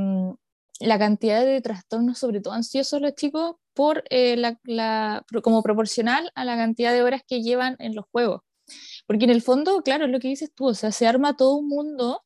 la 0.80 0.98
cantidad 0.98 1.44
de 1.44 1.60
trastornos, 1.60 2.18
sobre 2.18 2.40
todo 2.40 2.54
ansiosos 2.54 3.00
los 3.00 3.14
chicos, 3.14 3.56
por 3.74 4.04
eh, 4.10 4.36
la, 4.36 4.58
la, 4.64 5.24
como 5.42 5.62
proporcional 5.62 6.30
a 6.34 6.44
la 6.44 6.56
cantidad 6.56 6.92
de 6.92 7.02
horas 7.02 7.22
que 7.26 7.42
llevan 7.42 7.76
en 7.78 7.94
los 7.94 8.06
juegos. 8.10 8.42
Porque 9.06 9.24
en 9.24 9.30
el 9.30 9.42
fondo, 9.42 9.82
claro, 9.82 10.06
es 10.06 10.10
lo 10.10 10.20
que 10.20 10.28
dices 10.28 10.52
tú, 10.54 10.68
o 10.68 10.74
sea, 10.74 10.92
se 10.92 11.06
arma 11.06 11.36
todo 11.36 11.56
un 11.56 11.68
mundo, 11.68 12.22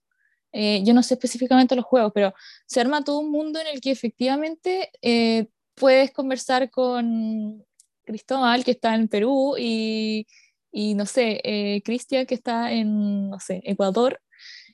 eh, 0.55 0.83
yo 0.85 0.95
no 0.95 1.03
sé 1.03 1.15
específicamente 1.15 1.75
los 1.77 1.85
juegos, 1.85 2.13
pero 2.15 2.33
se 2.67 2.81
arma 2.81 3.03
todo 3.05 3.19
un 3.19 3.31
mundo 3.31 3.61
en 3.61 3.67
el 3.67 3.81
que 3.81 3.91
efectivamente 3.91 4.91
eh, 5.03 5.49
puedes 5.75 6.13
conversar 6.13 6.71
con 6.71 7.65
Cristóbal, 8.05 8.65
que 8.65 8.71
está 8.71 8.95
en 8.95 9.09
Perú, 9.09 9.57
y, 9.59 10.27
y 10.71 10.95
no 10.95 11.07
sé, 11.07 11.41
eh, 11.43 11.83
Cristian, 11.85 12.25
que 12.27 12.35
está 12.37 12.71
en, 12.73 13.31
no 13.31 13.41
sé, 13.41 13.61
Ecuador, 13.65 14.21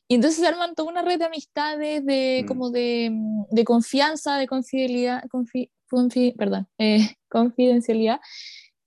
y 0.08 0.16
entonces 0.16 0.40
se 0.40 0.46
arman 0.46 0.74
toda 0.74 0.90
una 0.90 1.02
red 1.02 1.18
de 1.18 1.24
amistades, 1.26 2.04
de, 2.04 2.42
Mm. 2.44 2.46
como 2.48 2.70
de, 2.70 3.10
de 3.50 3.64
confianza, 3.64 4.36
de 4.38 4.46
confidencialidad, 4.48 5.22
confi- 5.32 5.70
confi- 5.90 6.34
perdón, 6.36 6.68
eh, 6.78 6.98
confidencialidad, 7.30 8.20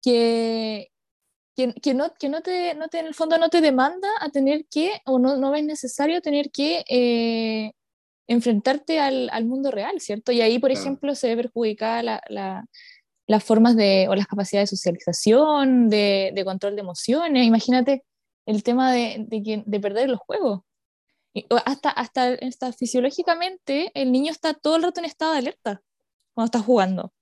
que, 0.01 0.89
que, 1.55 1.73
que 1.73 1.93
no, 1.93 2.13
que 2.19 2.29
no, 2.29 2.41
te, 2.41 2.73
no 2.75 2.87
te, 2.87 2.99
en 2.99 3.05
el 3.07 3.13
fondo 3.13 3.37
no 3.37 3.49
te 3.49 3.61
demanda 3.61 4.07
a 4.19 4.29
tener 4.29 4.65
que, 4.69 4.91
o 5.05 5.19
no, 5.19 5.37
no 5.37 5.53
es 5.55 5.63
necesario 5.63 6.21
tener 6.21 6.49
que 6.51 6.83
eh, 6.89 7.73
enfrentarte 8.27 8.99
al, 8.99 9.29
al 9.31 9.45
mundo 9.45 9.69
real, 9.71 9.99
¿cierto? 9.99 10.31
Y 10.31 10.41
ahí, 10.41 10.59
por 10.59 10.69
Claro. 10.71 10.81
ejemplo, 10.81 11.15
se 11.15 11.27
ve 11.35 11.43
perjudicada 11.43 12.03
la, 12.03 12.21
la- 12.29 12.65
las 13.27 13.43
formas 13.43 13.75
de, 13.77 14.07
o 14.09 14.15
las 14.15 14.27
capacidades 14.27 14.69
de 14.71 14.75
socialización, 14.77 15.89
de, 15.89 16.31
de 16.35 16.43
control 16.45 16.75
de 16.75 16.81
emociones. 16.81 17.45
Imagínate 17.45 18.03
el 18.45 18.63
tema 18.63 18.91
de, 18.91 19.25
de, 19.29 19.41
que- 19.43 19.63
de 19.65 19.79
perder 19.79 20.09
los 20.09 20.19
juegos. 20.19 20.61
Y- 21.33 21.45
hasta, 21.65 21.89
hasta, 21.89 22.33
hasta 22.33 22.73
fisiológicamente, 22.73 23.91
el 23.93 24.11
niño 24.11 24.31
está 24.31 24.53
todo 24.53 24.75
el 24.75 24.83
rato 24.83 24.99
en 24.99 25.05
estado 25.05 25.33
de 25.33 25.39
alerta 25.39 25.81
cuando 26.33 26.45
está 26.47 26.59
jugando. 26.59 27.13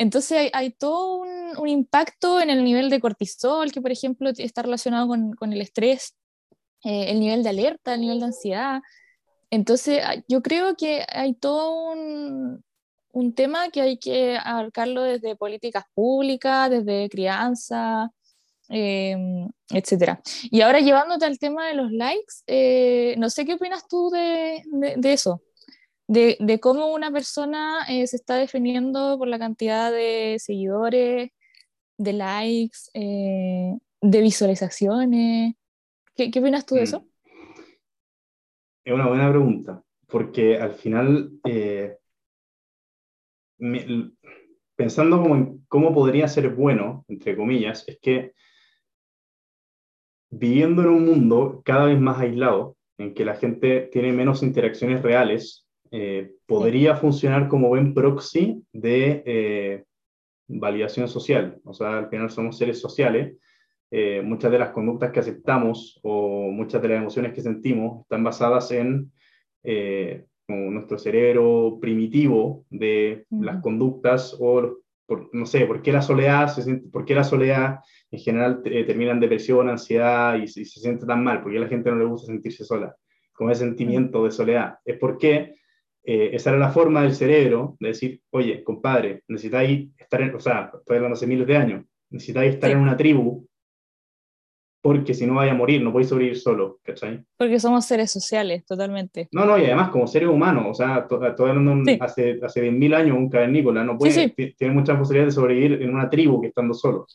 Entonces 0.00 0.38
hay, 0.38 0.50
hay 0.54 0.70
todo 0.70 1.18
un, 1.18 1.58
un 1.58 1.68
impacto 1.68 2.40
en 2.40 2.48
el 2.48 2.64
nivel 2.64 2.88
de 2.88 3.00
cortisol, 3.00 3.70
que 3.70 3.82
por 3.82 3.92
ejemplo 3.92 4.30
está 4.34 4.62
relacionado 4.62 5.06
con, 5.06 5.34
con 5.34 5.52
el 5.52 5.60
estrés, 5.60 6.16
eh, 6.84 7.10
el 7.10 7.20
nivel 7.20 7.42
de 7.42 7.50
alerta, 7.50 7.92
el 7.92 8.00
nivel 8.00 8.20
de 8.20 8.24
ansiedad. 8.24 8.80
Entonces 9.50 10.00
ah, 10.02 10.14
yo 10.26 10.40
creo 10.40 10.74
que 10.74 11.04
hay 11.06 11.34
todo 11.34 11.92
un, 11.92 12.64
un 13.12 13.34
tema 13.34 13.68
que 13.68 13.82
hay 13.82 13.98
que 13.98 14.38
abarcarlo 14.42 15.02
desde 15.02 15.36
políticas 15.36 15.84
públicas, 15.92 16.70
desde 16.70 17.10
crianza, 17.10 18.10
eh, 18.70 19.14
etcétera. 19.68 20.22
Y 20.50 20.62
ahora 20.62 20.80
llevándote 20.80 21.26
al 21.26 21.38
tema 21.38 21.68
de 21.68 21.74
los 21.74 21.92
likes, 21.92 22.36
eh, 22.46 23.16
no 23.18 23.28
sé 23.28 23.44
qué 23.44 23.52
opinas 23.52 23.86
tú 23.86 24.08
de, 24.08 24.62
de, 24.64 24.94
de 24.96 25.12
eso, 25.12 25.42
de, 26.10 26.36
de 26.40 26.58
cómo 26.58 26.92
una 26.92 27.12
persona 27.12 27.84
eh, 27.88 28.04
se 28.08 28.16
está 28.16 28.34
definiendo 28.34 29.16
por 29.16 29.28
la 29.28 29.38
cantidad 29.38 29.92
de 29.92 30.38
seguidores, 30.40 31.30
de 31.98 32.12
likes, 32.12 32.78
eh, 32.94 33.78
de 34.00 34.20
visualizaciones. 34.20 35.54
¿Qué, 36.16 36.32
qué 36.32 36.40
opinas 36.40 36.66
tú 36.66 36.74
de 36.74 36.80
Mm. 36.80 36.84
eso? 36.84 37.06
Es 38.84 38.92
una 38.92 39.06
buena 39.06 39.30
pregunta, 39.30 39.84
porque 40.08 40.58
al 40.58 40.72
final, 40.72 41.30
eh, 41.44 41.96
pensando 44.74 45.22
como 45.22 45.36
en 45.36 45.64
cómo 45.68 45.94
podría 45.94 46.26
ser 46.26 46.48
bueno, 46.48 47.04
entre 47.06 47.36
comillas, 47.36 47.84
es 47.86 48.00
que 48.00 48.32
viviendo 50.28 50.82
en 50.82 50.88
un 50.88 51.06
mundo 51.06 51.62
cada 51.64 51.84
vez 51.84 52.00
más 52.00 52.18
aislado, 52.18 52.76
en 52.98 53.14
que 53.14 53.24
la 53.24 53.36
gente 53.36 53.88
tiene 53.92 54.12
menos 54.12 54.42
interacciones 54.42 55.02
reales, 55.02 55.68
eh, 55.90 56.32
podría 56.46 56.94
funcionar 56.96 57.48
como 57.48 57.68
buen 57.68 57.94
proxy 57.94 58.62
de 58.72 59.22
eh, 59.26 59.84
validación 60.48 61.08
social. 61.08 61.58
O 61.64 61.72
sea, 61.72 61.98
al 61.98 62.08
final 62.08 62.30
somos 62.30 62.56
seres 62.58 62.80
sociales. 62.80 63.36
eh, 63.92 64.22
muchas 64.22 64.52
de 64.52 64.58
las 64.58 64.70
conductas 64.70 65.10
que 65.10 65.18
aceptamos 65.20 65.98
o 66.04 66.48
muchas 66.52 66.80
de 66.80 66.88
las 66.88 66.98
emociones 66.98 67.32
que 67.32 67.40
sentimos 67.40 68.02
están 68.02 68.22
basadas 68.22 68.70
en 68.70 69.10
eh, 69.64 70.24
nuestro 70.46 70.96
cerebro 70.96 71.78
primitivo 71.80 72.64
de 72.70 73.24
las 73.30 73.54
Ujú. 73.56 73.62
conductas 73.62 74.36
o, 74.38 74.76
por- 75.06 75.28
no 75.32 75.44
sé, 75.44 75.66
por 75.66 75.82
qué 75.82 75.92
la 75.92 76.02
soledad, 76.02 76.46
se 76.48 76.62
siente, 76.62 76.88
por 76.88 77.04
qué 77.04 77.14
la 77.16 77.24
soledad 77.24 77.80
en 78.12 78.18
general 78.20 78.62
eh, 78.64 78.84
termina 78.84 79.10
en 79.12 79.20
depresión, 79.20 79.68
ansiedad 79.68 80.36
y, 80.38 80.44
y 80.44 80.48
se 80.48 80.80
siente 80.80 81.04
tan 81.06 81.22
mal, 81.24 81.42
porque 81.42 81.58
a 81.58 81.62
la 81.62 81.68
gente 81.68 81.90
no 81.90 81.96
le 81.98 82.04
gusta 82.04 82.26
sentirse 82.32 82.64
sola, 82.64 82.94
con 83.32 83.50
ese 83.50 83.64
sentimiento 83.64 84.24
de 84.24 84.30
soledad. 84.30 84.74
Es 84.84 84.98
porque 84.98 85.56
eh, 86.04 86.30
esa 86.32 86.50
era 86.50 86.58
la 86.58 86.70
forma 86.70 87.02
del 87.02 87.14
cerebro 87.14 87.76
de 87.80 87.88
decir, 87.88 88.20
oye, 88.30 88.62
compadre, 88.64 89.22
necesitáis 89.28 89.88
estar 89.98 90.20
en, 90.22 90.34
o 90.34 90.40
sea, 90.40 90.70
estoy 90.74 90.96
hablando 90.96 91.14
hace 91.16 91.26
miles 91.26 91.46
de 91.46 91.56
años, 91.56 91.84
necesitáis 92.10 92.54
estar 92.54 92.70
Sí. 92.70 92.76
en 92.76 92.82
una 92.82 92.96
tribu 92.96 93.46
porque 94.82 95.12
si 95.12 95.26
no 95.26 95.34
vaya 95.34 95.52
a 95.52 95.54
morir, 95.54 95.82
no 95.82 95.92
podéis 95.92 96.08
sobrevivir 96.08 96.38
solo, 96.38 96.78
¿cachai? 96.82 97.22
Porque 97.36 97.60
somos 97.60 97.84
seres 97.84 98.10
sociales, 98.10 98.64
totalmente. 98.64 99.28
No, 99.30 99.44
no, 99.44 99.58
y 99.58 99.64
además 99.66 99.90
como 99.90 100.06
seres 100.06 100.30
humanos, 100.30 100.64
o 100.70 100.74
sea, 100.74 101.06
to- 101.06 101.18
un- 101.18 101.84
Sí. 101.84 101.98
hace, 102.00 102.38
hace 102.42 102.62
10.000 102.62 102.94
años 102.94 103.14
un 103.14 103.28
cavernícola, 103.28 103.84
no 103.84 103.98
puede, 103.98 104.12
Sí, 104.12 104.20
sí. 104.28 104.30
ti- 104.34 104.54
tiene 104.54 104.72
muchas 104.72 104.96
posibilidades 104.96 105.34
de 105.34 105.40
sobrevivir 105.40 105.82
en 105.82 105.92
una 105.92 106.08
tribu 106.08 106.40
que 106.40 106.48
estando 106.48 106.72
solo. 106.72 107.06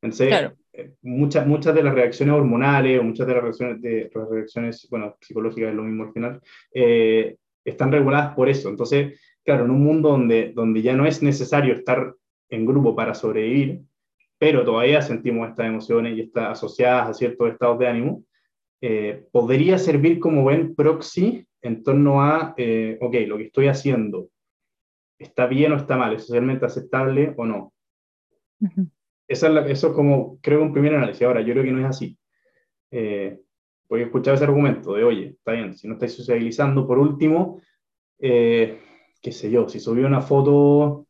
Entonces, 0.00 0.28
Claro. 0.28 0.54
eh, 0.72 0.94
muchas, 1.02 1.46
muchas 1.46 1.72
de 1.76 1.82
las 1.84 1.94
reacciones 1.94 2.34
hormonales 2.34 2.98
o 2.98 3.04
muchas 3.04 3.24
de 3.28 3.34
las 3.34 3.42
reacciones, 3.44 3.80
de, 3.80 4.10
las 4.12 4.28
reacciones 4.28 4.88
bueno, 4.90 5.16
psicológicas 5.20 5.70
es 5.70 5.76
lo 5.76 5.82
mismo 5.84 6.02
al 6.04 6.12
final, 6.12 6.40
eh, 6.74 7.36
están 7.64 7.92
reguladas 7.92 8.34
por 8.34 8.48
eso. 8.48 8.68
Entonces, 8.68 9.20
claro, 9.44 9.64
en 9.64 9.70
un 9.70 9.82
mundo 9.82 10.10
donde, 10.10 10.52
donde 10.54 10.82
ya 10.82 10.94
no 10.94 11.06
es 11.06 11.22
necesario 11.22 11.74
estar 11.74 12.14
en 12.48 12.66
grupo 12.66 12.94
para 12.94 13.14
sobrevivir, 13.14 13.80
pero 14.38 14.64
todavía 14.64 15.00
sentimos 15.02 15.48
estas 15.48 15.66
emociones 15.66 16.16
y 16.16 16.22
están 16.22 16.46
asociadas 16.46 17.08
a 17.08 17.14
ciertos 17.14 17.50
estados 17.52 17.78
de 17.78 17.86
ánimo, 17.88 18.24
eh, 18.80 19.26
podría 19.30 19.78
servir 19.78 20.18
como 20.18 20.42
buen 20.42 20.74
proxy 20.74 21.46
en 21.60 21.84
torno 21.84 22.22
a, 22.22 22.54
eh, 22.56 22.98
ok, 23.00 23.14
lo 23.26 23.36
que 23.38 23.44
estoy 23.44 23.68
haciendo, 23.68 24.28
¿está 25.18 25.46
bien 25.46 25.72
o 25.72 25.76
está 25.76 25.96
mal? 25.96 26.12
¿Es 26.14 26.26
socialmente 26.26 26.66
aceptable 26.66 27.32
o 27.36 27.46
no? 27.46 27.72
Ujú. 28.60 28.88
Esa 29.28 29.46
es 29.46 29.54
la- 29.54 29.66
eso 29.68 29.88
es 29.88 29.92
como, 29.94 30.38
creo, 30.40 30.60
un 30.62 30.72
primer 30.72 30.94
análisis. 30.94 31.22
Ahora, 31.22 31.40
yo 31.40 31.52
creo 31.52 31.64
que 31.64 31.72
no 31.72 31.78
es 31.80 31.86
así. 31.86 32.18
Eh, 32.90 33.38
porque 33.92 34.04
he 34.04 34.06
escuchado 34.06 34.36
ese 34.36 34.44
argumento 34.44 34.94
de, 34.94 35.04
oye, 35.04 35.26
está 35.36 35.52
bien, 35.52 35.74
si 35.76 35.86
no 35.86 35.92
estáis 35.92 36.14
socializando, 36.14 36.86
por 36.86 36.98
último, 36.98 37.60
eh, 38.20 38.80
qué 39.20 39.32
sé 39.32 39.50
yo, 39.50 39.68
si 39.68 39.80
subí 39.80 40.02
una 40.02 40.22
foto, 40.22 41.06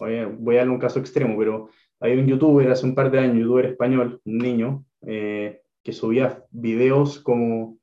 oye, 0.00 0.24
voy 0.24 0.56
a 0.56 0.58
darle 0.58 0.72
un 0.72 0.80
caso 0.80 0.98
extremo, 0.98 1.38
pero 1.38 1.68
hay 2.00 2.18
un 2.18 2.26
youtuber 2.26 2.68
hace 2.68 2.84
un 2.84 2.96
par 2.96 3.12
de 3.12 3.20
años, 3.20 3.36
youtuber 3.38 3.66
español, 3.66 4.20
un 4.24 4.38
niño, 4.38 4.84
eh, 5.02 5.60
que 5.84 5.92
subía 5.92 6.42
videos 6.50 7.20
como 7.20 7.78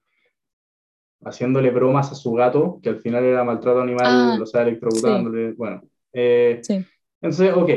haciéndole 1.23 1.71
bromas 1.71 2.11
a 2.11 2.15
su 2.15 2.33
gato, 2.33 2.81
que 2.83 2.89
al 2.89 2.99
final 2.99 3.23
era 3.23 3.45
maltrato 3.45 3.79
animal, 3.79 4.07
Ah, 4.09 4.37
o 4.41 4.45
sea, 4.45 4.63
electrocutándole, 4.63 5.53
bueno. 5.53 5.83
eh, 6.11 6.59
Sí. 6.63 6.85
entonces, 7.21 7.53
ok, 7.55 7.69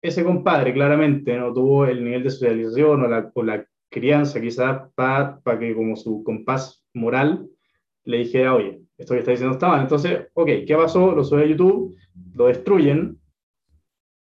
ese 0.00 0.24
compadre 0.24 0.72
claramente 0.72 1.36
no 1.36 1.52
tuvo 1.52 1.84
el 1.84 2.02
nivel 2.02 2.22
de 2.22 2.30
socialización 2.30 3.02
o 3.04 3.06
la, 3.06 3.30
o 3.34 3.42
la 3.42 3.66
crianza 3.90 4.40
quizás 4.40 4.90
para 4.94 5.40
que 5.58 5.74
como 5.74 5.96
su 5.96 6.22
compás 6.24 6.84
moral 6.94 7.48
le 8.04 8.18
dijera, 8.18 8.54
oye, 8.54 8.80
esto 8.98 9.14
que 9.14 9.20
está 9.20 9.30
diciendo 9.32 9.54
está 9.54 9.68
mal. 9.68 9.82
Entonces, 9.82 10.28
ok, 10.34 10.48
¿qué 10.66 10.76
pasó? 10.76 11.12
Lo 11.14 11.24
sube 11.24 11.42
a 11.42 11.46
YouTube, 11.46 11.96
lo 12.34 12.46
destruyen 12.46 13.18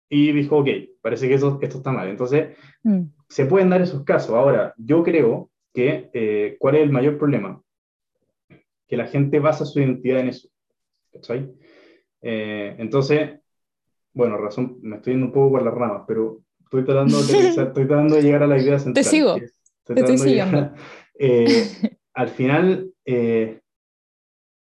y 0.08 0.32
dijo, 0.32 0.58
ok, 0.58 0.68
parece 1.00 1.28
que 1.28 1.34
eso, 1.34 1.58
esto 1.62 1.78
está 1.78 1.92
mal. 1.92 2.08
Entonces, 2.08 2.56
Mm. 2.84 3.02
se 3.28 3.46
pueden 3.46 3.70
dar 3.70 3.80
esos 3.80 4.02
casos. 4.04 4.34
Ahora, 4.34 4.74
yo 4.76 5.02
creo 5.02 5.50
que, 5.72 6.10
eh, 6.12 6.56
¿cuál 6.58 6.74
es 6.76 6.82
el 6.82 6.90
mayor 6.90 7.16
problema? 7.16 7.62
Que 8.88 8.96
la 8.96 9.06
gente 9.06 9.38
basa 9.38 9.64
su 9.64 9.78
identidad 9.80 10.20
en 10.20 10.28
eso. 10.28 10.48
¿Cachai? 11.12 11.50
Eh, 12.20 12.74
entonces, 12.78 13.38
bueno, 14.12 14.36
razón, 14.36 14.78
me 14.82 14.96
estoy 14.96 15.12
yendo 15.14 15.26
un 15.26 15.32
poco 15.32 15.52
por 15.52 15.62
las 15.62 15.74
ramas, 15.74 16.02
pero 16.06 16.40
estoy 16.72 16.84
tratando 16.84 17.22
de, 17.22 17.48
estoy 17.48 17.86
tratando 17.86 18.16
de 18.16 18.22
llegar 18.22 18.42
a 18.42 18.46
la 18.46 18.58
idea 18.58 18.78
central. 18.78 19.04
sigo, 19.04 19.36
es- 19.36 19.54
estoy 19.78 19.96
te 19.96 20.00
estoy 20.00 20.18
siguiendo. 20.18 20.58
a- 20.58 20.74
eh, 21.18 21.64
al 22.14 22.28
final, 22.30 22.90
eh, 23.04 23.60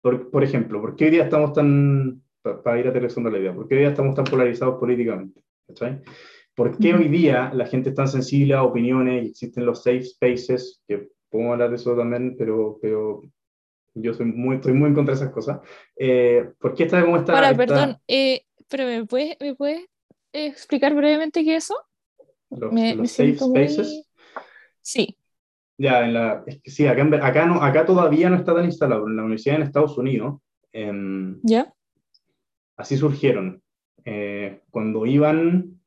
por, 0.02 0.30
por 0.30 0.44
ejemplo, 0.44 0.82
¿por 0.82 0.96
qué 0.96 1.06
hoy 1.06 1.12
día 1.12 1.24
estamos 1.24 1.54
tan, 1.54 2.22
para 2.64 2.80
ir 2.80 2.88
aterrizando 2.88 3.30
la 3.30 3.40
idea, 3.40 3.54
¿por 3.54 3.68
qué 3.68 3.76
hoy 3.76 3.82
día 3.82 3.90
estamos 3.90 4.16
tan 4.16 4.26
polarizados 4.26 4.80
políticamente? 4.80 5.42
¿Cachai? 5.68 6.02
¿Por 6.56 6.78
qué 6.78 6.94
hoy 6.94 7.08
día 7.08 7.52
la 7.54 7.66
gente 7.66 7.90
es 7.90 7.96
tan 7.96 8.08
sensible 8.08 8.54
a 8.54 8.64
opiniones 8.64 9.24
y 9.24 9.28
existen 9.30 9.66
los 9.66 9.82
safe 9.82 10.04
spaces, 10.04 10.82
que 10.88 11.08
podemos 11.30 11.54
hablar 11.54 11.70
de 11.70 11.78
eso 11.78 11.96
también, 11.96 12.36
pero, 12.38 12.78
pero 12.82 13.22
yo 13.96 14.14
soy 14.14 14.26
muy, 14.28 14.58
estoy 14.58 14.74
muy 14.74 14.90
en 14.90 14.94
contra 14.96 15.16
de 15.16 15.22
esas 15.22 15.34
cosas? 15.34 15.62
Eh, 15.96 16.52
¿Por 16.60 16.76
qué 16.76 16.84
está 16.84 17.02
como 17.02 17.18
está? 17.18 17.34
Ahora, 17.34 17.56
perdón, 17.56 17.98
eh, 18.08 18.44
pero 18.70 18.86
¿me 18.86 19.06
puedes, 19.06 19.38
me 19.40 19.56
puedes 19.56 19.86
explicar 20.34 20.94
brevemente 20.94 21.44
qué 21.44 21.56
es 21.56 21.64
eso? 21.66 21.76
Los, 22.58 22.74
Me- 22.74 22.96
los 22.96 23.02
me 23.02 23.08
safe 23.08 23.24
siento 23.36 23.48
muy- 23.50 23.68
spaces. 23.68 24.10
Sí, 24.82 25.18
Ya, 25.78 26.06
en 26.06 26.14
la, 26.14 26.44
es 26.46 26.62
que 26.62 26.70
sí, 26.72 26.86
acá, 26.86 27.02
en 27.02 27.14
acá, 27.16 27.46
no, 27.46 27.62
acá 27.62 27.86
todavía 27.86 28.30
no 28.30 28.36
está 28.38 28.54
tan 28.54 28.66
instalado. 28.66 29.08
En 29.08 29.16
la 29.16 29.24
universidad 29.24 29.56
en 29.58 29.64
Estados 29.64 29.98
Unidos, 29.98 30.40
em, 30.72 31.40
¿ya? 31.44 31.74
así 32.78 32.96
surgieron. 32.98 33.62
Eh, 34.06 34.62
cuando 34.70 35.06
iban, 35.06 35.80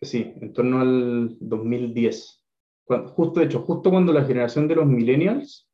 sí, 0.00 0.32
en 0.40 0.52
torno 0.52 0.80
al 0.80 1.36
2010. 1.40 2.44
Cuando- 2.84 3.08
justo, 3.10 3.40
de 3.40 3.46
hecho, 3.46 3.60
justo 3.62 3.90
cuando 3.90 4.12
la 4.12 4.24
generación 4.24 4.66
de 4.68 4.76
los 4.76 4.86
millennials 4.86 5.68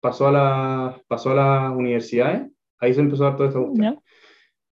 pasó 0.00 0.28
a, 0.28 0.32
la, 0.32 1.02
pasó 1.08 1.30
a 1.30 1.34
las 1.34 1.72
universidades, 1.76 2.50
ahí 2.78 2.94
se 2.94 3.00
empezó 3.00 3.24
a 3.24 3.28
dar 3.28 3.36
toda 3.36 3.48
esta 3.48 3.60
cuestión. 3.60 3.94
¿Ya? 3.94 4.02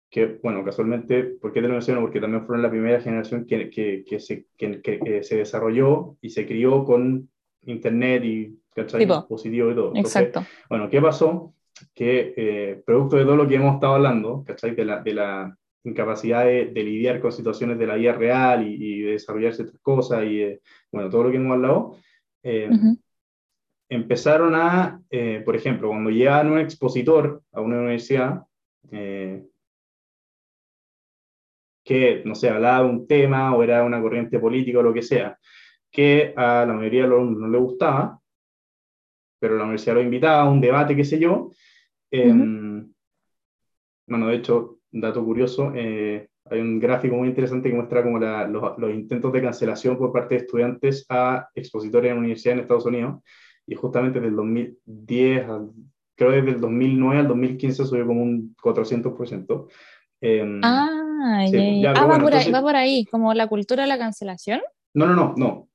Que, 0.09 0.39
bueno, 0.41 0.63
casualmente, 0.63 1.23
¿por 1.23 1.53
qué 1.53 1.61
te 1.61 1.67
lo 1.67 1.73
menciono? 1.73 2.01
Porque 2.01 2.19
también 2.19 2.45
fueron 2.45 2.63
la 2.63 2.69
primera 2.69 2.99
generación 2.99 3.45
que, 3.45 3.69
que, 3.69 4.03
que 4.07 4.19
se, 4.19 4.47
que, 4.57 5.19
se 5.23 5.37
desarrolló 5.37 6.17
y 6.21 6.29
se 6.29 6.47
crió 6.47 6.83
con 6.83 7.29
Internet 7.65 8.23
y 8.23 8.59
¿cachai? 8.73 9.05
Dispositivo 9.05 9.71
y 9.71 9.75
todo. 9.75 9.87
Entonces, 9.95 10.21
Exacto. 10.21 10.49
bueno, 10.69 10.89
¿qué 10.89 11.01
pasó? 11.01 11.53
Que 11.93 12.33
eh, 12.35 12.81
producto 12.85 13.17
de 13.17 13.23
todo 13.23 13.35
lo 13.35 13.47
que 13.47 13.55
hemos 13.55 13.75
estado 13.75 13.95
hablando, 13.95 14.43
¿cachai? 14.45 14.73
De 14.73 14.85
la, 14.85 15.01
de 15.01 15.13
la 15.13 15.55
incapacidad 15.83 16.43
de, 16.45 16.67
de 16.67 16.83
lidiar 16.83 17.19
con 17.19 17.31
situaciones 17.31 17.77
de 17.77 17.87
la 17.87 17.95
vida 17.95 18.13
real 18.13 18.67
y, 18.67 18.75
y 18.75 19.01
de 19.01 19.11
desarrollar 19.11 19.53
ciertas 19.53 19.79
cosas 19.81 20.25
y, 20.25 20.41
eh, 20.41 20.61
bueno, 20.91 21.09
todo 21.09 21.23
lo 21.23 21.31
que 21.31 21.37
hemos 21.37 21.53
hablado, 21.53 21.95
eh, 22.43 22.69
Ujú. 22.71 22.97
empezaron 23.89 24.55
a, 24.55 25.01
eh, 25.09 25.41
por 25.45 25.55
ejemplo, 25.55 25.89
cuando 25.89 26.09
llegaban 26.09 26.51
un 26.51 26.59
expositor 26.59 27.43
a 27.51 27.61
una 27.61 27.77
universidad, 27.77 28.43
eh, 28.91 29.43
que, 31.89 32.21
no 32.23 32.35
sé, 32.35 32.49
hablaba 32.51 32.83
de 32.83 32.89
un 32.91 33.07
tema 33.07 33.55
o 33.55 33.63
era 33.63 33.83
una 33.83 33.99
corriente 33.99 34.37
política 34.37 34.77
o 34.77 34.83
lo 34.83 34.93
que 34.93 35.01
sea, 35.01 35.37
que 35.91 36.33
a 36.37 36.63
la 36.67 36.73
mayoría 36.73 37.01
de 37.03 37.09
los 37.09 37.19
alumnos 37.19 37.41
no 37.41 37.47
le 37.47 37.57
gustaba, 37.57 38.19
pero 39.39 39.55
la 39.57 39.63
universidad 39.63 39.95
lo 39.95 40.01
invitaba 40.03 40.41
a 40.43 40.49
un 40.49 40.61
debate, 40.61 40.95
qué 40.95 41.03
sé 41.03 41.17
yo. 41.19 41.49
eh, 42.11 42.31
Bueno, 44.07 44.27
de 44.27 44.35
hecho, 44.35 44.77
dato 44.91 45.23
curioso, 45.25 45.71
eh, 45.75 46.27
hay 46.45 46.59
un 46.61 46.79
gráfico 46.79 47.15
muy 47.15 47.27
interesante 47.29 47.69
que 47.69 47.75
muestra 47.75 48.03
como 48.03 48.19
la- 48.19 48.47
los, 48.47 48.77
los 48.77 48.91
intentos 48.93 49.31
de 49.33 49.41
cancelación 49.41 49.97
por 49.97 50.11
parte 50.11 50.35
de 50.35 50.41
estudiantes 50.41 51.05
a 51.09 51.47
expositores 51.55 52.11
en 52.11 52.17
universidades 52.19 52.57
en 52.57 52.61
Estados 52.61 52.85
Unidos, 52.85 53.21
y 53.67 53.75
justamente 53.75 54.19
desde 54.19 54.29
el 54.29 54.35
2010, 54.35 55.47
al- 55.47 55.69
creo 56.15 56.31
desde 56.31 56.51
el 56.51 56.59
2009 56.61 57.19
al 57.19 57.27
2015 57.27 57.85
subió 57.85 58.05
como 58.07 58.21
un 58.23 58.55
400%. 58.61 59.67
Eh, 60.21 60.59
Ah, 60.63 61.45
Sí, 61.49 61.81
ya, 61.81 61.91
Ah, 61.91 62.05
va, 62.05 62.19
por 62.19 62.33
ahí, 62.33 62.51
va 62.51 62.61
por 62.61 62.75
ahí, 62.75 63.05
como 63.05 63.33
la 63.33 63.47
cultura 63.47 63.83
de 63.83 63.89
la 63.89 63.97
cancelación. 63.97 64.61
No, 64.93 65.05
no, 65.07 65.15
no, 65.15 65.33
no. 65.37 65.67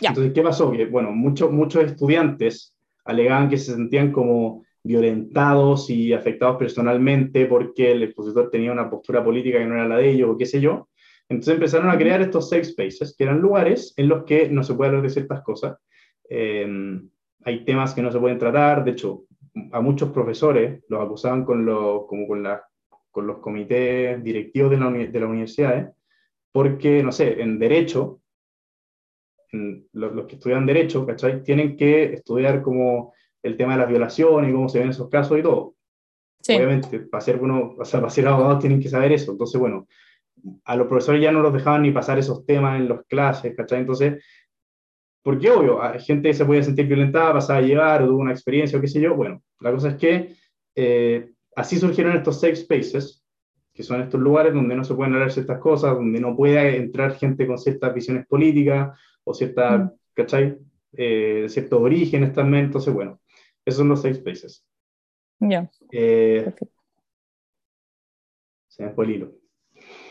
Ya. 0.00 0.10
Entonces, 0.10 0.32
¿qué 0.32 0.42
pasó? 0.42 0.70
Que, 0.72 0.86
bueno, 0.86 1.10
muchos 1.12 1.50
muchos 1.50 1.84
estudiantes 1.84 2.74
alegaban 3.04 3.48
que 3.48 3.58
se 3.58 3.72
sentían 3.74 4.12
como 4.12 4.64
violentados 4.84 5.90
y 5.90 6.12
afectados 6.12 6.56
personalmente 6.56 7.46
porque 7.46 7.92
el 7.92 8.02
expositor 8.02 8.50
tenía 8.50 8.72
una 8.72 8.90
postura 8.90 9.22
política 9.24 9.58
que 9.58 9.66
no 9.66 9.74
era 9.74 9.86
la 9.88 9.96
de 9.96 10.10
ellos 10.10 10.30
o 10.30 10.36
qué 10.38 10.46
sé 10.46 10.60
yo. 10.60 10.88
Entonces 11.28 11.54
empezaron 11.54 11.88
a 11.90 11.96
crear 11.98 12.20
estos 12.20 12.48
safe 12.50 12.64
spaces, 12.64 13.14
que 13.16 13.24
eran 13.24 13.40
lugares 13.40 13.94
en 13.96 14.08
los 14.08 14.24
que 14.24 14.48
no 14.48 14.62
se 14.62 14.74
puede 14.74 14.88
hablar 14.88 15.02
de 15.02 15.10
ciertas 15.10 15.42
cosas. 15.42 15.78
Eh, 16.28 16.66
hay 17.44 17.64
temas 17.64 17.94
que 17.94 18.02
no 18.02 18.10
se 18.12 18.18
pueden 18.18 18.38
tratar. 18.38 18.84
De 18.84 18.92
hecho, 18.92 19.24
a 19.72 19.80
muchos 19.80 20.10
profesores 20.10 20.82
los 20.88 21.00
acusaban 21.04 21.44
con, 21.44 21.64
los 21.64 22.06
como 22.06 22.26
con, 22.26 22.42
la- 22.42 22.62
con 23.12 23.28
los 23.28 23.38
comités 23.38 24.20
directivos 24.24 24.72
de 24.72 24.78
la, 24.78 24.88
uni- 24.88 25.06
de 25.06 25.20
las 25.20 25.28
universidades, 25.28 25.90
porque, 26.50 27.02
no 27.04 27.12
sé, 27.12 27.40
en 27.40 27.58
derecho, 27.60 28.20
en 29.52 29.86
los, 29.92 30.12
los 30.14 30.26
que 30.26 30.34
estudian 30.34 30.66
derecho, 30.66 31.06
¿cachai? 31.06 31.42
Tienen 31.44 31.76
que 31.76 32.14
estudiar 32.14 32.62
como 32.62 33.14
el 33.42 33.56
tema 33.56 33.74
de 33.74 33.78
las 33.80 33.88
violaciones 33.88 34.50
y 34.50 34.52
cómo 34.52 34.68
se 34.68 34.80
ven 34.80 34.88
esos 34.88 35.08
casos 35.08 35.38
y 35.38 35.42
todo. 35.42 35.74
Sí. 36.40 36.56
Obviamente, 36.56 36.98
para 37.00 37.20
ser, 37.20 37.40
uno, 37.40 37.76
o 37.78 37.84
sea, 37.84 38.00
para 38.00 38.10
ser 38.10 38.26
abogados 38.26 38.60
tienen 38.60 38.80
que 38.80 38.88
saber 38.88 39.12
eso. 39.12 39.30
Entonces, 39.30 39.60
bueno, 39.60 39.86
a 40.64 40.74
los 40.74 40.88
profesores 40.88 41.22
ya 41.22 41.30
no 41.30 41.42
los 41.42 41.52
dejaban 41.52 41.82
ni 41.82 41.92
pasar 41.92 42.18
esos 42.18 42.44
temas 42.44 42.80
en 42.80 42.88
las 42.88 43.04
clases, 43.06 43.54
¿cachai? 43.54 43.80
Entonces, 43.80 44.24
porque 45.22 45.50
obvio, 45.50 45.82
hay 45.82 46.00
gente 46.00 46.28
que 46.28 46.34
se 46.34 46.44
puede 46.44 46.62
sentir 46.62 46.86
violentada, 46.86 47.34
pasaba 47.34 47.60
a 47.60 47.62
llevar 47.62 48.02
o 48.02 48.06
tuvo 48.06 48.18
una 48.18 48.32
experiencia 48.32 48.78
o 48.78 48.80
qué 48.80 48.88
sé 48.88 49.00
yo. 49.00 49.14
Bueno, 49.14 49.42
la 49.60 49.70
cosa 49.70 49.90
es 49.90 49.96
que 49.96 50.34
eh, 50.74 51.31
así 51.56 51.78
surgieron 51.78 52.16
estos 52.16 52.40
safe 52.40 52.56
spaces, 52.56 53.24
que 53.74 53.82
son 53.82 54.00
estos 54.02 54.20
lugares 54.20 54.52
donde 54.54 54.74
no 54.76 54.84
se 54.84 54.94
pueden 54.94 55.14
hablar 55.14 55.32
ciertas 55.32 55.58
cosas, 55.60 55.94
donde 55.94 56.20
no 56.20 56.36
puede 56.36 56.76
entrar 56.76 57.14
gente 57.14 57.46
con 57.46 57.58
ciertas 57.58 57.94
visiones 57.94 58.26
políticas 58.26 58.98
o 59.24 59.32
cierta, 59.34 59.78
Mm. 59.78 59.90
¿cachai? 60.14 60.58
Eh, 60.94 61.46
ciertos 61.48 61.80
orígenes 61.80 62.32
también. 62.34 62.66
Entonces, 62.66 62.92
bueno, 62.92 63.20
esos 63.64 63.78
son 63.78 63.88
los 63.88 64.02
safe 64.02 64.14
spaces. 64.14 64.64
Ya. 65.40 65.70
Eh, 65.90 66.42
Perfecto. 66.44 66.68
se 68.68 68.84
me 68.84 68.90
fue 68.90 69.04
el 69.06 69.10
hilo. 69.12 69.32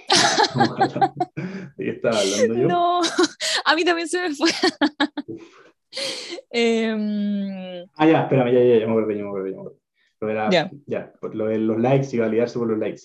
¿De 1.77 1.85
qué 1.85 1.89
estaba 1.91 2.17
hablando 2.19 2.53
yo? 2.55 2.67
No, 2.67 3.01
a 3.65 3.75
mí 3.75 3.85
también 3.85 4.07
se 4.07 4.21
me 4.27 4.35
fue. 4.35 4.49
Em, 6.49 7.85
Ah, 7.95 8.07
ya, 8.07 8.21
espérame, 8.23 8.51
ya, 8.53 8.59
ya, 8.63 8.79
ya 8.79 8.87
me 8.87 8.93
acordé, 8.93 9.17
ya 9.17 9.23
me 9.23 9.29
acordé, 9.29 9.49
ya 9.51 9.55
me 9.57 9.61
acordé. 9.61 9.80
Lo, 10.21 10.27
de 10.27 10.33
la- 10.35 10.49
Ya. 10.51 10.71
ya, 10.85 11.13
por 11.19 11.33
lo 11.35 11.47
de 11.47 11.57
los 11.57 11.79
likes 11.79 12.15
y 12.15 12.19
validarse 12.19 12.59
por 12.59 12.67
los 12.69 12.77
likes. 12.77 13.01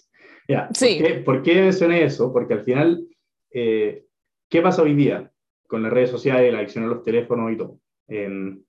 Ya, 0.49 0.69
Sí. 0.73 0.99
¿por, 1.01 1.07
qué, 1.09 1.15
por 1.21 1.43
qué 1.43 1.55
mencioné 1.63 2.05
eso? 2.05 2.31
Porque 2.33 2.55
al 2.55 2.63
final, 2.65 3.07
eh, 3.51 4.05
¿qué 4.51 4.61
pasa 4.63 4.83
hoy 4.83 4.95
día 4.95 5.33
con 5.67 5.83
las 5.83 5.93
redes 5.93 6.11
sociales, 6.11 6.53
la 6.53 6.59
adicción 6.59 6.85
a 6.85 6.89
los 6.89 7.03
teléfonos 7.03 7.51
y 7.53 7.57
todo? 7.57 7.81
Em, 8.07 8.63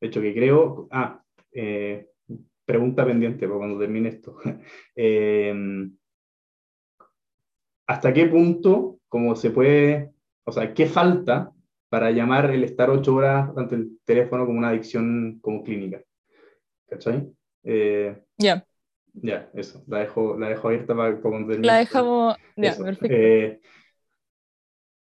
de 0.00 0.06
hecho, 0.06 0.20
que 0.20 0.34
creo, 0.34 0.88
ah, 0.90 1.22
eh, 1.52 2.08
pregunta 2.66 3.04
pendiente 3.06 3.46
para 3.46 3.58
cuando 3.58 3.78
termine 3.78 4.10
esto. 4.10 4.36
Em, 4.94 5.96
¿Hasta 7.86 8.12
qué 8.12 8.26
punto, 8.26 8.98
como 9.08 9.36
se 9.36 9.50
puede, 9.50 10.12
o 10.44 10.52
sea, 10.52 10.72
qué 10.72 10.86
falta 10.86 11.52
para 11.90 12.10
llamar 12.10 12.50
el 12.50 12.64
estar 12.64 12.88
ocho 12.90 13.14
horas 13.14 13.50
ante 13.56 13.74
el 13.74 13.98
teléfono 14.04 14.46
como 14.46 14.58
una 14.58 14.68
adicción 14.70 15.38
como 15.40 15.62
clínica? 15.62 16.02
¿Cachai? 16.88 17.30
Eh, 17.64 18.16
ya, 18.38 18.64
ya, 19.14 19.48
eso, 19.54 19.82
la 19.86 20.00
dejo, 20.00 20.38
la 20.38 20.48
dejo 20.48 20.68
abierta 20.68 20.94
para, 20.94 21.20
termine. 21.20 21.58
la 21.66 21.78
dejamos. 21.78 22.36
Ya, 22.56 22.76
perfecto. 22.76 23.16
Eh, 23.16 23.60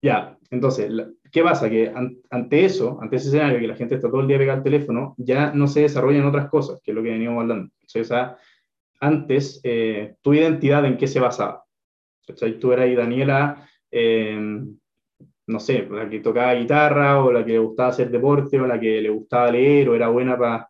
ya, 0.02 0.38
entonces, 0.50 0.90
¿qué 1.30 1.42
pasa? 1.42 1.68
Que 1.68 1.88
an- 1.88 2.16
ante 2.30 2.64
eso, 2.64 2.98
ante 3.00 3.16
ese 3.16 3.28
escenario 3.28 3.58
que 3.58 3.68
la 3.68 3.76
gente 3.76 3.96
está 3.96 4.08
todo 4.08 4.20
el 4.20 4.28
día 4.28 4.38
pegada 4.38 4.58
al 4.58 4.64
teléfono, 4.64 5.14
ya 5.18 5.52
no 5.52 5.66
se 5.66 5.80
desarrollan 5.80 6.26
otras 6.26 6.48
cosas, 6.48 6.80
que 6.82 6.92
es 6.92 6.94
lo 6.94 7.02
que 7.02 7.10
veníamos 7.10 7.42
hablando. 7.42 7.70
O 7.84 8.04
sea, 8.04 8.36
antes, 9.00 9.60
eh, 9.64 10.14
tu 10.22 10.34
identidad 10.34 10.84
en 10.84 10.96
qué 10.96 11.06
se 11.06 11.20
basaba. 11.20 11.64
¿Cachai? 12.26 12.58
Tú 12.58 12.72
eras 12.72 12.94
Daniela, 12.94 13.66
eh, 13.90 14.38
no 15.46 15.60
sé, 15.60 15.88
la 15.90 16.08
que 16.08 16.20
tocaba 16.20 16.54
guitarra, 16.54 17.24
o 17.24 17.32
la 17.32 17.44
que 17.44 17.52
le 17.52 17.58
gustaba 17.58 17.88
hacer 17.88 18.10
deporte, 18.10 18.60
o 18.60 18.66
la 18.66 18.78
que 18.78 19.00
le 19.00 19.08
gustaba 19.08 19.50
leer, 19.50 19.88
o 19.88 19.94
era 19.94 20.08
buena 20.08 20.38
para, 20.38 20.68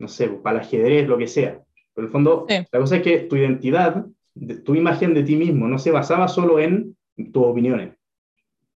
no 0.00 0.08
sé, 0.08 0.28
para 0.28 0.58
el 0.58 0.64
ajedrez, 0.64 1.06
lo 1.06 1.16
que 1.16 1.28
sea. 1.28 1.62
Pero 1.94 2.04
en 2.04 2.04
el 2.06 2.10
fondo, 2.10 2.46
Sí. 2.48 2.56
la 2.72 2.78
cosa 2.80 2.96
es 2.96 3.02
que 3.02 3.18
tu 3.20 3.36
identidad, 3.36 4.04
de- 4.34 4.56
tu 4.56 4.74
imagen 4.74 5.14
de 5.14 5.22
ti 5.22 5.36
mismo, 5.36 5.68
no 5.68 5.78
se 5.78 5.90
basaba 5.92 6.26
solo 6.26 6.58
en 6.58 6.96
tus 7.32 7.44
opiniones. 7.46 7.94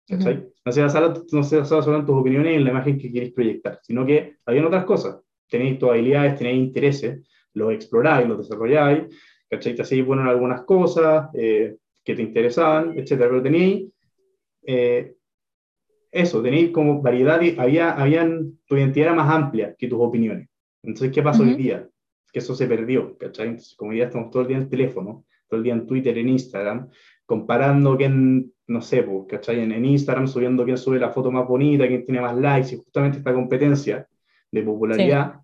¿cachai? 0.07 0.45
no, 0.67 0.73
se 0.73 0.83
basaba, 0.83 1.15
no 1.33 1.43
se 1.43 1.57
basaba 1.59 1.83
solo 1.83 1.99
en 1.99 2.07
tus 2.07 2.15
opiniones 2.15 2.53
y 2.53 2.57
en 2.57 2.65
la 2.65 2.71
imagen 2.71 2.99
que 2.99 3.11
queréis 3.11 3.33
proyectar, 3.33 3.81
sino 3.83 4.05
que 4.05 4.37
habían 4.47 4.67
otras 4.67 4.85
cosas. 4.85 5.19
Tenéis 5.49 5.79
tus 5.79 5.89
habilidades, 5.91 6.37
tenéis 6.37 6.59
intereses, 6.59 7.27
los 7.55 7.73
exploráis, 7.73 8.29
los 8.29 8.39
desarrolláis, 8.39 9.05
¿cachai? 9.49 9.75
Te 9.75 9.83
hacéis 9.83 10.05
bueno 10.05 10.23
en 10.23 10.29
algunas 10.29 10.63
cosas 10.63 11.29
eh, 11.35 11.77
que 12.05 12.15
te 12.15 12.21
interesaban, 12.23 12.99
etcétera, 12.99 13.31
pero 13.31 13.43
tenéis 13.43 13.87
eh, 14.67 15.15
eso, 16.11 16.43
tenéis 16.43 16.71
como 16.71 17.01
variedad, 17.03 17.41
y 17.41 17.59
había, 17.59 17.91
habían, 17.93 18.59
tu 18.67 18.77
identidad 18.77 19.07
era 19.09 19.15
más 19.17 19.31
amplia 19.35 19.75
que 19.77 19.89
tus 19.89 19.99
opiniones. 20.01 20.49
Entonces, 20.85 21.13
¿qué 21.13 21.23
pasa 21.23 21.43
hoy 21.43 21.51
Ujú. 21.51 21.59
día? 21.59 21.89
Que 22.33 22.39
eso 22.41 22.55
se 22.55 22.67
perdió, 22.67 23.17
¿cachai? 23.19 23.49
Entonces, 23.49 23.75
como 23.77 23.91
hoy 23.91 23.97
día 23.97 24.07
estamos 24.07 24.31
todo 24.31 24.43
el 24.43 24.49
día 24.49 24.57
en 24.59 24.63
el 24.65 24.69
teléfono, 24.69 25.25
todo 25.49 25.59
el 25.59 25.65
día 25.65 25.73
en 25.75 25.87
Twitter, 25.87 26.17
en 26.19 26.29
Instagram, 26.29 26.89
comparando 27.27 27.97
quién, 27.97 28.53
no 28.67 28.81
sé, 28.83 29.03
pues, 29.03 29.27
¿cachai? 29.29 29.61
En, 29.61 29.73
en 29.73 29.85
Instagram 29.85 30.27
subiendo 30.29 30.65
quién 30.65 30.77
sube 30.79 30.99
la 30.99 31.11
foto 31.11 31.31
más 31.31 31.47
bonita, 31.47 31.87
quién 31.87 32.05
tiene 32.05 32.21
más 32.21 32.37
likes, 32.37 32.75
y 32.75 32.79
justamente 32.79 33.19
esta 33.19 33.33
competencia 33.33 34.07
de 34.51 34.63
popularidad, 34.63 35.41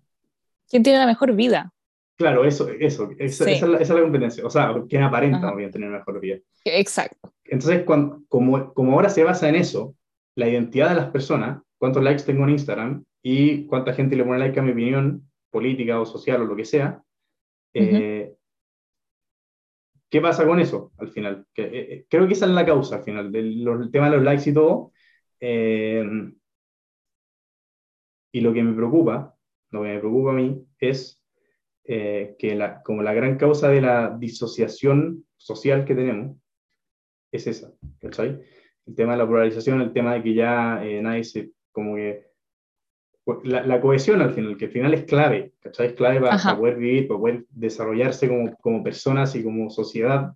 ¿Quién 0.69 0.83
tiene 0.83 0.99
la 0.99 1.05
mejor 1.05 1.33
vida? 1.35 1.73
Claro, 2.17 2.45
eso, 2.45 2.69
eso, 2.69 3.09
esa, 3.19 3.43
Sí. 3.43 3.51
esa 3.51 3.65
es, 3.65 3.71
la, 3.71 3.77
esa 3.79 3.93
es 3.93 3.99
la 3.99 4.03
competencia. 4.03 4.45
O 4.45 4.49
sea, 4.49 4.73
quien 4.87 5.03
aparenta 5.03 5.49
Ajá. 5.49 5.69
tener 5.69 5.89
mejor 5.89 6.21
vida. 6.21 6.37
Exacto. 6.63 7.33
Entonces, 7.43 7.83
cuan- 7.83 8.23
como, 8.29 8.73
como 8.73 8.93
ahora 8.93 9.09
se 9.09 9.25
basa 9.25 9.49
en 9.49 9.55
eso, 9.55 9.95
la 10.35 10.47
identidad 10.47 10.89
de 10.89 10.95
las 10.95 11.09
personas, 11.09 11.61
cuántos 11.77 12.01
likes 12.03 12.23
tengo 12.23 12.43
en 12.45 12.51
Instagram 12.51 13.03
y 13.21 13.65
cuánta 13.65 13.91
gente 13.93 14.15
le 14.15 14.23
pone 14.23 14.39
like 14.39 14.57
a 14.57 14.63
mi 14.63 14.71
opinión 14.71 15.29
política 15.51 15.99
o 15.99 16.05
social 16.05 16.41
o 16.41 16.45
lo 16.45 16.55
que 16.55 16.65
sea, 16.65 17.03
eh, 17.73 18.33
¿qué 20.09 20.21
pasa 20.21 20.45
con 20.45 20.59
eso 20.59 20.91
al 20.97 21.09
final? 21.09 21.45
Que, 21.53 21.63
eh, 21.63 21.93
eh, 21.93 22.05
creo 22.09 22.27
que 22.27 22.33
esa 22.33 22.45
es 22.45 22.51
la 22.51 22.65
causa 22.65 22.97
al 22.97 23.03
final, 23.03 23.31
del 23.31 23.63
los- 23.63 23.91
tema 23.91 24.09
de 24.09 24.17
los 24.17 24.25
likes 24.25 24.49
y 24.49 24.53
todo. 24.53 24.91
eh, 25.43 26.03
y 28.31 28.41
lo 28.41 28.53
que 28.53 28.63
me 28.63 28.73
preocupa, 28.75 29.35
lo 29.71 29.81
que 29.83 29.89
me 29.89 29.99
preocupa 29.99 30.31
a 30.31 30.33
mí 30.33 30.65
es 30.79 31.21
eh, 31.85 32.35
que 32.39 32.55
la, 32.55 32.81
como 32.83 33.01
la 33.03 33.13
gran 33.13 33.37
causa 33.37 33.69
de 33.69 33.81
la 33.81 34.15
disociación 34.17 35.25
social 35.37 35.85
que 35.85 35.95
tenemos 35.95 36.37
es 37.31 37.47
esa, 37.47 37.73
¿cachai? 37.99 38.41
El 38.85 38.95
tema 38.95 39.13
de 39.13 39.19
la 39.19 39.27
polarización, 39.27 39.81
el 39.81 39.93
tema 39.93 40.13
de 40.15 40.23
que 40.23 40.33
ya 40.33 40.83
eh, 40.85 41.01
nadie 41.01 41.23
se, 41.23 41.51
como 41.71 41.95
que, 41.95 42.30
la, 43.43 43.65
la 43.65 43.81
cohesión 43.81 44.21
al 44.21 44.33
final, 44.33 44.57
que 44.57 44.65
al 44.65 44.71
final 44.71 44.93
es 44.93 45.03
clave, 45.03 45.53
¿cachai? 45.59 45.87
Es 45.87 45.93
clave 45.93 46.19
para, 46.19 46.57
poder 46.57 46.77
vivir, 46.77 47.07
para 47.07 47.19
poder 47.19 47.45
desarrollarse 47.49 48.27
como, 48.27 48.55
como 48.57 48.83
personas 48.83 49.35
y 49.35 49.43
como 49.43 49.69
sociedad. 49.69 50.33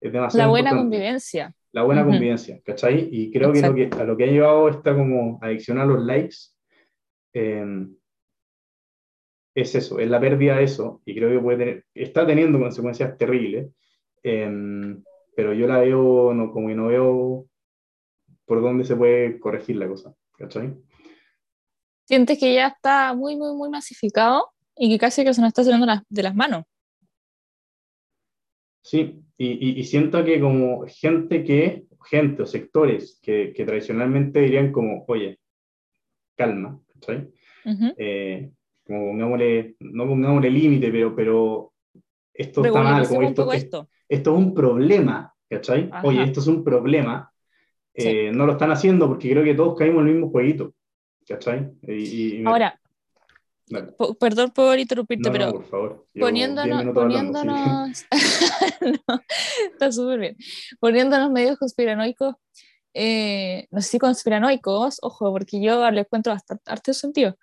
Es 0.00 0.12
demasiado 0.12 0.46
La 0.46 0.50
buena 0.50 0.70
importante. 0.70 0.96
convivencia. 0.96 1.54
La 1.72 1.82
buena 1.82 2.02
Ujú. 2.02 2.10
convivencia, 2.10 2.60
¿cachai? 2.64 3.08
Y 3.10 3.30
creo 3.30 3.52
que, 3.52 3.62
lo 3.62 3.74
que 3.74 3.90
a 3.92 4.04
lo 4.04 4.16
que 4.16 4.24
ha 4.24 4.28
llevado 4.28 4.68
esta 4.68 4.94
como 4.94 5.38
adicción 5.42 5.78
a 5.78 5.84
los 5.84 6.02
likes 6.02 6.36
eh, 7.34 7.86
es 9.54 9.74
eso, 9.74 9.98
es 9.98 10.08
la 10.08 10.20
pérdida 10.20 10.56
de 10.56 10.64
eso, 10.64 11.02
y 11.04 11.14
creo 11.14 11.30
que 11.30 11.40
puede 11.40 11.58
tener, 11.58 11.84
está 11.94 12.26
teniendo 12.26 12.58
consecuencias 12.58 13.16
terribles, 13.18 13.70
eh, 14.22 14.96
pero 15.34 15.52
yo 15.52 15.66
la 15.66 15.78
veo, 15.78 16.32
no, 16.32 16.52
como 16.52 16.68
que 16.68 16.74
no 16.74 16.86
veo 16.86 17.46
por 18.44 18.62
dónde 18.62 18.84
se 18.84 18.96
puede 18.96 19.38
corregir 19.38 19.76
la 19.76 19.88
cosa, 19.88 20.14
¿cachai? 20.36 20.74
Sientes 22.08 22.38
que 22.38 22.54
ya 22.54 22.68
está 22.68 23.12
muy, 23.12 23.36
muy, 23.36 23.54
muy 23.54 23.68
masificado 23.68 24.46
y 24.74 24.88
que 24.90 24.98
casi 24.98 25.24
que 25.24 25.34
se 25.34 25.42
nos 25.42 25.48
está 25.48 25.62
saliendo 25.62 25.84
las- 25.86 26.02
de 26.08 26.22
las 26.22 26.34
manos. 26.34 26.64
Sí, 28.82 29.20
y, 29.36 29.46
y- 29.46 29.80
y 29.80 29.84
siento 29.84 30.24
que 30.24 30.40
como 30.40 30.86
gente 30.86 31.44
que, 31.44 31.84
gente 32.06 32.42
o 32.42 32.46
sectores 32.46 33.18
que, 33.22 33.52
que 33.54 33.64
tradicionalmente 33.66 34.40
dirían 34.40 34.72
como, 34.72 35.04
oye, 35.06 35.38
calma, 36.34 36.80
¿cachai? 36.94 37.28
Ujú. 37.66 37.92
eh, 37.98 38.50
como 38.86 39.10
pongámosle, 39.10 39.76
no 39.80 40.06
pongámosle 40.06 40.50
límite, 40.50 40.90
pero, 40.90 41.14
pero 41.14 41.72
esto 42.32 42.64
está 42.64 42.82
mal, 42.82 43.06
como 43.06 43.22
esto, 43.22 43.52
esto. 43.52 43.88
esto 44.08 44.30
es 44.32 44.38
un 44.38 44.54
problema, 44.54 45.34
¿cachai? 45.50 45.90
Ajá. 45.92 46.06
Oye, 46.06 46.22
esto 46.22 46.40
es 46.40 46.46
un 46.46 46.64
problema, 46.64 47.30
eh, 47.92 48.30
no 48.32 48.46
lo 48.46 48.52
están 48.52 48.70
haciendo 48.70 49.08
porque 49.08 49.30
creo 49.30 49.44
que 49.44 49.54
todos 49.54 49.76
caímos 49.76 50.00
en 50.02 50.08
el 50.08 50.14
mismo 50.14 50.30
jueguito, 50.30 50.72
¿cachai? 51.28 51.70
Y, 51.82 52.36
y- 52.36 52.38
me- 52.40 52.50
Ahora, 52.50 52.80
Dale. 53.66 53.94
perdón 54.18 54.50
por 54.50 54.78
interrumpirte, 54.78 55.28
no, 55.28 55.32
no, 55.32 55.38
pero 55.38 55.52
por 55.52 55.64
favor. 55.68 55.88
Llevo 55.90 56.04
10 56.14 56.48
poniéndonos, 56.48 56.78
minutos 56.78 57.02
hablando, 57.04 57.40
sí. 57.40 57.46
poniéndonos 57.46 58.06
No, 59.08 59.20
está 59.72 59.92
súper 59.92 60.18
bien. 60.20 60.36
Poniéndonos 60.80 61.30
medios 61.30 61.58
conspiranoicos, 61.58 62.34
eh, 62.94 63.66
no 63.70 63.80
sé 63.82 63.88
si 63.90 63.98
conspiranoicos, 63.98 64.98
ojo, 65.02 65.30
porque 65.32 65.60
yo 65.60 65.90
le 65.90 66.00
encuentro 66.00 66.32
bastante 66.32 66.70
harto 66.70 66.92
sentido. 66.94 67.36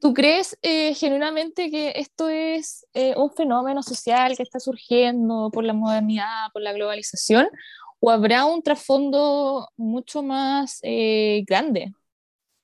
¿Tú 0.00 0.12
crees 0.14 0.58
eh, 0.62 0.94
genuinamente 0.94 1.70
que 1.70 1.92
esto 1.96 2.28
es 2.28 2.86
eh, 2.92 3.14
un 3.16 3.30
fenómeno 3.30 3.82
social 3.82 4.36
que 4.36 4.42
está 4.42 4.58
surgiendo 4.58 5.48
por 5.52 5.64
la 5.64 5.72
modernidad, 5.74 6.48
por 6.52 6.60
la 6.60 6.72
globalización? 6.72 7.48
¿O 8.00 8.10
habrá 8.10 8.44
un 8.44 8.62
trasfondo 8.62 9.68
mucho 9.76 10.24
más 10.24 10.80
eh, 10.82 11.44
grande 11.46 11.92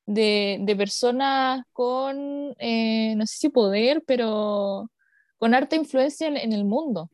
de, 0.09 0.59
de 0.63 0.75
personas 0.77 1.65
con, 1.73 2.55
eh, 2.59 3.15
no 3.17 3.27
sé 3.27 3.37
si 3.39 3.49
poder, 3.51 4.03
pero 4.07 4.91
con 5.39 5.55
harta 5.55 5.77
influencia 5.77 6.27
en, 6.29 6.37
en 6.37 6.53
el 6.53 6.65
mundo? 6.65 7.11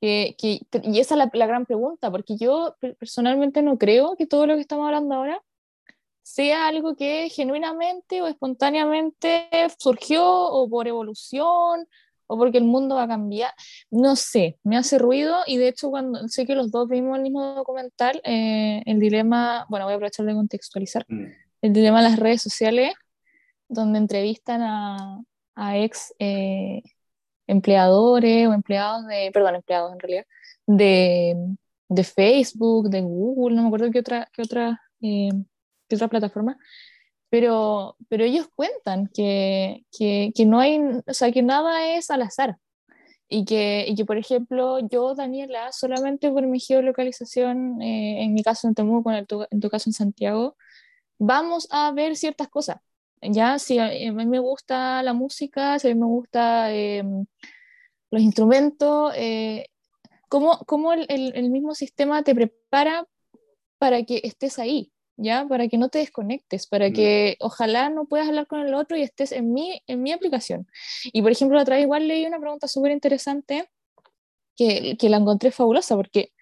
Que, 0.00 0.36
que- 0.38 0.60
y 0.84 1.00
esa 1.00 1.14
es 1.14 1.18
la, 1.18 1.30
la 1.32 1.46
gran 1.46 1.66
pregunta, 1.66 2.10
porque 2.10 2.36
yo 2.36 2.76
per- 2.80 2.96
personalmente 2.96 3.62
no 3.62 3.76
creo 3.78 4.14
que 4.16 4.26
todo 4.26 4.46
lo 4.46 4.54
que 4.54 4.60
estamos 4.60 4.86
hablando 4.86 5.14
ahora 5.14 5.42
sea 6.22 6.66
algo 6.68 6.96
que 6.96 7.28
genuinamente 7.30 8.20
o 8.22 8.26
espontáneamente 8.26 9.48
surgió 9.78 10.24
o 10.26 10.68
por 10.68 10.88
evolución 10.88 11.86
o 12.28 12.36
porque 12.38 12.58
el 12.58 12.64
mundo 12.64 12.96
va 12.96 13.04
a 13.04 13.08
cambiar. 13.08 13.52
No 13.90 14.16
sé, 14.16 14.58
me 14.64 14.76
hace 14.76 14.98
ruido 14.98 15.36
y 15.46 15.56
de 15.58 15.68
hecho 15.68 15.90
cuando 15.90 16.26
sé 16.28 16.44
que 16.46 16.54
los 16.56 16.70
dos 16.70 16.88
vimos 16.88 17.16
el 17.16 17.22
mismo 17.22 17.54
documental, 17.54 18.20
eh, 18.24 18.82
el 18.86 18.98
dilema, 19.00 19.66
bueno, 19.68 19.86
voy 19.86 19.92
a 19.92 19.96
aprovechar 19.96 20.26
de 20.26 20.34
contextualizar, 20.34 21.04
Mm, 21.08 21.26
el 21.62 21.72
dilema 21.72 22.02
de 22.02 22.10
las 22.10 22.18
redes 22.18 22.42
sociales, 22.42 22.94
donde 23.68 23.98
entrevistan 23.98 24.62
a, 24.62 25.20
a 25.56 25.78
ex 25.78 26.14
eh, 26.18 26.82
empleadores 27.46 28.48
o 28.48 28.54
empleados 28.54 29.06
de, 29.06 29.30
perdón, 29.32 29.56
empleados 29.56 29.92
en 29.92 29.98
realidad, 30.00 30.26
de, 30.66 31.36
de 31.88 32.04
Facebook, 32.04 32.90
de 32.90 33.02
Google, 33.02 33.56
no 33.56 33.62
me 33.62 33.68
acuerdo 33.68 33.90
qué 33.90 34.00
otra, 34.00 34.28
qué 34.32 34.42
otra, 34.42 34.80
eh, 35.02 35.30
qué 35.88 35.96
otra 35.96 36.08
plataforma, 36.08 36.58
pero, 37.30 37.96
pero 38.08 38.24
ellos 38.24 38.48
cuentan 38.54 39.08
que, 39.14 39.84
que, 39.96 40.32
que 40.34 40.46
no 40.46 40.60
hay, 40.60 40.80
o 41.06 41.14
sea, 41.14 41.32
que 41.32 41.42
nada 41.42 41.96
es 41.96 42.10
al 42.10 42.22
azar. 42.22 42.58
Y 43.28 43.44
que, 43.44 43.84
y 43.88 43.96
que, 43.96 44.04
por 44.04 44.18
ejemplo, 44.18 44.78
yo, 44.88 45.14
Daniela, 45.16 45.72
solamente 45.72 46.30
por 46.30 46.46
mi 46.46 46.60
geolocalización, 46.60 47.82
eh, 47.82 48.22
en 48.22 48.34
mi 48.34 48.42
caso 48.44 48.68
en 48.68 48.74
Temuco, 48.74 49.10
en, 49.12 49.26
tu- 49.26 49.46
en 49.50 49.60
tu 49.60 49.68
caso 49.70 49.90
en 49.90 49.94
Santiago, 49.94 50.56
vamos 51.18 51.68
a 51.70 51.92
ver 51.92 52.16
ciertas 52.16 52.48
cosas. 52.48 52.78
Ya, 53.22 53.58
si 53.58 53.78
a, 53.78 53.86
a 53.86 54.12
mí 54.12 54.26
me 54.26 54.38
gusta 54.38 55.02
la 55.02 55.12
música, 55.14 55.78
si 55.78 55.88
a 55.88 55.94
mí 55.94 56.00
me 56.00 56.06
gusta 56.06 56.72
eh, 56.74 57.02
los 58.10 58.22
instrumentos, 58.22 59.12
eh, 59.16 59.66
cómo, 60.28 60.58
cómo 60.66 60.92
el, 60.92 61.06
el- 61.10 61.34
el 61.36 61.50
mismo 61.50 61.74
sistema 61.74 62.22
te 62.24 62.34
prepara 62.34 63.06
para 63.78 64.04
que 64.04 64.20
estés 64.24 64.58
ahí, 64.60 64.92
¿ya? 65.16 65.46
Para 65.48 65.68
que 65.68 65.78
no 65.78 65.88
te 65.90 66.00
desconectes, 66.00 66.66
para 66.68 66.92
que 66.92 67.36
ojalá 67.40 67.90
no 67.90 68.06
puedas 68.06 68.28
hablar 68.28 68.46
con 68.48 68.60
el 68.60 68.74
otro 68.74 68.96
y 68.98 69.02
estés 69.02 69.32
en 69.32 69.52
mi, 69.54 69.82
en 69.86 70.02
mi 70.02 70.12
aplicación. 70.12 70.68
Y 71.04 71.22
por 71.22 71.32
ejemplo, 71.32 71.56
la 71.56 71.62
otra 71.62 71.76
vez 71.76 71.84
igual 71.84 72.08
leí 72.08 72.26
una 72.26 72.40
pregunta 72.40 72.68
súper 72.68 72.92
interesante 72.92 73.68
que, 74.56 74.96
que 74.98 75.08
la 75.10 75.18
encontré 75.18 75.50
fabulosa, 75.52 75.96
porque 75.96 76.32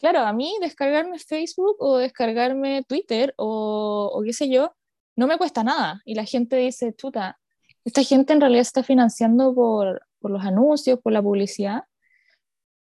claro, 0.00 0.20
a 0.20 0.32
mí 0.32 0.54
descargarme 0.60 1.18
Facebook 1.18 1.76
o 1.78 1.98
descargarme 1.98 2.82
Twitter 2.88 3.34
o, 3.36 4.22
qué 4.24 4.32
sé 4.32 4.48
yo, 4.50 4.74
no 5.16 5.26
me 5.26 5.38
cuesta 5.38 5.62
nada. 5.64 6.02
Y 6.04 6.14
la 6.14 6.24
gente 6.24 6.56
dice, 6.56 6.94
chuta, 6.96 7.38
esta 7.84 8.02
gente 8.02 8.32
en 8.32 8.40
realidad 8.40 8.62
está 8.62 8.82
financiando 8.82 9.54
por, 9.54 10.02
los 10.22 10.44
anuncios, 10.44 10.98
por 11.00 11.12
la 11.12 11.22
publicidad, 11.22 11.84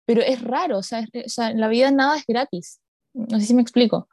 pero 0.06 0.22
es 0.22 0.42
raro, 0.42 0.78
o 0.78 0.82
sea, 0.82 1.04
es- 1.12 1.38
o 1.38 1.42
en 1.42 1.60
la 1.60 1.68
vida 1.68 1.90
nada 1.90 2.16
es 2.16 2.24
gratis. 2.26 2.80
No 3.14 3.40
sé 3.40 3.46
si 3.46 3.54
me 3.54 3.62
explico. 3.62 4.08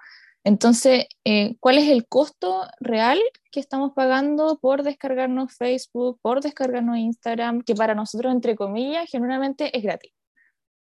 Entonces, 0.45 1.05
eh, 1.25 1.55
¿cuál 1.59 1.77
es 1.77 1.89
el 1.89 2.05
costo 2.07 2.63
real 2.79 3.19
que 3.51 3.59
estamos 3.61 3.93
pagando 3.93 4.57
por 4.59 4.83
descargarnos 4.83 5.53
Facebook, 5.55 6.19
por 6.21 6.41
descargarnos 6.41 6.97
Instagram, 6.97 7.61
que 7.61 7.75
para 7.75 7.95
nosotros, 7.95 8.33
entre 8.33 8.55
comillas, 8.55 9.09
genuinamente 9.09 9.75
es 9.77 9.83
gratis? 9.83 10.11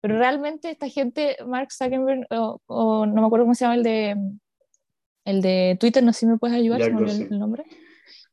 Pero 0.02 0.18
realmente 0.18 0.70
esta 0.70 0.88
gente, 0.88 1.36
Mark 1.46 1.72
Zuckerberg, 1.72 2.26
o, 2.30 2.60
o 2.66 3.06
no 3.06 3.20
me 3.22 3.26
acuerdo 3.26 3.46
cómo 3.46 3.54
se 3.54 3.64
llama 3.64 3.76
el 3.76 3.82
de, 3.82 4.16
el 5.24 5.40
de 5.40 5.76
Twitter, 5.80 6.02
no 6.02 6.12
sé 6.12 6.20
si 6.20 6.26
me 6.26 6.38
puedes 6.38 6.56
ayudar, 6.56 6.80
me 6.92 6.98
olvidó 6.98 7.12
el 7.30 7.38
nombre. 7.38 7.64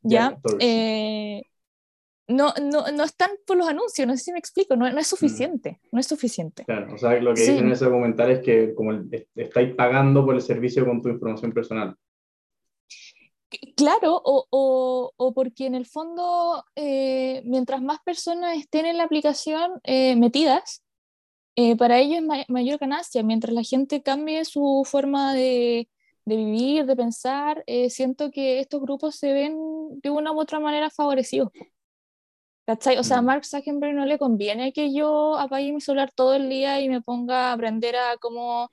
Ya, 0.02 0.36
eh, 0.60 1.42
no, 2.26 2.52
no, 2.60 2.90
no 2.90 3.04
están 3.04 3.30
por 3.46 3.56
los 3.56 3.68
anuncios, 3.68 4.06
no 4.08 4.16
sé 4.16 4.24
si 4.24 4.32
me 4.32 4.38
explico, 4.38 4.76
no, 4.76 4.90
no 4.90 4.98
es 4.98 5.06
suficiente, 5.06 5.80
no 5.92 6.00
es 6.00 6.06
suficiente. 6.06 6.64
Claro, 6.64 6.94
o 6.94 6.98
sea, 6.98 7.20
lo 7.20 7.34
que 7.34 7.40
Sí. 7.40 7.50
dicen 7.52 7.66
en 7.66 7.72
ese 7.72 7.84
documental 7.84 8.30
es 8.30 8.40
que 8.40 8.74
como 8.74 8.90
el- 8.92 9.28
estáis 9.34 9.74
pagando 9.74 10.24
por 10.24 10.34
el 10.34 10.40
servicio 10.42 10.84
con 10.84 11.00
tu 11.00 11.08
información 11.08 11.52
personal. 11.52 11.96
Claro, 13.76 14.20
o, 14.24 14.46
o, 14.50 15.12
o 15.16 15.34
porque 15.34 15.66
en 15.66 15.74
el 15.74 15.84
fondo, 15.86 16.64
eh, 16.76 17.42
mientras 17.44 17.82
más 17.82 17.98
personas 18.04 18.56
estén 18.56 18.86
en 18.86 18.96
la 18.96 19.04
aplicación 19.04 19.72
eh, 19.82 20.14
metidas, 20.14 20.82
eh, 21.56 21.76
para 21.76 21.98
ellos 21.98 22.16
es 22.18 22.22
ma- 22.24 22.44
mayor 22.48 22.78
ganancia. 22.78 23.22
Mientras 23.22 23.54
la 23.54 23.62
gente 23.62 24.02
cambie 24.02 24.44
su 24.44 24.82
forma 24.86 25.34
de, 25.34 25.88
de 26.24 26.36
vivir, 26.36 26.86
de 26.86 26.96
pensar, 26.96 27.62
eh, 27.66 27.90
siento 27.90 28.30
que 28.30 28.60
estos 28.60 28.80
grupos 28.82 29.16
se 29.16 29.32
ven 29.32 29.56
de 30.02 30.10
una 30.10 30.32
u 30.32 30.40
otra 30.40 30.60
manera 30.60 30.90
favorecidos. 30.90 31.50
¿Cachai? 32.66 32.98
O 32.98 33.02
sea, 33.04 33.18
a 33.18 33.22
Mm. 33.22 33.26
Mark 33.26 33.44
Zuckerberg 33.44 33.94
no 33.94 34.06
le 34.06 34.18
conviene 34.18 34.72
que 34.72 34.92
yo 34.94 35.36
apague 35.38 35.72
mi 35.72 35.80
celular 35.80 36.10
todo 36.14 36.34
el 36.34 36.48
día 36.48 36.80
y 36.80 36.88
me 36.88 37.00
ponga 37.00 37.50
a 37.50 37.52
aprender 37.54 37.96
a 37.96 38.16
cómo, 38.20 38.70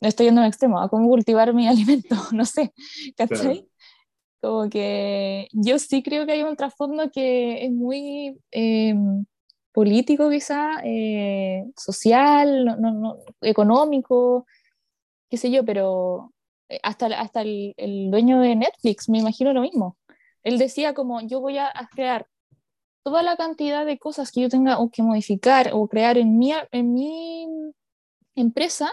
estoy 0.00 0.26
yendo 0.26 0.40
a 0.42 0.44
un 0.44 0.48
extremo, 0.48 0.80
a 0.80 0.88
cómo 0.90 1.08
cultivar 1.08 1.54
mi 1.54 1.68
alimento, 1.68 2.16
no 2.32 2.44
sé, 2.44 2.72
¿cachai? 3.16 3.68
Como 4.40 4.68
que 4.70 5.48
yo 5.52 5.78
sí 5.78 6.02
creo 6.02 6.26
que 6.26 6.32
hay 6.32 6.42
un 6.44 6.56
trasfondo 6.56 7.10
que 7.12 7.64
es 7.66 7.72
muy, 7.72 8.38
eh, 8.52 8.94
político 9.72 10.30
quizá, 10.30 10.80
eh, 10.84 11.64
social, 11.76 12.64
no, 12.64 12.76
no, 12.76 12.92
no, 12.92 13.18
económico, 13.40 14.46
qué 15.30 15.36
sé 15.36 15.50
yo, 15.50 15.64
pero 15.64 16.32
eh, 16.68 16.78
hasta, 16.82 17.06
hasta 17.06 17.42
el, 17.42 17.74
el, 17.76 18.10
dueño 18.10 18.40
de 18.40 18.54
Netflix, 18.56 19.08
me 19.08 19.18
imagino 19.18 19.52
lo 19.52 19.62
mismo. 19.62 19.96
Él 20.42 20.58
decía 20.58 20.94
como, 20.94 21.20
yo 21.22 21.40
voy 21.40 21.58
a, 21.58 21.72
crear 21.90 22.26
toda 23.02 23.22
la 23.22 23.36
cantidad 23.36 23.86
de 23.86 23.98
cosas 23.98 24.30
que 24.30 24.42
yo 24.42 24.48
tenga 24.48 24.78
o 24.78 24.90
que 24.90 25.02
modificar 25.02 25.70
o 25.72 25.88
crear 25.88 26.18
en 26.18 26.38
mi, 26.38 26.52
en 26.70 26.92
mi 26.92 27.46
empresa 28.34 28.92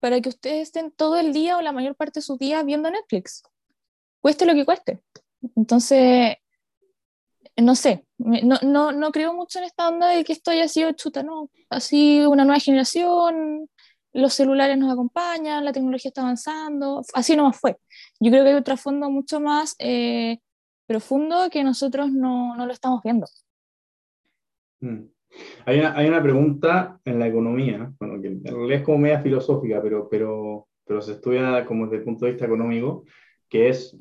para 0.00 0.20
que 0.20 0.28
ustedes 0.28 0.68
estén 0.68 0.90
todo 0.90 1.16
el 1.16 1.32
día 1.32 1.56
o 1.56 1.62
la 1.62 1.72
mayor 1.72 1.96
parte 1.96 2.20
de 2.20 2.24
su 2.24 2.36
día 2.36 2.62
viendo 2.62 2.90
Netflix, 2.90 3.42
cueste 4.20 4.44
lo 4.44 4.54
que 4.54 4.64
cueste. 4.66 5.02
Entonces, 5.56 6.36
no 7.56 7.74
sé, 7.74 8.04
no, 8.18 8.56
no, 8.62 8.92
no 8.92 9.12
creo 9.12 9.34
mucho 9.34 9.58
en 9.58 9.66
esta 9.66 9.88
onda 9.88 10.08
de 10.08 10.24
que 10.24 10.32
esto 10.32 10.50
haya 10.50 10.68
sido 10.68 10.92
chuta, 10.92 11.22
no, 11.22 11.50
así 11.70 12.24
una 12.26 12.44
nueva 12.44 12.58
generación, 12.58 13.68
los 14.12 14.32
celulares 14.34 14.78
nos 14.78 14.92
acompañan, 14.92 15.64
la 15.64 15.72
tecnología 15.72 16.08
está 16.08 16.22
avanzando, 16.22 17.02
así 17.14 17.36
nomás 17.36 17.58
fue. 17.58 17.76
Yo 18.20 18.30
creo 18.30 18.44
que 18.44 18.50
hay 18.50 18.56
un 18.56 18.64
trasfondo 18.64 19.10
mucho 19.10 19.40
más 19.40 19.74
eh, 19.78 20.38
profundo 20.86 21.48
que 21.50 21.64
nosotros 21.64 22.12
no, 22.12 22.56
no, 22.56 22.66
lo 22.66 22.72
estamos 22.72 23.02
viendo. 23.02 23.26
Mm. 24.80 25.06
Hay, 25.66 25.80
una, 25.80 25.96
hay 25.96 26.08
una, 26.08 26.22
pregunta 26.22 27.00
en 27.04 27.18
la 27.18 27.26
economía, 27.26 27.92
bueno, 27.98 28.22
que 28.22 28.28
en 28.28 28.44
realidad 28.44 28.78
es 28.78 28.84
como 28.84 28.98
media 28.98 29.20
filosófica, 29.20 29.82
pero, 29.82 30.08
pero, 30.08 30.68
pero 30.86 31.02
se 31.02 31.12
estudia 31.12 31.66
como 31.66 31.86
desde 31.86 31.98
el 31.98 32.04
punto 32.04 32.24
de 32.24 32.32
vista 32.32 32.46
económico, 32.46 33.04
que 33.48 33.68
es 33.68 33.96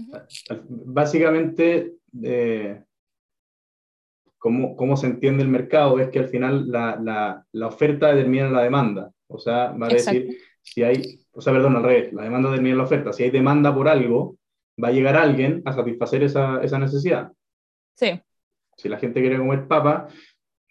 básicamente 0.67 1.95
eh, 2.21 2.83
cómo, 4.43 4.75
cómo, 4.75 4.97
se 4.97 5.07
entiende 5.07 5.41
el 5.41 5.47
mercado, 5.47 5.97
es 5.99 6.09
que 6.09 6.19
al 6.19 6.27
final 6.27 6.69
la, 6.69 6.99
la, 7.01 7.45
la 7.53 7.67
oferta 7.67 8.13
determina 8.13 8.49
la 8.49 8.63
demanda. 8.63 9.09
O 9.27 9.39
sea, 9.39 9.71
va 9.71 9.87
a 9.87 9.89
decir, 9.89 10.37
si 10.61 10.83
hay, 10.83 11.21
o 11.31 11.39
sea, 11.39 11.53
perdón, 11.53 11.77
al 11.77 11.83
revés, 11.83 12.11
la 12.11 12.23
demanda 12.23 12.49
determina 12.49 12.75
la 12.75 12.83
oferta. 12.83 13.13
Si 13.13 13.23
hay 13.23 13.31
demanda 13.31 13.73
por 13.73 13.87
algo, 13.87 14.35
va 14.83 14.89
a 14.89 14.91
llegar 14.91 15.15
alguien 15.15 15.61
a 15.63 15.71
satisfacer 15.71 16.23
esa, 16.23 16.61
esa 16.61 16.77
necesidad. 16.77 17.31
Sí. 17.95 18.19
Si 18.75 18.89
la 18.89 18.97
gente 18.97 19.21
quiere 19.21 19.37
comer 19.37 19.65
papa, 19.65 20.09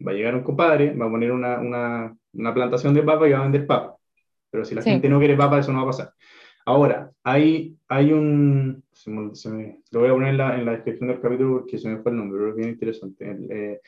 va 0.06 0.10
a 0.12 0.14
llegar 0.14 0.34
un 0.34 0.42
compadre, 0.42 0.92
va 0.94 1.06
a 1.06 1.10
poner 1.10 1.32
una, 1.32 1.58
una, 1.58 2.14
una 2.34 2.52
plantación 2.52 2.92
de 2.92 3.02
papa 3.02 3.26
y 3.26 3.32
va 3.32 3.38
a 3.38 3.42
vender 3.44 3.66
papa. 3.66 3.96
Pero 4.50 4.66
si 4.66 4.74
la 4.74 4.82
gente 4.82 5.08
no 5.08 5.18
quiere 5.18 5.34
papa, 5.34 5.60
eso 5.60 5.72
no 5.72 5.78
va 5.78 5.84
a 5.84 5.92
pasar. 5.92 6.12
Ahora, 6.66 7.10
hay, 7.24 7.74
hay 7.88 8.12
un, 8.12 8.81
lo 9.06 10.00
voy 10.00 10.08
a 10.08 10.12
poner 10.12 10.28
en 10.28 10.38
la, 10.38 10.58
en 10.58 10.64
la, 10.64 10.72
descripción 10.72 11.08
del 11.08 11.20
capítulo 11.20 11.60
porque 11.60 11.78
se 11.78 11.88
me 11.88 12.02
fue 12.02 12.12
el 12.12 12.18
nombre, 12.18 12.38
pero 12.38 12.50
es 12.50 12.56
bien 12.56 12.68
interesante. 12.70 13.36
Eh, 13.50 13.80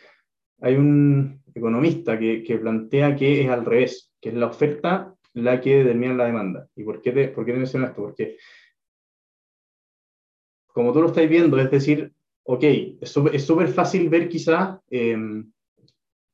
hay 0.60 0.74
un 0.76 1.42
economista 1.54 2.18
que, 2.18 2.42
que, 2.42 2.58
plantea 2.58 3.16
que 3.16 3.42
es 3.42 3.48
al 3.48 3.64
revés, 3.64 4.12
que 4.20 4.30
es 4.30 4.34
la 4.34 4.46
oferta 4.46 5.14
la 5.34 5.60
que 5.60 5.78
determina 5.78 6.14
la 6.14 6.26
demanda. 6.26 6.68
¿Y 6.76 6.84
por 6.84 7.02
qué 7.02 7.12
te, 7.12 7.28
por 7.28 7.44
qué 7.44 7.52
te 7.52 7.58
menciono 7.58 7.86
esto? 7.86 8.02
Porque, 8.02 8.36
como 10.68 10.92
tú 10.92 11.00
lo 11.00 11.08
estás 11.08 11.28
viendo, 11.28 11.58
es 11.58 11.70
decir, 11.70 12.12
ok, 12.44 12.64
es 13.00 13.10
súper 13.10 13.68
fácil 13.68 14.08
ver 14.08 14.28
quizás 14.28 14.78
em, 14.90 15.50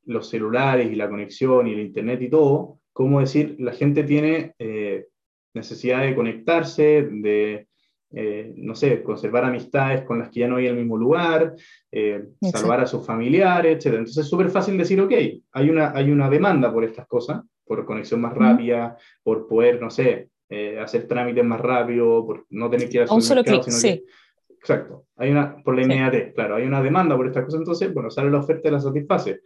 los 0.04 0.28
celulares 0.28 0.90
y 0.90 0.96
la 0.96 1.08
conexión 1.08 1.66
y 1.66 1.72
el 1.72 1.80
internet 1.80 2.20
y 2.22 2.30
todo, 2.30 2.80
como 2.92 3.20
decir, 3.20 3.56
la 3.58 3.72
gente 3.72 4.04
tiene 4.04 4.54
eh, 4.58 5.06
necesidad 5.54 6.02
de 6.02 6.14
conectarse, 6.14 7.08
de, 7.10 7.68
eh, 8.12 8.52
no 8.56 8.74
sé, 8.74 9.04
conservar 9.04 9.44
amistades 9.44 10.02
con 10.02 10.18
las 10.18 10.30
que 10.30 10.40
ya 10.40 10.48
no 10.48 10.56
hay 10.56 10.66
en 10.66 10.72
el 10.72 10.80
mismo 10.80 10.96
lugar, 10.96 11.54
eh, 11.92 12.24
salvar 12.40 12.80
a 12.80 12.86
sus 12.86 13.06
familiares, 13.06 13.76
etc. 13.76 13.98
Entonces 13.98 14.24
es 14.24 14.28
súper 14.28 14.50
fácil 14.50 14.76
decir, 14.76 15.00
ok, 15.00 15.12
hay 15.52 15.70
una, 15.70 15.92
hay 15.94 16.10
una 16.10 16.28
demanda 16.28 16.72
por 16.72 16.82
estas 16.82 17.06
cosas, 17.06 17.40
por 17.64 17.84
conexión 17.84 18.20
más 18.20 18.34
rápida, 18.34 18.96
por 19.22 19.46
poder, 19.46 19.80
no 19.80 19.90
sé, 19.90 20.28
eh, 20.48 20.80
hacer 20.80 21.06
trámites 21.06 21.44
más 21.44 21.60
rápido, 21.60 22.26
por 22.26 22.46
no 22.50 22.68
tener 22.68 22.88
que 22.88 22.96
ir 22.96 23.06
a 23.08 23.14
un 23.14 23.22
solo 23.22 23.44
clic, 23.44 23.62
sí. 23.62 24.04
exacto, 24.48 25.04
hay 25.16 25.30
una, 25.30 25.62
por 25.62 25.76
la 25.76 25.82
inmediatez, 25.82 26.34
claro, 26.34 26.56
hay 26.56 26.64
una 26.64 26.82
demanda 26.82 27.16
por 27.16 27.28
estas 27.28 27.44
cosas, 27.44 27.60
entonces, 27.60 27.94
bueno, 27.94 28.10
sale 28.10 28.28
la 28.28 28.38
oferta 28.38 28.68
y 28.68 28.72
la 28.72 28.80
satisface. 28.80 29.40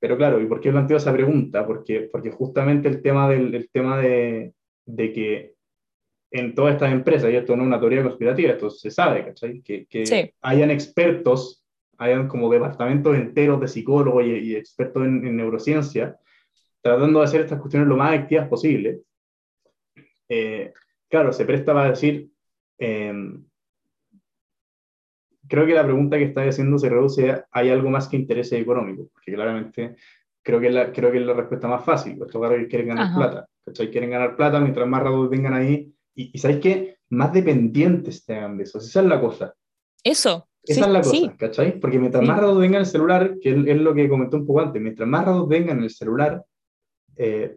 Pero 0.00 0.16
claro, 0.16 0.40
¿y 0.40 0.46
por 0.46 0.60
qué 0.60 0.70
planteo 0.70 0.98
esa 0.98 1.12
pregunta? 1.12 1.66
Porque, 1.66 2.08
porque 2.12 2.30
justamente 2.30 2.88
el 2.88 3.02
tema, 3.02 3.28
del, 3.28 3.52
el 3.54 3.68
tema 3.70 3.98
de, 3.98 4.52
de 4.86 5.12
que 5.12 5.57
en 6.30 6.54
todas 6.54 6.74
estas 6.74 6.92
empresas, 6.92 7.30
y 7.30 7.36
esto 7.36 7.56
no 7.56 7.62
es 7.62 7.68
una 7.68 7.80
teoría 7.80 8.02
conspirativa, 8.02 8.52
esto 8.52 8.70
se 8.70 8.90
sabe, 8.90 9.24
¿cachai? 9.24 9.62
Que, 9.62 9.86
que 9.86 10.34
hayan 10.42 10.70
expertos, 10.70 11.64
hayan 11.96 12.28
como 12.28 12.50
departamentos 12.50 13.16
enteros 13.16 13.60
de 13.60 13.68
psicólogos 13.68 14.24
y, 14.26 14.54
expertos 14.54 15.04
en, 15.04 15.36
neurociencia, 15.36 16.18
tratando 16.82 17.20
de 17.20 17.24
hacer 17.24 17.40
estas 17.42 17.60
cuestiones 17.60 17.88
lo 17.88 17.96
más 17.96 18.12
activas 18.12 18.48
posible. 18.48 19.00
Eh, 20.28 20.72
claro, 21.08 21.32
se 21.32 21.44
presta 21.46 21.72
para 21.72 21.90
decir, 21.90 22.30
em, 22.78 23.44
creo 25.48 25.66
que 25.66 25.72
la 25.72 25.84
pregunta 25.84 26.18
que 26.18 26.24
está 26.24 26.42
haciendo 26.42 26.78
se 26.78 26.90
reduce 26.90 27.30
a, 27.30 27.46
¿hay 27.50 27.70
algo 27.70 27.88
más 27.88 28.06
que 28.06 28.16
interese 28.16 28.58
económico? 28.58 29.08
Porque 29.12 29.32
claramente 29.32 29.96
creo 30.42 30.60
que 30.60 30.70
la, 30.70 30.92
creo 30.92 31.10
que 31.10 31.18
es 31.18 31.26
la 31.26 31.32
respuesta 31.32 31.68
más 31.68 31.84
fácil. 31.84 32.20
Estos 32.20 32.50
que 32.50 32.68
quieren 32.68 32.88
ganar 32.88 33.14
plata. 33.14 33.48
¿cachai? 33.64 33.90
Quieren 33.90 34.10
ganar 34.10 34.36
plata 34.36 34.60
mientras 34.60 34.86
más 34.86 35.02
rato 35.02 35.28
vengan 35.28 35.54
ahí. 35.54 35.92
Y, 36.18 36.32
y 36.34 36.38
¿sabéis 36.38 36.60
qué? 36.60 36.96
Más 37.10 37.32
dependientes 37.32 38.24
te 38.24 38.34
hagan 38.34 38.56
de 38.56 38.64
eso. 38.64 38.78
Esa 38.78 39.00
es 39.00 39.06
la 39.06 39.20
cosa. 39.20 39.54
Eso. 40.02 40.48
Esa 40.64 40.86
es 40.86 40.92
la 40.92 41.00
cosa, 41.00 41.36
¿cachai? 41.36 41.78
Porque 41.80 41.98
mientras 41.98 42.26
más 42.26 42.40
rato 42.40 42.56
vengan 42.56 42.76
en 42.76 42.80
el 42.80 42.86
celular, 42.86 43.36
que 43.40 43.50
es, 43.50 43.76
lo 43.78 43.94
que 43.94 44.08
comentó 44.08 44.36
un 44.36 44.46
poco 44.46 44.60
antes, 44.60 44.82
mientras 44.82 45.08
más 45.08 45.24
rato 45.24 45.46
vengan 45.46 45.78
en 45.78 45.84
el 45.84 45.90
celular, 45.90 46.44
eh, 47.16 47.56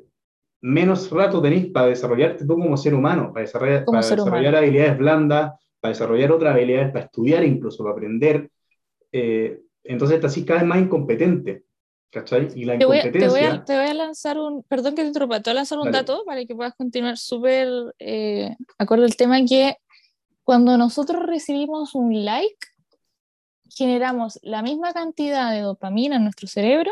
menos 0.61 1.09
rato 1.11 1.41
tenéis 1.41 1.71
para 1.71 1.87
desarrollarte 1.87 2.45
tú 2.45 2.55
como 2.55 2.77
ser 2.77 2.93
humano, 2.93 3.31
para 3.33 3.45
desarrollar, 3.45 3.83
para 3.83 3.97
desarrollar 3.97 4.55
habilidades 4.55 4.97
blandas, 4.97 5.53
para 5.79 5.91
desarrollar 5.91 6.31
otras 6.31 6.53
habilidades, 6.53 6.91
para 6.91 7.05
estudiar 7.05 7.43
incluso, 7.43 7.83
para 7.83 7.93
aprender. 7.93 8.49
Eh, 9.11 9.59
entonces 9.83 10.15
estás 10.15 10.31
así 10.31 10.45
cada 10.45 10.59
vez 10.59 10.69
más 10.69 10.79
incompetente. 10.79 11.63
¿Cachai? 12.11 12.49
Y 12.55 12.65
la 12.65 12.77
te 12.77 12.85
voy, 12.85 12.99
te, 12.99 13.09
voy 13.29 13.39
a, 13.39 13.63
te 13.63 13.77
voy, 13.77 13.87
a, 13.87 13.93
lanzar 13.93 14.37
un, 14.37 14.63
perdón 14.63 14.95
que 14.95 15.01
te 15.01 15.07
interrumpa, 15.07 15.39
te 15.39 15.49
voy 15.49 15.55
a 15.57 15.61
lanzar 15.61 15.79
un 15.79 15.91
dato 15.91 16.23
para 16.25 16.43
que 16.45 16.53
puedas 16.53 16.75
continuar 16.75 17.17
súper 17.17 17.69
eh, 17.99 18.55
acorde 18.77 19.05
al 19.05 19.15
tema 19.15 19.43
que 19.45 19.77
cuando 20.43 20.77
nosotros 20.77 21.23
recibimos 21.23 21.95
un 21.95 22.25
like, 22.25 22.67
generamos 23.69 24.39
la 24.41 24.61
misma 24.61 24.91
cantidad 24.91 25.51
de 25.51 25.61
dopamina 25.61 26.17
en 26.17 26.23
nuestro 26.23 26.49
cerebro 26.49 26.91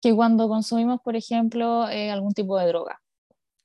que 0.00 0.14
cuando 0.14 0.48
consumimos, 0.48 1.00
por 1.02 1.16
ejemplo, 1.16 1.88
eh, 1.88 2.10
algún 2.10 2.32
tipo 2.32 2.58
de 2.58 2.66
droga. 2.66 3.00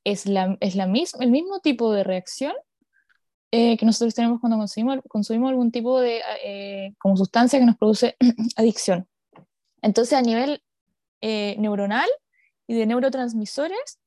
Es, 0.03 0.25
la, 0.25 0.57
es 0.59 0.75
la 0.75 0.85
misma, 0.85 1.23
el 1.23 1.31
mismo 1.31 1.61
tipo 1.61 1.91
de 1.93 2.03
reacción 2.03 2.53
eh, 3.51 3.77
que 3.77 3.85
nosotros 3.85 4.13
tenemos 4.13 4.41
cuando 4.41 4.57
consumimos, 4.57 4.99
consumimos 5.07 5.49
algún 5.49 5.71
tipo 5.71 5.99
de 5.99 6.21
eh, 6.43 6.93
como 6.99 7.15
sustancia 7.15 7.57
que 7.57 7.65
nos 7.65 7.77
produce 7.77 8.17
adicción. 8.57 9.07
Entonces, 9.81 10.17
a 10.17 10.21
nivel 10.21 10.61
eh, 11.27 11.55
neuronal 11.57 12.07
y 12.67 12.75
de 12.75 12.85
neurotransmisores, 12.85 13.99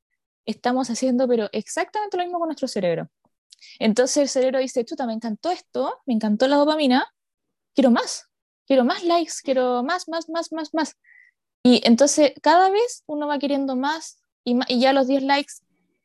estamos 0.46 0.88
haciendo 0.88 1.26
pero 1.26 1.48
exactamente 1.50 2.16
lo 2.16 2.22
mismo 2.22 2.38
con 2.38 2.46
nuestro 2.46 2.68
cerebro. 2.68 3.08
Entonces 3.80 4.18
el 4.18 4.28
cerebro 4.28 4.60
dice, 4.60 4.84
chuta, 4.84 5.04
me 5.04 5.14
encantó 5.14 5.50
esto, 5.50 6.00
me 6.06 6.14
encantó 6.14 6.46
la 6.46 6.54
dopamina, 6.54 7.12
quiero 7.74 7.90
más, 7.90 8.28
quiero 8.68 8.84
más 8.84 9.02
likes, 9.02 9.32
quiero 9.42 9.82
más, 9.82 10.08
más, 10.08 10.28
más, 10.28 10.52
más, 10.52 10.72
más. 10.72 10.94
Y 11.64 11.80
entonces 11.84 12.34
cada 12.40 12.70
vez 12.70 13.02
uno 13.06 13.26
va 13.26 13.40
queriendo 13.40 13.74
más 13.74 14.22
y, 14.44 14.56
y 14.68 14.78
ya 14.78 14.92
los 14.92 15.08
10 15.08 15.24
likes, 15.24 15.54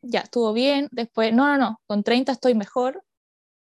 ya 0.02 0.22
estuvo 0.22 0.52
bien, 0.52 0.90
después, 0.92 1.32
no, 1.32 1.46
no, 1.46 1.60
no, 1.60 1.80
con 1.86 2.02
30 2.04 2.32
estoy 2.32 2.56
mejor, 2.56 3.04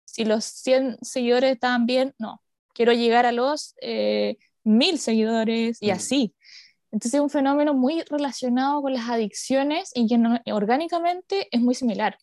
si 0.03 0.25
los 0.25 0.43
100 0.43 0.97
seguidores 1.01 1.53
estaban 1.53 1.85
bien, 1.85 2.13
no, 2.19 2.41
quiero 2.73 2.91
llegar 2.91 3.25
a 3.25 3.31
los 3.31 3.73
eh, 3.81 4.35
1000 4.65 4.99
seguidores 4.99 5.77
y 5.81 5.91
mm. 5.91 5.93
así. 5.93 6.35
Entonces 6.91 7.15
es 7.15 7.21
un 7.21 7.29
fenómeno 7.29 7.73
muy 7.73 8.01
relacionado 8.09 8.81
con 8.81 8.93
las 8.93 9.09
adicciones 9.09 9.91
y 9.93 10.07
que 10.07 10.51
orgánicamente 10.51 11.47
es 11.51 11.61
muy 11.61 11.75
similar. 11.75 12.17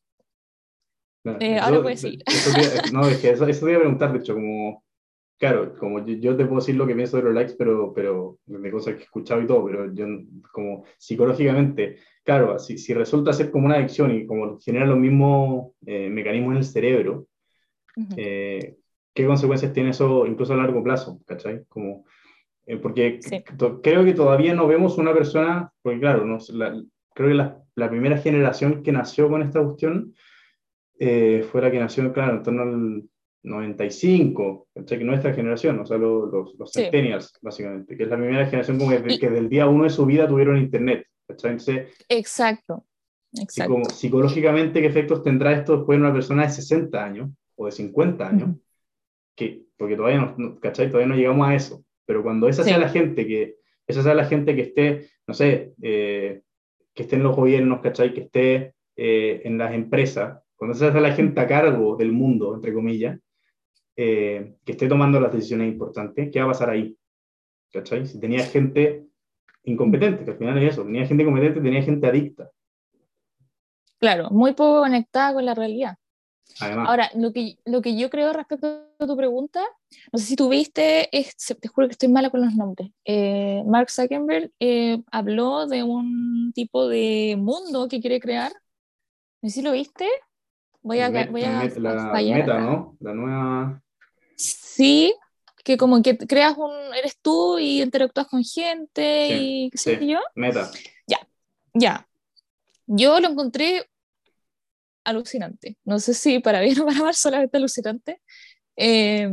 Eh, 1.40 1.58
ahora 1.58 1.82
puedes 1.82 2.02
decir. 2.02 2.22
no, 2.92 3.06
es 3.06 3.18
que 3.18 3.30
eso, 3.30 3.46
eso 3.46 3.64
te 3.64 3.72
iba 3.72 3.78
a 3.78 3.82
preguntar, 3.82 4.12
de 4.12 4.18
hecho, 4.18 4.34
como, 4.34 4.84
claro, 5.38 5.76
como 5.78 6.04
yo, 6.04 6.36
te 6.36 6.44
puedo 6.44 6.60
decir 6.60 6.74
lo 6.74 6.86
que 6.86 6.94
pienso 6.94 7.16
de 7.16 7.22
los 7.22 7.34
likes, 7.34 7.54
pero, 7.56 7.92
pero 7.94 8.38
de 8.46 8.70
cosas 8.70 8.94
que 8.94 9.00
he 9.00 9.04
escuchado 9.04 9.40
y 9.42 9.46
todo, 9.46 9.64
pero 9.64 9.92
yo 9.92 10.06
como 10.52 10.84
psicológicamente, 10.98 11.98
claro, 12.22 12.58
si, 12.58 12.76
si 12.78 12.92
resulta 12.92 13.32
ser 13.32 13.50
como 13.50 13.66
una 13.66 13.76
adicción 13.76 14.14
y 14.14 14.26
como 14.26 14.58
genera 14.58 14.86
los 14.86 14.98
mismos 14.98 15.72
eh, 15.86 16.08
mecanismos 16.10 16.52
en 16.52 16.58
el 16.58 16.64
cerebro, 16.64 17.26
eh, 18.16 18.76
¿qué 19.14 19.26
consecuencias 19.26 19.72
tiene 19.72 19.90
eso 19.90 20.26
incluso 20.26 20.52
a 20.52 20.56
largo 20.56 20.82
plazo? 20.82 21.20
¿Cachai? 21.26 21.64
Como, 21.68 22.04
eh, 22.66 22.76
porque 22.78 23.20
creo 23.82 24.04
que 24.04 24.14
todavía 24.14 24.54
no 24.54 24.66
vemos 24.66 24.98
una 24.98 25.12
persona, 25.12 25.70
porque 25.82 26.00
claro, 26.00 26.24
no, 26.24 26.38
creo 27.14 27.28
que 27.28 27.34
la, 27.34 27.62
la, 27.74 27.90
primera 27.90 28.18
generación 28.18 28.82
que 28.82 28.92
nació 28.92 29.28
con 29.28 29.42
esta 29.42 29.62
cuestión 29.62 30.14
eh, 30.98 31.46
fue 31.50 31.60
la 31.62 31.70
que 31.70 31.78
nació, 31.78 32.12
claro, 32.12 32.36
en 32.36 32.42
torno 32.42 32.62
al 32.62 33.02
95, 33.42 34.68
¿cachai? 34.74 34.98
Que 34.98 35.04
nuestra 35.04 35.34
generación, 35.34 35.78
o 35.80 35.86
sea, 35.86 35.98
los, 35.98 36.32
los, 36.32 36.54
los 36.58 36.72
Sí. 36.72 36.82
centennials, 36.82 37.38
básicamente, 37.42 37.96
que 37.96 38.04
es 38.04 38.08
la 38.08 38.16
primera 38.16 38.46
generación 38.46 38.78
como 38.78 38.90
que, 38.90 39.18
que 39.18 39.30
del 39.30 39.48
día 39.48 39.66
uno 39.66 39.84
de 39.84 39.90
su 39.90 40.06
vida 40.06 40.26
tuvieron 40.26 40.56
internet. 40.56 41.06
Entonces, 41.28 41.88
Exacto. 42.08 42.84
Exacto. 43.38 43.72
como, 43.72 43.84
psicológicamente, 43.86 44.80
¿qué 44.80 44.86
efectos 44.86 45.22
tendrá 45.22 45.52
esto 45.52 45.76
después 45.76 45.96
en 45.96 46.04
una 46.04 46.12
persona 46.12 46.44
de 46.44 46.50
60 46.50 47.04
años 47.04 47.30
o 47.56 47.66
de 47.66 47.72
50 47.72 48.28
años? 48.28 48.48
Ujú. 48.50 48.60
que, 49.36 49.64
porque 49.76 49.96
todavía 49.96 50.20
no, 50.20 50.34
no- 50.38 50.60
¿cachai? 50.60 50.88
Todavía 50.88 51.08
no 51.08 51.16
llegamos 51.16 51.48
a 51.48 51.54
eso. 51.54 51.83
Pero 52.06 52.22
cuando 52.22 52.48
esa 52.48 52.62
Sí. 52.62 52.70
sea 52.70 52.78
la 52.78 52.88
gente 52.88 53.26
que, 53.26 53.56
esa 53.86 54.02
sea 54.02 54.14
la 54.14 54.26
gente 54.26 54.54
que 54.54 54.62
esté, 54.62 55.08
no 55.26 55.34
sé, 55.34 55.74
eh, 55.82 56.42
que 56.94 57.02
esté 57.02 57.16
en 57.16 57.22
los 57.22 57.36
gobiernos, 57.36 57.80
¿cachai? 57.80 58.14
Que 58.14 58.22
esté 58.22 58.74
eh, 58.96 59.42
en 59.44 59.58
las 59.58 59.74
empresas, 59.74 60.40
cuando 60.54 60.76
esa 60.76 60.92
sea 60.92 61.00
la 61.00 61.12
gente 61.12 61.40
a 61.40 61.46
cargo 61.46 61.96
del 61.96 62.12
mundo, 62.12 62.54
entre 62.54 62.72
comillas, 62.72 63.18
eh, 63.96 64.54
que 64.64 64.72
esté 64.72 64.88
tomando 64.88 65.20
las 65.20 65.32
decisiones 65.32 65.68
importantes, 65.68 66.30
¿qué 66.30 66.38
va 66.38 66.46
a 66.46 66.48
pasar 66.48 66.70
ahí? 66.70 66.96
¿Cachai? 67.72 68.06
Si 68.06 68.20
tenía 68.20 68.44
gente 68.44 69.06
incompetente, 69.64 70.24
que 70.24 70.30
al 70.32 70.36
final 70.38 70.58
es 70.62 70.72
eso, 70.74 70.84
tenía 70.84 71.06
gente 71.06 71.22
incompetente, 71.22 71.60
tenía 71.60 71.82
gente 71.82 72.06
adicta, 72.06 72.50
Claro, 73.98 74.28
muy 74.30 74.52
poco 74.52 74.80
conectada 74.80 75.32
con 75.32 75.46
la 75.46 75.54
realidad. 75.54 75.96
Además. 76.60 76.88
Ahora, 76.88 77.10
lo 77.14 77.32
que, 77.32 77.56
lo 77.64 77.82
que 77.82 77.96
yo 77.96 78.10
creo 78.10 78.32
respecto 78.32 78.86
a 78.98 79.06
tu 79.06 79.16
pregunta, 79.16 79.62
no 80.12 80.18
sé 80.18 80.24
si 80.26 80.36
tú 80.36 80.48
viste, 80.48 81.08
es, 81.16 81.34
te 81.36 81.68
juro 81.68 81.88
que 81.88 81.92
estoy 81.92 82.08
mala 82.08 82.30
con 82.30 82.42
los 82.44 82.54
nombres. 82.54 82.90
Eh, 83.04 83.62
Mark 83.66 83.90
Zuckerberg 83.90 84.50
eh, 84.60 85.02
habló 85.10 85.66
de 85.66 85.82
un 85.82 86.52
tipo 86.54 86.88
de 86.88 87.36
mundo 87.38 87.88
que 87.88 88.00
quiere 88.00 88.20
crear. 88.20 88.52
No 89.42 89.48
sé 89.48 89.56
si 89.56 89.62
lo 89.62 89.72
viste. 89.72 90.08
Voy 90.82 91.00
a, 91.00 91.10
met- 91.10 91.30
voy 91.30 91.44
a, 91.44 91.62
met- 91.62 91.76
la 91.78 92.10
fallar 92.10 92.40
meta. 92.40 92.60
¿no? 92.60 92.96
La 93.00 93.14
nueva... 93.14 93.82
Sí, 94.36 95.14
que 95.64 95.76
como 95.76 96.02
que 96.02 96.18
creas 96.18 96.56
un, 96.58 96.72
eres 96.94 97.18
tú 97.20 97.58
y 97.58 97.80
interactúas 97.80 98.26
con 98.26 98.42
gente 98.44 99.28
Sí, 99.28 99.64
y 99.66 99.70
qué 99.70 99.78
sé 99.78 100.06
yo. 100.06 100.18
Meta. 100.34 100.70
Ya. 101.76 102.06
Yo 102.86 103.18
lo 103.18 103.28
encontré 103.28 103.90
alucinante. 105.04 105.76
No 105.84 105.98
sé 106.00 106.14
si 106.14 106.38
para 106.40 106.60
bien 106.60 106.80
o 106.80 106.86
para 106.86 107.00
mal, 107.00 107.14
solamente 107.14 107.56
alucinante. 107.58 108.20
Eh, 108.76 109.30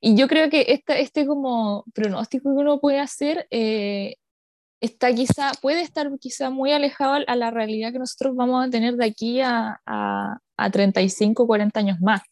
y 0.00 0.16
yo 0.16 0.28
creo 0.28 0.50
que 0.50 0.66
esta, 0.68 0.98
este 0.98 1.26
como 1.26 1.84
pronóstico 1.94 2.50
que 2.54 2.60
uno 2.62 2.80
puede 2.80 2.98
hacer 3.00 3.46
eh, 3.50 4.16
está 4.80 5.12
quizá, 5.14 5.52
puede 5.62 5.82
estar 5.82 6.10
quizá 6.20 6.50
muy 6.50 6.72
alejado 6.72 7.24
a- 7.26 7.36
la 7.36 7.50
realidad 7.50 7.92
que 7.92 7.98
nosotros 7.98 8.34
vamos 8.36 8.66
a 8.66 8.70
tener 8.70 8.96
de 8.96 9.06
aquí 9.06 9.40
a, 9.40 9.80
a, 9.86 10.38
a 10.56 10.70
35, 10.70 11.46
40 11.46 11.80
años 11.80 11.98
más. 12.00 12.22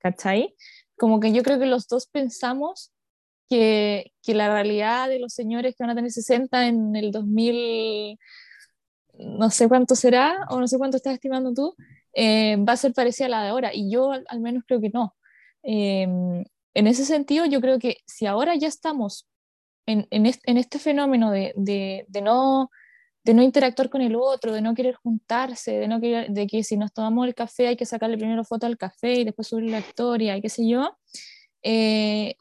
¿Cachai? 0.00 0.54
Como 0.96 1.20
que 1.20 1.32
yo 1.32 1.42
creo 1.42 1.58
que 1.58 1.66
los 1.66 1.88
dos 1.88 2.06
pensamos 2.08 2.92
que, 3.50 4.12
que 4.22 4.34
la 4.34 4.52
realidad 4.52 5.08
de 5.08 5.18
los 5.20 5.32
señores 5.34 5.74
que 5.76 5.84
van 5.84 5.90
a 5.90 5.94
tener 5.96 6.10
60 6.12 6.66
en 6.68 6.94
el 6.96 7.10
2000 7.12 8.18
no 9.18 9.50
sé 9.50 9.68
cuánto 9.68 9.94
será 9.94 10.46
o 10.50 10.60
no 10.60 10.68
sé 10.68 10.78
cuánto 10.78 10.96
estás 10.96 11.14
estimando 11.14 11.52
tú, 11.52 11.74
eh, 12.14 12.56
va 12.56 12.72
a 12.72 12.76
ser 12.76 12.92
parecida 12.94 13.26
a 13.26 13.30
la 13.30 13.42
de 13.42 13.48
ahora. 13.50 13.70
Y 13.74 13.90
yo 13.90 14.12
al, 14.12 14.40
menos 14.40 14.64
creo 14.66 14.80
que 14.80 14.90
no. 14.90 15.14
Eh, 15.62 16.02
en 16.74 16.86
ese 16.86 17.04
sentido, 17.04 17.44
yo 17.46 17.60
creo 17.60 17.78
que 17.78 17.98
si 18.06 18.26
ahora 18.26 18.54
ya 18.54 18.68
estamos 18.68 19.28
en, 19.86 20.26
este, 20.26 20.50
en 20.50 20.80
fenómeno 20.80 21.30
de, 21.30 21.54
no, 22.22 22.70
de 23.24 23.32
interactuar 23.42 23.88
con 23.88 24.02
el 24.02 24.16
otro, 24.16 24.52
de 24.52 24.60
no 24.60 24.74
querer 24.74 24.94
juntarse, 24.94 25.72
de, 25.72 25.88
no 25.88 26.00
querer, 26.00 26.30
de 26.30 26.46
que 26.46 26.62
si 26.62 26.76
nos 26.76 26.92
tomamos 26.92 27.26
el 27.26 27.34
café 27.34 27.68
hay 27.68 27.76
que 27.76 27.86
sacarle 27.86 28.18
primero 28.18 28.44
foto 28.44 28.66
al 28.66 28.76
café 28.76 29.14
y 29.14 29.24
después 29.24 29.48
subir 29.48 29.70
la 29.70 29.78
historia 29.78 30.36
y 30.36 30.42
qué 30.42 30.48
sé 30.48 30.68
yo, 30.68 30.96
eh, 31.62 32.36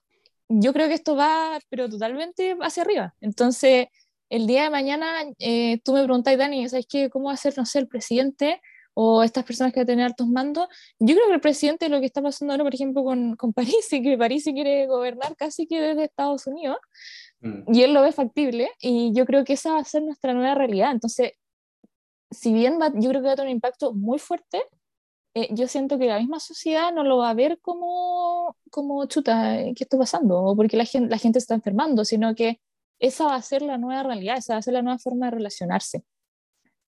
yo 0.49 0.73
creo 0.73 0.87
que 0.87 0.93
esto 0.93 1.15
va, 1.15 1.59
pero 1.69 1.89
totalmente 1.89 2.57
hacia 2.61 2.83
arriba. 2.83 3.15
Entonces, 3.21 3.87
el 4.29 4.47
día 4.47 4.63
de 4.63 4.69
mañana 4.69 5.23
eh, 5.39 5.79
tú 5.83 5.93
me 5.93 6.03
preguntas, 6.03 6.37
Dani, 6.37 6.67
¿sabes 6.69 6.87
qué? 6.89 7.09
¿Cómo 7.09 7.27
va 7.27 7.33
a 7.33 7.37
ser, 7.37 7.57
no 7.57 7.65
sé, 7.65 7.79
el 7.79 7.87
presidente 7.87 8.61
o 8.93 9.23
estas 9.23 9.43
personas 9.43 9.73
que 9.73 9.79
van 9.79 9.85
a 9.85 9.87
tener 9.87 10.05
altos 10.05 10.27
mandos? 10.27 10.67
Yo 10.99 11.15
creo 11.15 11.27
que 11.27 11.35
el 11.35 11.41
presidente, 11.41 11.89
lo 11.89 11.99
que 11.99 12.07
está 12.07 12.21
pasando 12.21 12.53
ahora, 12.53 12.63
por 12.63 12.75
ejemplo, 12.75 13.03
con, 13.03 13.35
con 13.35 13.53
París, 13.53 13.87
y 13.91 14.01
que 14.01 14.17
París 14.17 14.43
quiere 14.43 14.87
gobernar 14.87 15.35
casi 15.35 15.67
que 15.67 15.81
desde 15.81 16.05
Estados 16.05 16.47
Unidos, 16.47 16.77
Mm. 17.41 17.73
y 17.73 17.83
él 17.83 17.93
lo 17.93 18.01
ve 18.01 18.11
factible, 18.11 18.69
y 18.81 19.13
yo 19.13 19.25
creo 19.25 19.43
que 19.43 19.53
esa 19.53 19.73
va 19.73 19.79
a 19.79 19.83
ser 19.83 20.03
nuestra 20.03 20.33
nueva 20.33 20.55
realidad. 20.55 20.91
Entonces, 20.91 21.33
si 22.31 22.53
bien 22.53 22.79
va, 22.81 22.91
yo 22.95 23.09
creo 23.09 23.21
que 23.21 23.27
va 23.27 23.33
a 23.33 23.35
tener 23.35 23.49
un 23.49 23.55
impacto 23.55 23.93
muy 23.93 24.19
fuerte, 24.19 24.61
eh, 25.35 25.49
yo 25.51 25.67
siento 25.67 25.99
que 25.99 26.07
la 26.07 26.19
misma 26.19 26.39
sociedad 26.39 26.91
no 26.93 27.03
lo 27.03 27.17
va 27.17 27.29
a 27.29 27.33
ver 27.33 27.59
como, 27.61 28.57
como 28.71 29.05
chuta, 29.05 29.57
¿qué 29.75 29.83
está 29.83 29.97
pasando? 29.97 30.41
O 30.43 30.55
porque 30.55 30.77
la 30.77 30.85
gente, 30.85 31.09
la 31.09 31.17
gente 31.19 31.39
está 31.39 31.55
enfermando, 31.55 32.05
sino 32.05 32.33
que 32.35 32.59
esa 32.99 33.25
va 33.25 33.35
a 33.35 33.41
ser 33.41 33.61
la 33.61 33.77
nueva 33.77 34.03
realidad, 34.03 34.37
esa 34.37 34.53
va 34.53 34.59
a 34.59 34.61
ser 34.61 34.73
la 34.73 34.81
nueva 34.81 34.99
forma 34.99 35.27
de 35.27 35.31
relacionarse. 35.37 36.03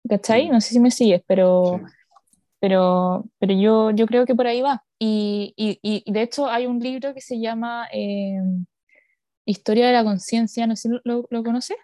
¿Cachai? 0.08 0.48
Mm. 0.48 0.52
No 0.52 0.62
sé 0.62 0.70
si 0.74 0.80
me 0.80 0.92
sigues, 0.92 1.22
pero, 1.28 1.80
Sí. 1.80 1.94
pero, 2.60 3.26
pero 3.40 3.54
yo, 3.54 3.92
yo 3.92 4.06
creo 4.08 4.26
que 4.26 4.36
por 4.36 4.48
ahí 4.48 4.62
va. 4.62 4.84
Y, 4.98 5.54
y, 5.56 5.80
y 5.82 6.12
de 6.12 6.22
hecho 6.22 6.48
hay 6.48 6.66
un 6.66 6.80
libro 6.80 7.14
que 7.14 7.22
se 7.22 7.40
llama 7.40 7.88
eh, 7.94 8.40
Historia 9.46 9.88
de 9.88 9.94
la 9.94 10.04
Conciencia, 10.04 10.68
no 10.68 10.76
sé 10.76 10.90
si 10.90 10.96
lo, 11.04 11.26
lo 11.30 11.44
conoces, 11.44 11.78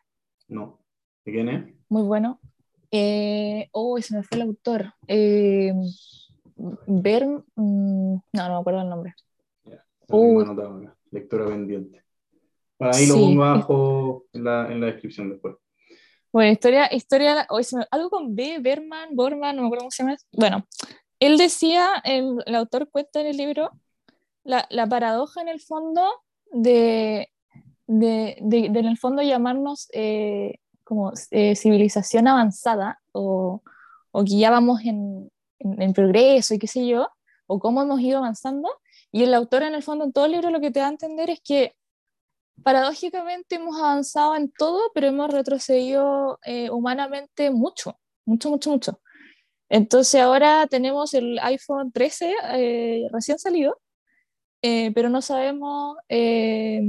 No. 0.48 0.80
¿De 1.26 1.32
quién 1.32 1.50
es? 1.50 1.74
muy 1.90 2.04
bueno. 2.04 2.40
Eh, 2.92 3.68
oh, 3.72 4.00
se 4.00 4.16
me 4.16 4.24
fue 4.24 4.38
el 4.38 4.44
autor. 4.44 4.94
Eh, 5.08 5.74
Ver, 6.88 7.28
mm, 7.28 7.42
no, 7.56 8.22
no 8.34 8.50
me 8.50 8.60
acuerdo 8.62 8.82
el 8.82 8.90
nombre. 8.90 9.14
Anotado 10.08 10.78
acá. 10.78 10.96
Lectura 11.12 11.48
pendiente. 11.48 12.05
Bueno, 12.80 12.96
ahí 12.96 13.06
lo 13.08 13.14
Sí, 13.16 13.20
pongo 13.22 13.44
es- 13.44 13.50
abajo 13.50 14.26
en 14.34 14.44
la, 14.44 14.72
en 14.72 14.82
la 14.82 14.88
descripción 14.88 15.30
después. 15.30 15.56
Bueno, 16.32 16.52
historia, 16.52 16.94
historia, 16.94 17.48
algo 17.92 18.10
con 18.10 18.36
B, 18.36 18.58
Berman, 18.60 19.16
Borman, 19.16 19.56
no 19.56 19.62
me 19.62 19.68
acuerdo 19.68 19.84
cómo 19.84 19.92
se 19.92 20.04
llama. 20.04 20.18
Bueno, 20.34 20.66
él 21.20 21.38
decía, 21.38 21.88
el, 22.04 22.44
el 22.46 22.56
autor 22.56 22.90
cuenta 22.90 23.22
en 23.22 23.28
el 23.28 23.38
libro, 23.38 23.72
la, 24.44 24.66
la 24.70 24.86
paradoja 24.88 25.42
en 25.42 25.48
el 25.48 25.62
fondo 25.62 26.04
de, 26.52 27.30
de, 27.88 28.38
de- 28.42 28.70
de 28.70 28.80
en 28.80 28.86
el 28.86 28.98
fondo 28.98 29.22
llamarnos 29.22 29.88
eh, 29.94 30.56
como 30.84 31.14
eh, 31.32 31.56
civilización 31.56 32.28
avanzada 32.28 33.00
o, 33.14 33.62
o 34.12 34.24
que 34.26 34.38
ya 34.38 34.52
vamos 34.52 34.82
en, 34.82 35.32
en, 35.60 35.82
en 35.82 35.94
progreso 35.94 36.54
y 36.54 36.60
qué 36.60 36.68
sé 36.68 36.86
yo, 36.86 37.08
o 37.48 37.60
cómo 37.60 37.82
hemos 37.82 38.02
ido 38.02 38.18
avanzando. 38.18 38.70
Y 39.12 39.24
el 39.24 39.34
autor 39.34 39.64
en 39.64 39.74
el 39.74 39.84
fondo 39.84 40.04
en 40.04 40.12
todo 40.12 40.26
el 40.26 40.34
libro 40.34 40.50
lo 40.52 40.60
que 40.60 40.72
te 40.72 40.82
da 40.82 40.88
a 40.88 40.90
entender 40.90 41.30
es 41.30 41.40
que 41.42 41.76
paradójicamente 42.64 43.56
hemos 43.56 43.78
avanzado 43.80 44.36
en 44.36 44.52
todo, 44.52 44.92
pero 44.94 45.08
hemos 45.08 45.32
retrocedido 45.32 46.40
eh, 46.46 46.70
humanamente 46.70 47.52
mucho, 47.52 48.00
mucho, 48.26 48.50
mucho, 48.50 48.70
mucho. 48.72 49.02
Entonces 49.70 50.22
ahora 50.22 50.68
tenemos 50.68 51.14
el 51.14 51.40
iPhone 51.40 51.92
13 51.92 52.34
eh, 52.54 53.08
recién 53.12 53.40
salido, 53.40 53.80
eh, 54.62 54.92
pero 54.94 55.10
no 55.10 55.22
sabemos 55.22 55.98
eh, 56.10 56.82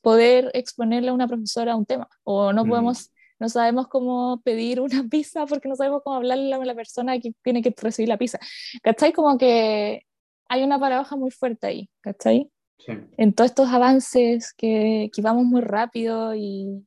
poder 0.00 0.50
exponerle 0.54 1.10
a 1.10 1.12
una 1.14 1.28
profesora 1.28 1.76
un 1.76 1.86
tema, 1.86 2.08
o 2.24 2.52
no 2.52 2.64
Mm. 2.64 2.68
podemos, 2.68 3.12
no 3.38 3.48
sabemos 3.48 3.88
cómo 3.88 4.40
pedir 4.42 4.80
una 5.04 5.04
pizza 5.10 5.46
porque 5.46 5.68
no 5.68 5.76
sabemos 5.76 6.02
cómo 6.04 6.16
hablarle 6.16 6.54
a 6.54 6.58
la 6.64 6.74
persona 6.74 7.18
que 7.20 7.32
tiene 7.42 7.62
que 7.62 7.74
recibir 7.76 8.08
la 8.08 8.18
pizza. 8.18 8.38
¿Cachai? 8.82 9.12
Como 9.12 9.36
que 9.38 10.02
hay 10.48 10.62
una 10.64 10.78
paradoja 10.80 11.16
muy 11.16 11.30
fuerte 11.30 11.66
ahí, 11.66 11.90
¿cachai? 12.00 12.50
En 12.86 13.32
todos 13.32 13.50
estos 13.50 13.68
avances 13.68 14.54
que, 14.56 15.10
que 15.12 15.22
vamos 15.22 15.44
muy 15.44 15.60
rápido 15.60 16.34
y, 16.34 16.86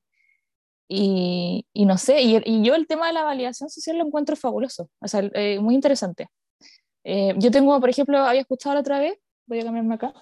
y, 0.87 1.65
y 1.73 1.85
no 1.85 1.97
sé, 1.97 2.21
y, 2.21 2.41
y 2.45 2.63
yo 2.63 2.75
el 2.75 2.87
tema 2.87 3.07
de 3.07 3.13
la 3.13 3.23
validación 3.23 3.69
social 3.69 3.97
lo 3.97 4.05
encuentro 4.05 4.35
fabuloso, 4.35 4.89
o 4.99 5.07
sea, 5.07 5.21
eh, 5.33 5.59
muy 5.59 5.75
interesante. 5.75 6.27
Eh, 7.03 7.33
yo 7.37 7.51
tengo, 7.51 7.79
por 7.79 7.89
ejemplo, 7.89 8.17
había 8.19 8.41
escuchado 8.41 8.75
la 8.75 8.81
otra 8.81 8.99
vez, 8.99 9.17
voy 9.45 9.59
a 9.59 9.63
cambiarme 9.63 9.95
acá, 9.95 10.13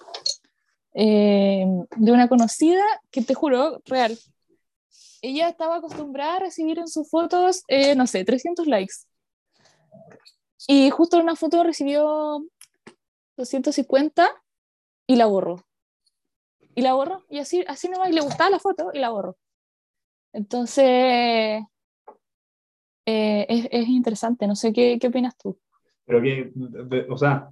eh, 0.94 1.64
de 1.96 2.12
una 2.12 2.28
conocida 2.28 2.84
que 3.10 3.22
te 3.22 3.34
juro, 3.34 3.80
real, 3.86 4.18
ella 5.22 5.48
estaba 5.48 5.76
acostumbrada 5.76 6.36
a 6.36 6.40
recibir 6.40 6.78
en 6.78 6.88
sus 6.88 7.08
fotos, 7.08 7.62
eh, 7.68 7.94
no 7.94 8.06
sé, 8.06 8.24
300 8.24 8.66
likes. 8.66 8.94
Y 10.66 10.90
justo 10.90 11.16
en 11.16 11.24
una 11.24 11.36
foto 11.36 11.62
recibió 11.62 12.44
250 13.36 14.30
y 15.10 15.16
la 15.16 15.26
borró. 15.26 15.56
Y 16.76 16.82
la 16.82 16.94
borró. 16.94 17.24
Y 17.28 17.38
así, 17.40 17.64
así 17.66 17.88
nomás, 17.88 18.10
y 18.10 18.12
le 18.12 18.20
gustaba 18.20 18.48
la 18.48 18.60
foto 18.60 18.90
y 18.94 19.00
la 19.00 19.10
borró. 19.10 19.36
Entonces, 20.32 20.84
eh, 23.06 23.46
es, 23.48 23.68
es 23.72 23.88
interesante. 23.88 24.46
No 24.46 24.54
sé 24.54 24.72
qué, 24.72 24.98
qué 25.00 25.08
opinas 25.08 25.36
tú. 25.36 25.58
Pero 26.04 26.22
que, 26.22 26.52
de- 26.54 27.06
o 27.10 27.16
sea. 27.16 27.50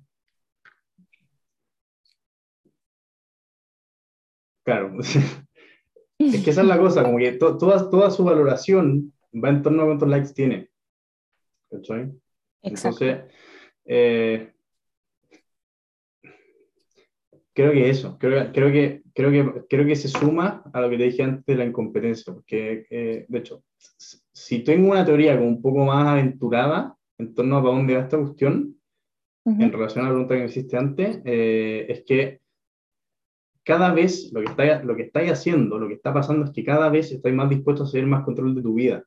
Claro. 4.65 4.97
Es 6.21 6.43
que 6.45 6.51
esa 6.51 6.63
es 6.63 6.67
la 6.67 6.79
cosa, 6.79 7.05
como 7.05 7.17
que 7.19 7.31
to- 7.33 7.57
toda, 7.59 7.89
toda 7.91 8.11
su 8.11 8.25
valoración 8.25 9.13
va 9.33 9.51
en 9.51 9.63
torno 9.63 9.83
a 9.83 9.87
cuántos 9.87 10.09
likes 10.09 10.33
tiene. 10.35 10.69
¿Cachai? 11.71 12.13
Entonces, 12.61 13.21
eh, 13.85 14.53
creo 17.59 17.73
que 17.73 17.91
eso, 17.91 18.17
creo, 18.21 18.53
creo, 18.53 18.71
que, 18.71 19.03
creo, 19.13 19.33
que, 19.33 19.67
creo 19.69 19.85
que 19.85 19.97
se 19.97 20.07
suma 20.07 20.63
a 20.73 20.81
lo 20.81 20.89
que 20.89 20.97
te 20.97 21.03
dije 21.03 21.25
antes 21.25 21.45
de 21.45 21.57
la 21.57 21.65
incompetencia, 21.65 22.33
porque 22.33 22.87
eh, 22.89 23.27
de 23.29 23.39
hecho, 23.41 23.65
si 24.33 24.61
tengo 24.61 24.93
una 24.93 25.05
teoría 25.05 25.37
como 25.37 25.49
un 25.49 25.61
poco 25.61 25.85
más 25.85 26.07
aventurada 26.07 26.95
en 27.19 27.35
torno 27.35 27.57
a 27.57 27.63
para 27.63 27.75
dónde 27.75 27.97
va 27.97 28.03
esta 28.03 28.17
cuestión, 28.17 28.77
en 29.45 29.73
relación 29.73 30.05
a 30.05 30.09
la 30.09 30.15
pregunta 30.15 30.35
que 30.35 30.41
me 30.41 30.47
hiciste 30.47 30.77
antes, 30.77 31.21
eh, 31.25 31.87
es 31.89 32.05
que 32.05 32.41
cada 33.65 33.93
vez 33.93 34.31
lo 34.33 34.41
que, 34.41 34.51
estáis, 34.51 34.85
lo 34.85 34.95
que 34.95 35.03
estáis 35.03 35.33
haciendo, 35.33 35.81
lo 35.81 35.89
que 35.89 35.95
está 35.95 36.15
pasando 36.15 36.45
es 36.45 36.53
que 36.53 36.63
cada 36.63 36.89
vez 36.91 37.11
estáis 37.11 37.35
más 37.35 37.51
dispuestos 37.51 37.89
a 37.89 37.89
hacer 37.89 38.07
más 38.07 38.25
control 38.25 38.55
de 38.55 38.63
tu 38.63 38.75
vida. 38.75 39.03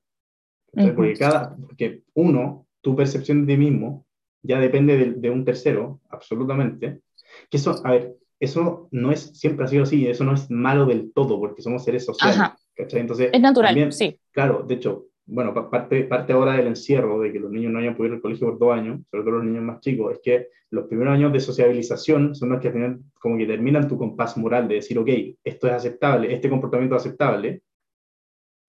porque, 0.74 1.14
cada, 1.14 1.56
porque 1.56 2.02
uno, 2.16 2.68
tu 2.82 2.98
percepción 2.98 3.46
de 3.46 3.54
ti 3.54 3.60
mismo 3.60 4.06
ya 4.42 4.60
depende 4.60 4.98
de, 4.98 5.14
de, 5.14 5.30
un 5.30 5.46
tercero, 5.46 6.02
absolutamente. 6.10 7.02
Que 7.50 7.58
eso, 7.58 7.80
a 7.86 7.92
ver, 7.92 8.16
eso 8.42 8.90
no 8.92 9.12
es, 9.12 9.38
siempre 9.38 9.66
ha 9.66 9.68
sido 9.68 9.84
así, 9.84 10.08
eso 10.08 10.24
no 10.24 10.34
es 10.34 10.50
malo 10.50 10.88
del 10.88 11.14
todo, 11.14 11.40
porque 11.40 11.62
somos 11.62 11.84
seres 11.84 12.04
sociales. 12.04 12.40
Entonces, 12.76 13.30
es 13.32 13.40
natural, 13.40 13.94
sí. 13.94 14.20
Claro, 14.32 14.64
de 14.68 14.76
hecho, 14.76 15.10
bueno, 15.28 15.54
parte, 15.70 16.06
parte 16.06 16.34
ahora 16.34 16.54
del 16.58 16.66
encierro, 16.66 17.20
de 17.20 17.32
que 17.32 17.40
los 17.40 17.52
niños 17.52 17.72
no 17.72 17.78
hayan 17.78 17.96
podido 17.96 18.14
ir 18.14 18.16
al 18.16 18.22
colegio 18.22 18.48
por 18.48 18.58
dos 18.58 18.74
años, 18.74 19.02
sobre 19.12 19.24
todo 19.24 19.36
los 19.36 19.44
niños 19.44 19.64
más 19.64 19.80
chicos, 19.80 20.14
es 20.14 20.20
que 20.24 20.48
los 20.72 20.88
primeros 20.88 21.14
años 21.14 21.32
de 21.32 21.40
sociabilización 21.40 22.34
son 22.34 22.50
los 22.50 22.60
que 22.60 22.70
al 22.70 22.74
final 22.74 23.00
como 23.20 23.38
que 23.38 23.46
terminan 23.46 23.88
tu 23.88 23.96
compás 23.96 24.36
moral 24.38 24.68
de 24.68 24.76
decir, 24.76 24.98
ok, 24.98 25.10
esto 25.44 25.68
es 25.68 25.74
aceptable, 25.74 26.34
este 26.34 26.50
comportamiento 26.50 26.96
es 26.96 27.06
aceptable, 27.06 27.62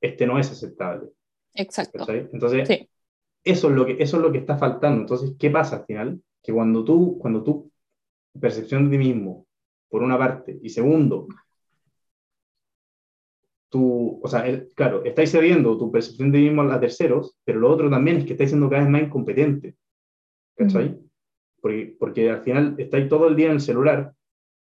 este 0.02 0.26
no 0.26 0.38
es 0.38 0.50
aceptable. 0.50 1.08
Exacto. 1.54 2.04
Entonces, 2.10 2.68
eso, 3.42 3.68
es 3.70 3.74
lo 3.74 3.86
que, 3.86 3.96
eso 3.98 4.16
es 4.18 4.22
lo 4.22 4.30
que 4.30 4.38
está 4.38 4.58
faltando. 4.58 5.00
Entonces, 5.00 5.34
¿qué 5.38 5.48
pasa 5.48 5.76
al 5.76 5.86
final? 5.86 6.20
Que 6.42 6.52
cuando 6.52 6.84
tú, 6.84 7.16
cuando 7.18 7.42
tú, 7.42 7.70
percepción 8.38 8.90
de 8.90 8.98
ti 8.98 8.98
mismo, 8.98 9.46
por 9.92 10.02
una 10.02 10.16
parte, 10.16 10.58
y 10.62 10.70
segundo, 10.70 11.28
tú, 13.68 14.20
o 14.22 14.26
sea, 14.26 14.42
claro, 14.74 15.04
estáis 15.04 15.30
cediendo 15.30 15.76
tu 15.76 15.92
percepción 15.92 16.32
de 16.32 16.38
mismo 16.38 16.62
a 16.62 16.80
terceros, 16.80 17.36
pero 17.44 17.60
lo 17.60 17.70
otro 17.70 17.90
también 17.90 18.16
es 18.16 18.24
que 18.24 18.32
estáis 18.32 18.48
siendo 18.48 18.70
cada 18.70 18.84
vez 18.84 18.90
más 18.90 19.02
incompetente. 19.02 19.76
¿Cachai? 20.56 20.98
porque, 21.60 21.94
porque, 21.98 22.30
al 22.30 22.40
final 22.40 22.74
estáis 22.78 23.06
todo 23.06 23.28
el 23.28 23.36
día 23.36 23.48
en 23.48 23.52
el 23.52 23.60
celular 23.60 24.14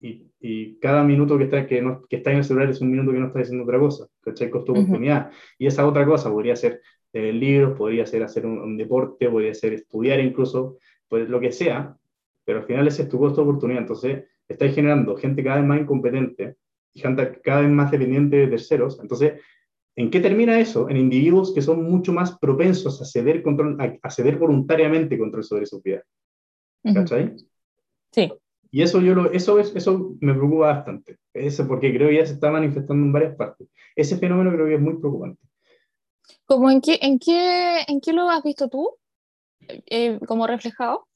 y, 0.02 0.28
y 0.42 0.78
cada 0.80 1.02
minuto 1.04 1.38
que, 1.38 1.46
está, 1.46 1.66
que, 1.66 1.82
no, 1.82 2.06
que 2.10 2.18
estáis 2.18 2.34
en 2.34 2.40
el 2.40 2.44
celular 2.44 2.70
es 2.70 2.82
un 2.82 2.92
minuto 2.92 3.14
que 3.14 3.20
no 3.20 3.28
estáis 3.28 3.48
haciendo 3.48 3.64
otra 3.64 3.80
cosa. 3.80 4.08
¿Cachai? 4.20 4.50
Costo 4.50 4.74
oportunidad. 4.74 5.32
Y 5.58 5.68
esa 5.68 5.88
otra 5.88 6.06
cosa 6.06 6.30
podría 6.30 6.58
ser 6.58 6.82
leer 7.14 7.36
libros, 7.36 7.78
podría 7.78 8.06
ser 8.06 8.22
hacer 8.22 8.46
un, 8.46 8.60
un, 8.60 8.76
deporte, 8.76 9.30
podría 9.30 9.54
ser 9.54 9.72
estudiar 9.72 10.20
incluso, 10.20 10.78
pues 11.08 11.30
lo 11.30 11.40
que 11.40 11.54
sea, 11.54 11.96
pero 12.44 12.60
al 12.60 12.66
final 12.66 12.86
ese 12.86 13.04
es 13.04 13.10
tu 13.10 13.18
costo 13.18 13.42
de 13.42 13.48
oportunidad. 13.48 13.82
Entonces, 13.82 14.26
estáis 14.48 14.76
generando 14.76 15.16
gente 15.16 15.44
cada 15.44 15.58
vez 15.58 15.66
más 15.66 15.82
incompetente 15.82 16.56
y 16.94 17.00
gente 17.02 17.42
cada 17.44 17.62
vez 17.62 17.70
más 17.70 17.92
dependiente 17.92 18.38
de 18.38 18.48
terceros. 18.48 19.00
Entonces, 19.02 19.42
¿en 19.96 20.10
qué 20.10 20.20
termina 20.20 20.60
eso? 20.60 20.90
En 20.90 20.98
individuos 20.98 21.54
que 21.54 21.62
son 21.62 21.84
mucho 21.84 22.14
más 22.14 22.38
propensos 22.38 23.02
a 23.02 23.06
ceder, 23.06 23.42
control, 23.44 23.78
a, 24.02 24.10
ceder 24.10 24.38
voluntariamente 24.38 25.18
control 25.18 25.44
sobre 25.44 25.66
su 25.66 25.82
vida. 25.82 26.04
¿Cachai? 26.84 27.36
Sí. 28.12 28.32
Y 28.72 28.82
eso, 28.82 29.02
yo 29.02 29.16
lo, 29.16 29.32
eso, 29.32 29.60
es, 29.60 29.76
eso 29.76 30.16
me 30.20 30.34
preocupa 30.34 30.68
bastante, 30.68 31.18
eso 31.34 31.66
porque 31.66 31.94
creo 31.94 32.10
que 32.10 32.18
ya 32.18 32.26
se 32.26 32.34
está 32.34 32.52
manifestando 32.52 33.06
en 33.06 33.14
varias 33.14 33.36
partes. 33.36 33.70
Ese 33.96 34.18
fenómeno 34.18 34.52
creo 34.52 34.66
que 34.66 34.76
es 34.76 34.82
muy 34.82 34.98
preocupante. 34.98 35.42
¿Cómo 36.46 36.70
en, 36.70 36.82
qué, 36.82 37.00
en, 37.02 37.18
qué, 37.18 37.82
¿En 37.88 38.02
qué 38.02 38.14
lo 38.14 38.30
has 38.30 38.44
visto 38.44 38.68
tú? 38.68 38.98
Eh, 39.62 40.20
¿Como 40.28 40.46
reflejado? 40.46 41.08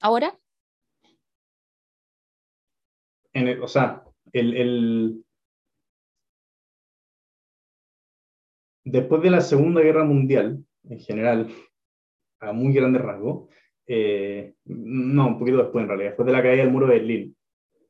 ¿Ahora? 0.00 0.36
En 3.34 3.48
el, 3.48 3.62
o 3.62 3.68
sea, 3.68 4.02
el, 4.32 4.56
el, 4.56 5.24
después 8.84 9.22
de 9.22 9.30
la 9.30 9.40
Segunda 9.40 9.80
Guerra 9.80 10.04
Mundial, 10.04 10.64
en 10.88 11.00
general, 11.00 11.48
a 12.40 12.52
muy 12.52 12.72
grande 12.72 12.98
rasgo, 12.98 13.48
eh, 13.86 14.54
no, 14.64 15.28
un 15.28 15.38
poquito 15.38 15.58
después 15.58 15.82
en 15.82 15.88
realidad, 15.88 16.10
después 16.10 16.26
de 16.26 16.32
la 16.32 16.42
caída 16.42 16.62
del 16.62 16.72
muro 16.72 16.86
de 16.86 16.94
Berlín, 16.94 17.36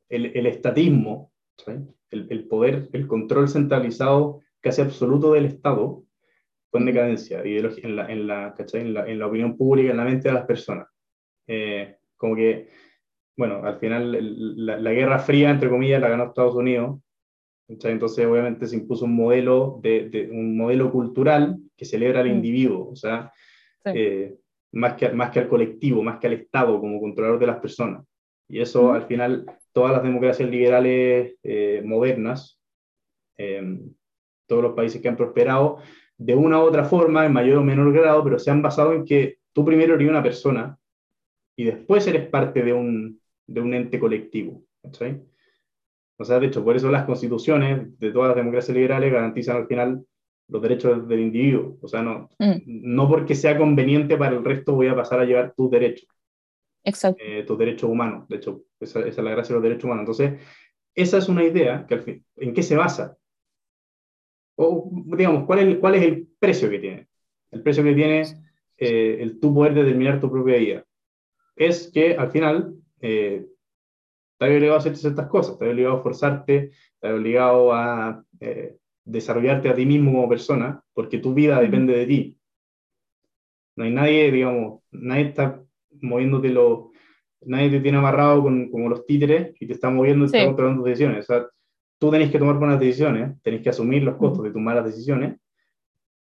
el, 0.09 0.25
el 0.35 0.45
estatismo, 0.47 1.31
el, 1.65 2.27
el, 2.29 2.47
poder, 2.47 2.89
el 2.93 3.07
control 3.07 3.47
centralizado 3.47 4.41
casi 4.61 4.81
absoluto 4.81 5.33
del 5.33 5.45
Estado, 5.45 6.03
fue 6.71 6.79
en 6.79 6.85
decadencia 6.87 7.41
en 7.43 7.95
la, 7.95 8.11
en, 8.11 8.27
la, 8.27 8.55
en, 8.57 8.93
la, 8.93 9.07
en 9.07 9.19
la 9.19 9.27
opinión 9.27 9.55
pública, 9.55 9.91
en 9.91 9.97
la 9.97 10.03
mente 10.03 10.27
de 10.27 10.33
las 10.33 10.45
personas. 10.45 10.87
Eh, 11.47 11.97
como 12.17 12.35
que, 12.35 12.69
bueno, 13.37 13.65
al 13.65 13.79
final 13.79 14.55
la, 14.65 14.77
la, 14.77 14.91
Guerra 14.91 15.19
Fría, 15.19 15.49
entre 15.49 15.69
comillas, 15.69 16.01
la 16.01 16.09
ganó 16.09 16.25
Estados 16.25 16.55
Unidos. 16.55 16.99
Entonces, 17.67 18.25
obviamente, 18.25 18.67
se 18.67 18.75
impuso 18.75 19.05
un 19.05 19.15
modelo, 19.15 19.79
de, 19.81 20.09
de 20.09 20.29
un 20.29 20.55
modelo 20.55 20.91
cultural 20.91 21.57
que 21.75 21.85
celebra 21.85 22.21
al 22.21 22.29
mm. 22.29 22.33
individuo, 22.33 22.89
o 22.91 22.95
sea, 22.95 23.31
sí. 23.83 23.91
eh, 23.93 24.35
más, 24.73 24.93
que, 24.93 25.09
más 25.09 25.31
que 25.31 25.39
al 25.39 25.47
colectivo, 25.47 26.03
más 26.03 26.19
que 26.19 26.27
al 26.27 26.33
Estado 26.33 26.79
como 26.79 26.99
controlador 27.01 27.39
de 27.39 27.47
las 27.47 27.59
personas. 27.59 28.05
Y 28.47 28.61
eso, 28.61 28.83
mm. 28.83 28.95
al 28.95 29.03
final, 29.03 29.45
todas 29.73 29.91
las 29.91 30.03
democracias 30.03 30.49
liberales 30.49 31.35
eh, 31.43 31.81
modernas, 31.83 32.61
eh, 33.37 33.79
todos 34.47 34.61
los 34.61 34.73
países 34.73 35.01
que 35.01 35.09
han 35.09 35.17
prosperado, 35.17 35.79
de 36.17 36.35
una 36.35 36.59
u 36.59 36.61
otra 36.61 36.85
forma, 36.85 37.25
en 37.25 37.33
mayor 37.33 37.57
o 37.57 37.63
menor 37.63 37.91
grado, 37.91 38.23
pero 38.23 38.39
se 38.39 38.51
han 38.51 38.61
basado 38.61 38.93
en 38.93 39.03
que 39.03 39.39
tú 39.51 39.65
primero 39.65 39.95
eres 39.95 40.07
una 40.07 40.23
persona 40.23 40.77
y 41.57 41.65
después 41.65 42.05
eres 42.07 42.27
parte 42.29 42.61
de 42.61 42.73
un, 42.73 43.19
de 43.47 43.61
un 43.61 43.73
ente 43.73 43.99
colectivo. 43.99 44.63
¿sí? 44.91 45.05
O 46.17 46.23
sea, 46.23 46.39
de 46.39 46.47
hecho, 46.47 46.63
por 46.63 46.75
eso 46.75 46.89
las 46.89 47.05
constituciones 47.05 47.97
de 47.99 48.11
todas 48.11 48.29
las 48.29 48.37
democracias 48.37 48.75
liberales 48.75 49.11
garantizan 49.11 49.57
al 49.57 49.67
final 49.67 50.05
los 50.47 50.61
derechos 50.61 51.07
del 51.07 51.19
individuo. 51.19 51.77
O 51.81 51.87
sea, 51.87 52.01
no, 52.01 52.29
mm. 52.39 52.61
no 52.65 53.09
porque 53.09 53.35
sea 53.35 53.57
conveniente 53.57 54.17
para 54.17 54.35
el 54.35 54.43
resto 54.43 54.75
voy 54.75 54.87
a 54.87 54.95
pasar 54.95 55.19
a 55.19 55.25
llevar 55.25 55.53
tus 55.55 55.69
derechos. 55.69 56.07
Exacto. 56.83 57.21
Eh, 57.23 57.43
tus 57.43 57.57
derechos 57.57 57.89
humanos. 57.89 58.27
De 58.27 58.37
hecho, 58.37 58.63
esa, 58.79 58.99
esa, 58.99 59.09
es 59.09 59.17
la 59.17 59.31
gracia 59.31 59.53
de 59.53 59.55
los 59.55 59.63
derechos 59.63 59.85
humanos. 59.85 60.01
Entonces, 60.03 60.41
esa 60.93 61.17
es 61.17 61.27
una 61.27 61.43
idea 61.43 61.85
que 61.87 61.95
al 61.95 62.01
fin, 62.01 62.25
¿en 62.37 62.53
qué 62.53 62.63
se 62.63 62.77
basa? 62.77 63.17
O, 64.55 64.89
digamos, 65.17 65.45
¿cuál 65.45 65.59
es, 65.59 65.77
¿cuál 65.79 65.95
es 65.95 66.03
el 66.03 66.27
precio 66.39 66.69
que 66.69 66.79
tiene? 66.79 67.07
El 67.51 67.61
precio 67.61 67.83
que 67.83 67.93
tiene 67.93 68.21
eh, 68.77 69.17
el 69.19 69.39
tú 69.39 69.53
poder 69.53 69.73
determinar 69.73 70.21
tu 70.21 70.31
propia 70.31 70.57
vida 70.57 70.85
es 71.55 71.89
que 71.93 72.15
al 72.15 72.31
final 72.31 72.75
eh, 73.07 73.45
estás 74.33 74.49
obligado 74.49 74.73
a 74.73 74.77
hacer 74.79 74.97
ciertas 74.97 75.27
cosas, 75.27 75.53
estás 75.53 75.69
obligado 75.69 75.97
a 75.97 76.01
forzarte, 76.01 76.71
estás 76.95 77.13
obligado 77.13 77.71
a 77.71 78.23
eh, 78.39 78.77
desarrollarte 79.03 79.69
a 79.69 79.75
ti 79.75 79.85
mismo 79.85 80.11
como 80.11 80.27
persona, 80.27 80.81
porque 80.91 81.19
tu 81.19 81.35
vida 81.35 81.61
depende 81.61 81.95
de 81.95 82.05
ti. 82.07 82.37
No 83.75 83.83
hay 83.83 83.91
nadie, 83.91 84.31
digamos, 84.31 84.81
nadie 84.91 85.27
está 85.27 85.61
moviéndote 86.01 86.49
lo, 86.49 86.91
nadie 87.41 87.69
te 87.69 87.79
tiene 87.79 87.99
amarrado 87.99 88.41
con, 88.41 88.71
como 88.71 88.89
los 88.89 89.05
títeres 89.05 89.55
y 89.59 89.67
te 89.67 89.73
está 89.73 89.91
moviendo 89.91 90.25
y 90.25 90.29
sí. 90.29 90.37
está 90.37 90.47
controlando 90.47 90.81
tus 90.81 90.89
decisiones. 90.89 91.29
O 91.29 91.33
sea, 91.33 91.47
tú 91.99 92.09
tenés 92.09 92.31
que 92.31 92.39
tomar 92.39 92.57
buenas 92.57 92.79
decisiones, 92.79 93.39
tenés 93.43 93.61
que 93.61 93.69
asumir 93.69 94.01
los 94.01 94.15
costos 94.15 94.43
de 94.43 94.51
tus 94.51 94.61
malas 94.61 94.85
decisiones, 94.85 95.37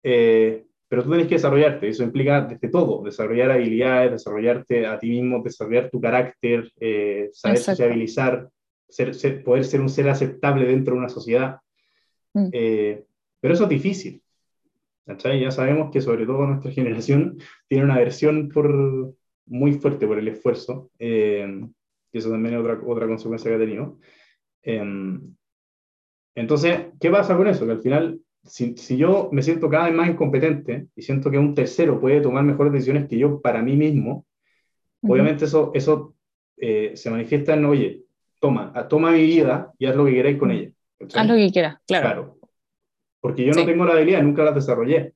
eh, 0.02 0.66
pero 0.94 1.06
tú 1.06 1.10
tienes 1.10 1.28
que 1.28 1.34
desarrollarte, 1.34 1.90
eso 1.90 2.04
implica 2.04 2.42
desde 2.42 2.70
todo, 2.70 3.02
desarrollar 3.04 3.50
habilidades, 3.50 4.12
desarrollarte 4.12 4.86
a 4.86 5.00
ti 5.00 5.10
mismo, 5.10 5.42
desarrollar 5.42 5.90
tu 5.90 6.00
carácter, 6.00 6.72
eh, 6.80 7.32
saber 7.34 7.58
Exacto. 7.58 7.78
sociabilizar, 7.78 8.50
ser, 8.88 9.16
ser, 9.16 9.44
poder 9.44 9.66
ser 9.66 9.82
un 9.82 9.90
ser 9.90 10.08
aceptable 10.08 10.68
dentro 10.68 10.94
de 10.94 11.00
una 11.00 11.10
sociedad. 11.10 11.58
Mm. 12.36 12.50
Eh, 12.52 13.04
pero 13.40 13.56
eso 13.56 13.64
es 13.64 13.70
difícil. 13.72 14.22
¿cachai? 15.04 15.40
Ya 15.40 15.50
sabemos 15.50 15.90
que 15.92 16.00
sobre 16.00 16.28
todo 16.28 16.46
nuestra 16.46 16.70
generación 16.80 17.40
tiene 17.68 17.86
una 17.86 17.96
aversión 17.96 18.50
por, 18.50 19.16
muy 19.48 19.72
fuerte 19.72 20.06
por 20.06 20.20
el 20.20 20.28
esfuerzo, 20.28 20.92
eh, 21.00 21.60
y 22.12 22.18
eso 22.20 22.30
también 22.30 22.54
es 22.54 22.62
otra, 22.62 22.80
otra 22.86 23.08
consecuencia 23.08 23.50
que 23.50 23.56
ha 23.56 23.66
tenido. 23.66 23.98
Eh, 24.62 25.20
entonces, 26.36 26.82
¿qué 27.00 27.10
pasa 27.10 27.36
con 27.36 27.48
eso? 27.48 27.66
Que 27.66 27.72
al 27.72 27.82
final 27.82 28.20
si, 28.44 28.76
si, 28.78 28.98
yo 28.98 29.30
me 29.32 29.42
siento 29.42 29.70
cada 29.70 29.86
vez 29.86 29.94
más 29.94 30.10
incompetente 30.10 30.88
y 30.96 31.02
siento 31.02 31.32
que 31.32 31.38
un 31.38 31.56
tercero 31.56 32.00
puede 32.00 32.22
tomar 32.22 32.44
mejores 32.44 32.74
decisiones 32.74 33.08
que 33.08 33.18
yo 33.18 33.42
para 33.42 33.62
mí 33.62 33.76
mismo, 33.76 34.26
uh 35.02 35.08
-huh. 35.08 35.14
obviamente 35.14 35.46
eso, 35.46 35.72
eso 35.74 36.16
eh, 36.58 36.92
se 36.96 37.10
manifiesta 37.10 37.54
en, 37.54 37.66
oye, 37.66 38.04
toma, 38.40 38.74
toma 38.90 39.12
mi 39.12 39.24
vida 39.24 39.72
y 39.78 39.86
haz 39.86 39.96
lo 39.96 40.06
que 40.06 40.14
queráis 40.14 40.38
con 40.38 40.52
ella. 40.52 40.72
Haz 41.14 41.28
lo 41.28 41.36
que 41.36 41.52
quieras, 41.52 41.78
claro. 41.88 42.06
claro. 42.06 42.38
Porque 43.22 43.46
yo 43.46 43.54
sí. 43.54 43.60
no 43.60 43.66
tengo 43.66 43.86
la 43.86 43.94
habilidad, 43.94 44.22
nunca 44.22 44.44
la 44.44 44.52
desarrollé. 44.52 45.14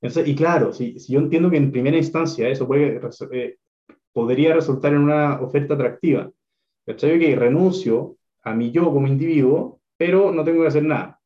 Entonces, 0.00 0.26
y 0.26 0.34
claro, 0.34 0.72
si, 0.72 0.98
si, 0.98 1.12
yo 1.12 1.20
entiendo 1.20 1.50
que 1.50 1.56
en 1.56 1.70
primera 1.70 1.96
instancia 1.96 2.48
eso 2.48 2.66
puede, 2.66 3.00
eh, 3.32 3.58
podría 4.12 4.54
resultar 4.54 4.92
en 4.92 4.98
una 4.98 5.40
oferta 5.40 5.74
atractiva, 5.74 6.30
¿cachai? 6.84 7.18
Que 7.18 7.36
renuncio 7.36 8.16
a 8.42 8.54
mi 8.54 8.70
yo 8.70 8.92
como 8.92 9.06
individuo, 9.06 9.80
pero 9.96 10.32
no 10.32 10.44
tengo 10.44 10.62
que 10.62 10.68
hacer 10.68 10.82
nada. 10.84 11.20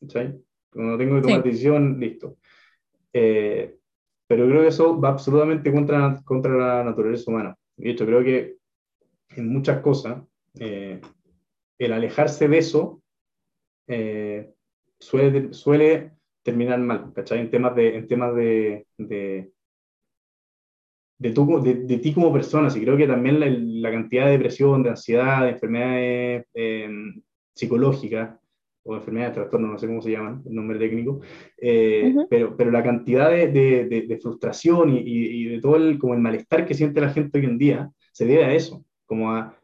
¿cachai? 0.00 0.38
No 0.76 0.98
tengo 0.98 1.16
que 1.16 1.22
tomar 1.22 1.42
sí. 1.42 1.48
decisión, 1.48 1.98
listo. 1.98 2.36
Eh, 3.12 3.76
pero 4.26 4.46
creo 4.46 4.62
que 4.62 4.68
eso 4.68 5.00
va 5.00 5.10
absolutamente 5.10 5.72
contra, 5.72 6.20
contra 6.24 6.52
la 6.52 6.84
naturaleza 6.84 7.30
humana. 7.30 7.56
De 7.76 7.90
hecho, 7.90 8.06
creo 8.06 8.22
que 8.22 8.56
en 9.30 9.52
muchas 9.52 9.80
cosas, 9.80 10.22
eh, 10.58 11.00
el 11.78 11.92
alejarse 11.92 12.48
de 12.48 12.58
eso 12.58 13.02
eh, 13.86 14.52
suele, 14.98 15.52
suele 15.52 16.12
terminar 16.42 16.78
mal, 16.80 17.12
¿cachai? 17.12 17.40
En 17.40 17.50
temas 17.50 17.74
de, 17.76 17.96
en 17.96 18.06
temas 18.08 18.34
de, 18.34 18.86
de, 18.98 19.52
de, 21.18 21.74
de, 21.86 21.98
ti 21.98 22.14
como 22.14 22.32
persona. 22.32 22.68
Y 22.74 22.80
creo 22.80 22.96
que 22.96 23.06
también 23.06 23.40
la, 23.40 23.46
la, 23.48 23.90
cantidad 23.90 24.26
de 24.26 24.32
depresión, 24.32 24.82
de 24.82 24.90
ansiedad, 24.90 25.42
de 25.42 25.50
enfermedades 25.50 26.46
em, 26.54 27.22
psicológicas 27.54 28.38
o 28.86 28.94
enfermedades 28.94 29.34
de 29.34 29.40
trastorno, 29.40 29.68
no 29.68 29.78
sé 29.78 29.86
cómo 29.86 30.00
se 30.00 30.12
llaman, 30.12 30.42
el 30.46 30.54
nombre 30.54 30.78
técnico, 30.78 31.20
eh, 31.58 32.14
pero, 32.30 32.56
pero 32.56 32.70
la 32.70 32.82
cantidad 32.82 33.30
de, 33.30 33.48
de 33.48 34.18
frustración 34.22 34.96
y, 34.96 35.00
y, 35.04 35.44
de 35.44 35.60
todo 35.60 35.76
el, 35.76 35.98
como 35.98 36.14
el 36.14 36.20
malestar 36.20 36.64
que 36.64 36.74
siente 36.74 37.00
la 37.00 37.10
gente 37.10 37.38
hoy 37.38 37.44
en 37.44 37.58
día 37.58 37.90
se 38.12 38.24
debe 38.24 38.44
a 38.44 38.54
eso, 38.54 38.84
como 39.06 39.32
a 39.32 39.56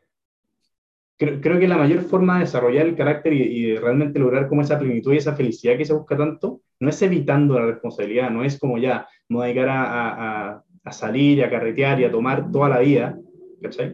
creo, 1.41 1.59
que 1.59 1.69
la 1.69 1.77
mayor 1.77 2.03
forma 2.03 2.35
de 2.35 2.45
desarrollar 2.45 2.87
el 2.87 2.97
carácter 2.97 3.33
y, 3.33 3.73
de 3.73 3.81
realmente 3.81 4.19
lograr 4.19 4.49
como 4.49 4.63
esa 4.63 4.79
plenitud 4.79 5.13
y 5.13 5.19
esa 5.19 5.35
felicidad 5.35 5.77
que 5.77 5.85
se 5.85 5.95
busca 5.95 6.17
tanto, 6.17 6.61
no 6.81 6.89
es 6.89 7.01
evitando 7.03 7.59
la 7.59 7.67
responsabilidad, 7.67 8.31
no 8.31 8.45
es 8.45 8.59
como 8.59 8.79
ya, 8.79 9.07
me 9.29 9.37
voy 9.37 9.45
a 9.45 9.47
dedicar 9.47 9.69
a, 9.69 10.65
a, 10.85 10.93
salir 10.93 11.39
y 11.39 11.43
a 11.43 11.51
carretear 11.51 12.01
y 12.01 12.05
a 12.05 12.11
tomar 12.11 12.51
toda 12.51 12.69
la 12.69 12.81
vida, 12.81 13.17
¿cachai? 13.63 13.93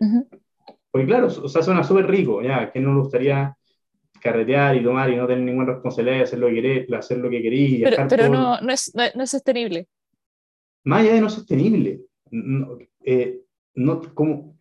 Porque 0.90 1.06
claro, 1.06 1.26
o 1.26 1.48
sea, 1.48 1.62
suena 1.62 1.84
súper 1.84 2.06
rico, 2.06 2.42
ya, 2.42 2.72
que 2.72 2.80
no 2.80 2.94
le 2.94 3.00
gustaría 3.00 3.54
carretear 4.20 4.76
y 4.76 4.82
tomar 4.82 5.10
y 5.10 5.16
no 5.16 5.26
tener 5.26 5.44
ninguna 5.44 5.72
responsabilidad 5.72 6.16
de 6.18 6.22
hacer 6.22 6.38
lo 6.38 6.48
que 6.48 6.54
querés, 6.54 6.92
hacer 6.92 7.18
lo 7.18 7.30
que 7.30 7.42
querís. 7.42 7.82
Pero, 7.84 8.08
pero 8.08 8.28
no, 8.28 8.60
no, 8.60 8.72
es, 8.72 8.92
no, 8.94 9.22
es, 9.22 9.30
sostenible. 9.30 9.88
Más 10.84 11.02
allá 11.02 11.14
de 11.14 11.20
no 11.20 11.30
sostenible, 11.30 12.00
no, 12.30 12.78
eh, 13.04 13.40
no, 13.74 14.00
como, 14.14 14.58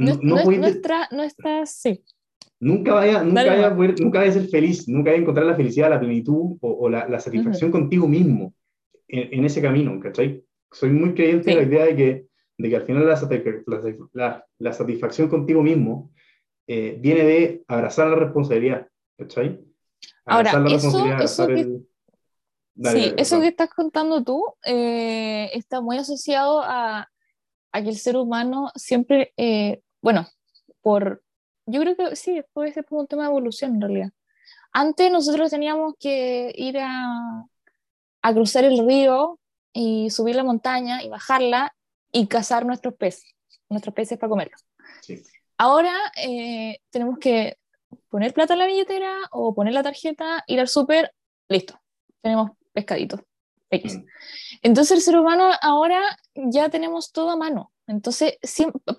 nuestra, 0.00 1.08
nuestra, 1.10 1.66
sí. 1.66 2.02
Nunca 2.58 2.94
vaya, 2.94 3.22
nunca, 3.22 3.44
vaya 3.44 3.66
a 3.68 3.74
nunca 3.74 4.18
vaya 4.18 4.30
a 4.30 4.34
ser 4.34 4.48
feliz, 4.48 4.86
nunca 4.86 5.10
vaya 5.10 5.18
a 5.18 5.22
encontrar 5.22 5.46
la 5.46 5.56
felicidad, 5.56 5.88
la 5.88 5.98
plenitud 5.98 6.58
o, 6.60 6.88
la, 6.90 7.08
la, 7.08 7.18
satisfacción 7.18 7.70
contigo 7.70 8.06
mismo 8.06 8.54
en, 9.08 9.44
ese 9.44 9.62
camino, 9.62 9.98
¿cachai? 9.98 10.44
Soy 10.70 10.90
muy 10.90 11.14
creyente 11.14 11.50
de 11.50 11.56
la 11.56 11.62
idea 11.62 11.84
de 11.86 11.96
que, 11.96 12.26
de 12.58 12.68
que 12.68 12.76
al 12.76 12.82
final 12.82 13.06
la, 14.12 14.46
la, 14.58 14.72
satisfacción 14.72 15.28
contigo 15.28 15.62
mismo 15.62 16.12
eh, 16.72 16.94
viene 17.00 17.24
de 17.24 17.64
abrazar 17.66 18.06
la 18.06 18.14
responsabilidad, 18.14 18.86
¿cachai? 19.18 19.60
Ahora, 20.24 20.52
eso, 20.68 21.04
eso 21.04 21.46
que, 21.48 21.64
sí, 22.84 23.12
eso 23.16 23.40
que 23.40 23.48
estás 23.48 23.70
contando 23.70 24.22
tú 24.22 24.44
eh, 24.64 25.50
está 25.52 25.80
muy 25.80 25.98
asociado 25.98 26.62
a, 26.62 27.10
a 27.72 27.82
que 27.82 27.88
el 27.88 27.96
ser 27.96 28.16
humano 28.16 28.70
siempre, 28.76 29.32
eh, 29.36 29.80
bueno, 30.00 30.28
por, 30.80 31.24
yo 31.66 31.80
creo 31.80 31.96
que 31.96 32.14
sí, 32.14 32.40
puede 32.52 32.72
ser 32.72 32.84
por 32.84 33.00
un 33.00 33.08
tema 33.08 33.24
de 33.24 33.30
evolución 33.30 33.74
en 33.74 33.80
realidad. 33.80 34.10
Antes 34.72 35.10
nosotros 35.10 35.50
teníamos 35.50 35.94
que 35.98 36.52
ir 36.54 36.78
a, 36.78 37.48
a 38.22 38.32
cruzar 38.32 38.62
el 38.62 38.86
río 38.86 39.40
y 39.72 40.08
subir 40.10 40.36
la 40.36 40.44
montaña 40.44 41.02
y 41.02 41.08
bajarla 41.08 41.74
y 42.12 42.28
cazar 42.28 42.64
nuestros 42.64 42.94
peces, 42.94 43.34
nuestros 43.68 43.92
peces 43.92 44.18
para 44.18 44.30
comerlos. 44.30 44.64
Ahora 45.62 45.94
eh, 46.16 46.78
tenemos 46.88 47.18
que 47.18 47.58
poner 48.08 48.32
plata 48.32 48.54
en 48.54 48.60
la 48.60 48.66
billetera 48.66 49.14
o 49.30 49.54
poner 49.54 49.74
la 49.74 49.82
tarjeta, 49.82 50.42
ir 50.46 50.58
al 50.58 50.68
súper, 50.68 51.12
listo, 51.50 51.78
tenemos 52.22 52.52
pescaditos. 52.72 53.20
X. 53.68 53.98
Mm. 53.98 54.06
Entonces 54.62 54.96
el 54.96 55.02
ser 55.02 55.18
humano 55.18 55.50
ahora 55.60 56.00
ya 56.34 56.70
tenemos 56.70 57.12
todo 57.12 57.28
a 57.28 57.36
mano. 57.36 57.72
Entonces, 57.86 58.38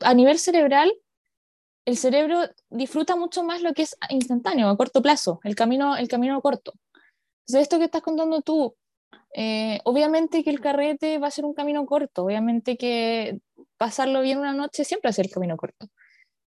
a 0.01 0.13
nivel 0.13 0.37
cerebral, 0.37 0.93
el 1.85 1.97
cerebro 1.97 2.41
disfruta 2.69 3.15
mucho 3.15 3.43
más 3.43 3.63
lo 3.63 3.73
que 3.73 3.81
es 3.81 3.97
instantáneo, 4.09 4.69
a 4.69 4.77
corto 4.77 5.01
plazo, 5.01 5.39
el 5.43 5.55
camino, 5.55 5.97
el 5.97 6.07
camino 6.07 6.39
corto. 6.41 6.73
Entonces, 7.47 7.63
esto 7.63 7.79
que 7.79 7.85
estás 7.85 8.03
contando 8.03 8.43
tú, 8.43 8.75
eh, 9.33 9.79
obviamente 9.83 10.43
que 10.43 10.51
el 10.51 10.61
carrete 10.61 11.17
va 11.17 11.25
a 11.25 11.31
ser 11.31 11.43
un 11.43 11.55
camino 11.55 11.83
corto, 11.87 12.23
obviamente 12.23 12.77
que 12.77 13.39
pasarlo 13.77 14.21
bien 14.21 14.37
una 14.37 14.53
noche 14.53 14.85
siempre 14.85 15.07
va 15.07 15.09
a 15.09 15.13
ser 15.13 15.25
el 15.25 15.31
camino 15.31 15.57
corto. 15.57 15.87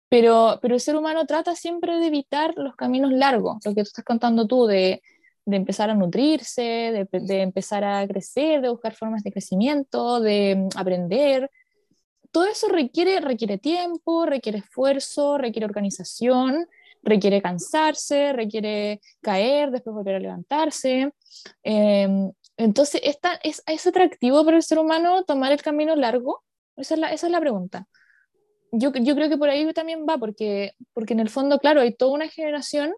Pero, 0.10 0.60
pero 0.62 0.76
el 0.76 0.82
ser 0.82 0.96
humano 0.96 1.26
trata 1.26 1.56
siempre 1.56 1.98
de 1.98 2.08
evitar 2.08 2.54
los 2.56 2.76
caminos 2.76 3.12
largos, 3.12 3.58
lo 3.66 3.72
que 3.74 3.84
tú 3.84 3.90
estás 3.90 4.06
contando 4.06 4.48
tú, 4.48 4.66
de, 4.66 5.02
de 5.48 5.56
empezar 5.58 5.90
a 5.90 5.96
nutrirse, 5.96 6.62
de, 6.62 7.08
de, 7.12 7.42
empezar 7.42 7.84
a 7.84 8.06
crecer, 8.06 8.62
de 8.62 8.70
buscar 8.70 8.94
formas 8.94 9.24
de 9.24 9.32
crecimiento, 9.32 10.20
de 10.20 10.56
mm, 10.58 10.78
aprender. 10.78 11.50
Todo 12.32 12.46
eso 12.46 12.68
requiere, 12.68 13.22
requiere 13.22 13.58
tiempo, 13.58 14.26
requiere 14.26 14.60
esfuerzo, 14.60 15.38
requiere 15.38 15.66
organización, 15.66 16.68
requiere 17.02 17.42
cansarse, 17.42 18.34
requiere 18.34 19.00
caer, 19.22 19.72
después 19.72 19.96
volver 19.96 20.16
a 20.16 20.20
levantarse. 20.20 21.14
Em, 21.64 22.32
entonces, 22.58 23.00
esta, 23.06 23.36
es, 23.44 23.64
¿es 23.66 23.88
atractivo 23.88 24.44
para 24.44 24.58
el 24.58 24.64
ser 24.64 24.80
humano 24.80 25.24
tomar 25.24 25.54
el 25.54 25.62
camino 25.62 25.96
largo? 25.96 26.44
Esa 26.76 26.96
es 26.96 27.00
la, 27.00 27.14
esa 27.14 27.28
es 27.28 27.32
la 27.32 27.40
pregunta. 27.40 27.88
Yo, 28.72 28.92
yo 28.94 29.16
creo 29.16 29.30
que 29.30 29.38
por 29.38 29.50
ahí 29.50 29.72
también 29.74 30.06
va, 30.08 30.18
porque, 30.18 30.74
porque 30.94 31.14
en 31.14 31.20
el 31.20 31.30
fondo, 31.30 31.60
claro, 31.60 31.82
hay 31.82 31.94
toda 31.94 32.12
una 32.12 32.28
generación 32.28 32.94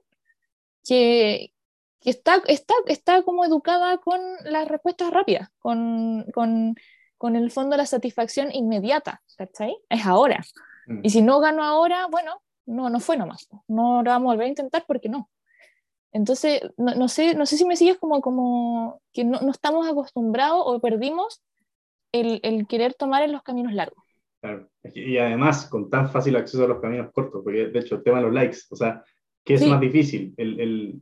que, 0.86 1.54
que 2.02 2.10
está, 2.10 2.42
está, 2.48 2.74
está 2.88 3.24
como 3.24 3.46
educada 3.46 3.98
con 3.98 4.20
las 4.44 4.68
respuestas 4.68 5.12
rápidas, 5.12 5.50
con, 5.60 6.26
con, 6.34 6.76
con 7.18 7.36
el 7.36 7.52
fondo 7.52 7.78
la 7.78 7.86
satisfacción 7.86 8.52
inmediata, 8.52 9.22
¿cachai? 9.38 9.78
Es 9.90 10.06
ahora. 10.06 10.44
Mm. 10.88 11.00
Y 11.04 11.10
si 11.10 11.22
no 11.22 11.40
gano 11.40 11.64
ahora, 11.64 12.08
bueno, 12.08 12.42
no, 12.66 12.90
no 12.90 13.00
fue 13.00 13.18
nomás. 13.18 13.48
No 13.68 14.02
lo 14.04 14.12
vamos 14.12 14.32
a 14.32 14.34
volver 14.34 14.46
a 14.46 14.50
intentar 14.50 14.86
porque 14.88 15.10
no. 15.10 15.30
Entonces, 16.12 16.62
no, 16.78 16.96
no, 16.96 17.08
sé, 17.08 17.36
no 17.36 17.46
sé 17.46 17.58
si 17.58 17.66
me 17.66 17.76
sigues 17.76 17.98
como, 17.98 18.22
como 18.22 19.02
que 19.14 19.24
no, 19.24 19.42
no 19.42 19.52
estamos 19.52 19.88
acostumbrados 19.88 20.64
o 20.66 20.80
perdimos 20.80 21.42
el, 22.12 22.40
el, 22.44 22.68
querer 22.68 22.94
tomar 22.96 23.24
en 23.24 23.32
los 23.32 23.44
caminos 23.44 23.74
largos. 23.74 24.04
Claro. 24.42 24.70
Y 24.94 25.18
además, 25.18 25.68
con 25.68 25.90
tan 25.90 26.10
fácil 26.10 26.36
acceso 26.36 26.64
a 26.64 26.68
los 26.68 26.80
caminos 26.80 27.12
cortos, 27.12 27.42
porque 27.44 27.68
de 27.68 27.80
hecho 27.80 27.96
el 27.96 28.04
tema 28.04 28.18
de 28.18 28.24
los 28.24 28.34
likes, 28.34 28.60
o 28.70 28.76
sea, 28.76 29.04
¿qué 29.44 29.56
es 29.56 29.68
más 29.68 29.82
difícil? 29.82 30.34
El, 30.38 30.60
el, 30.60 31.02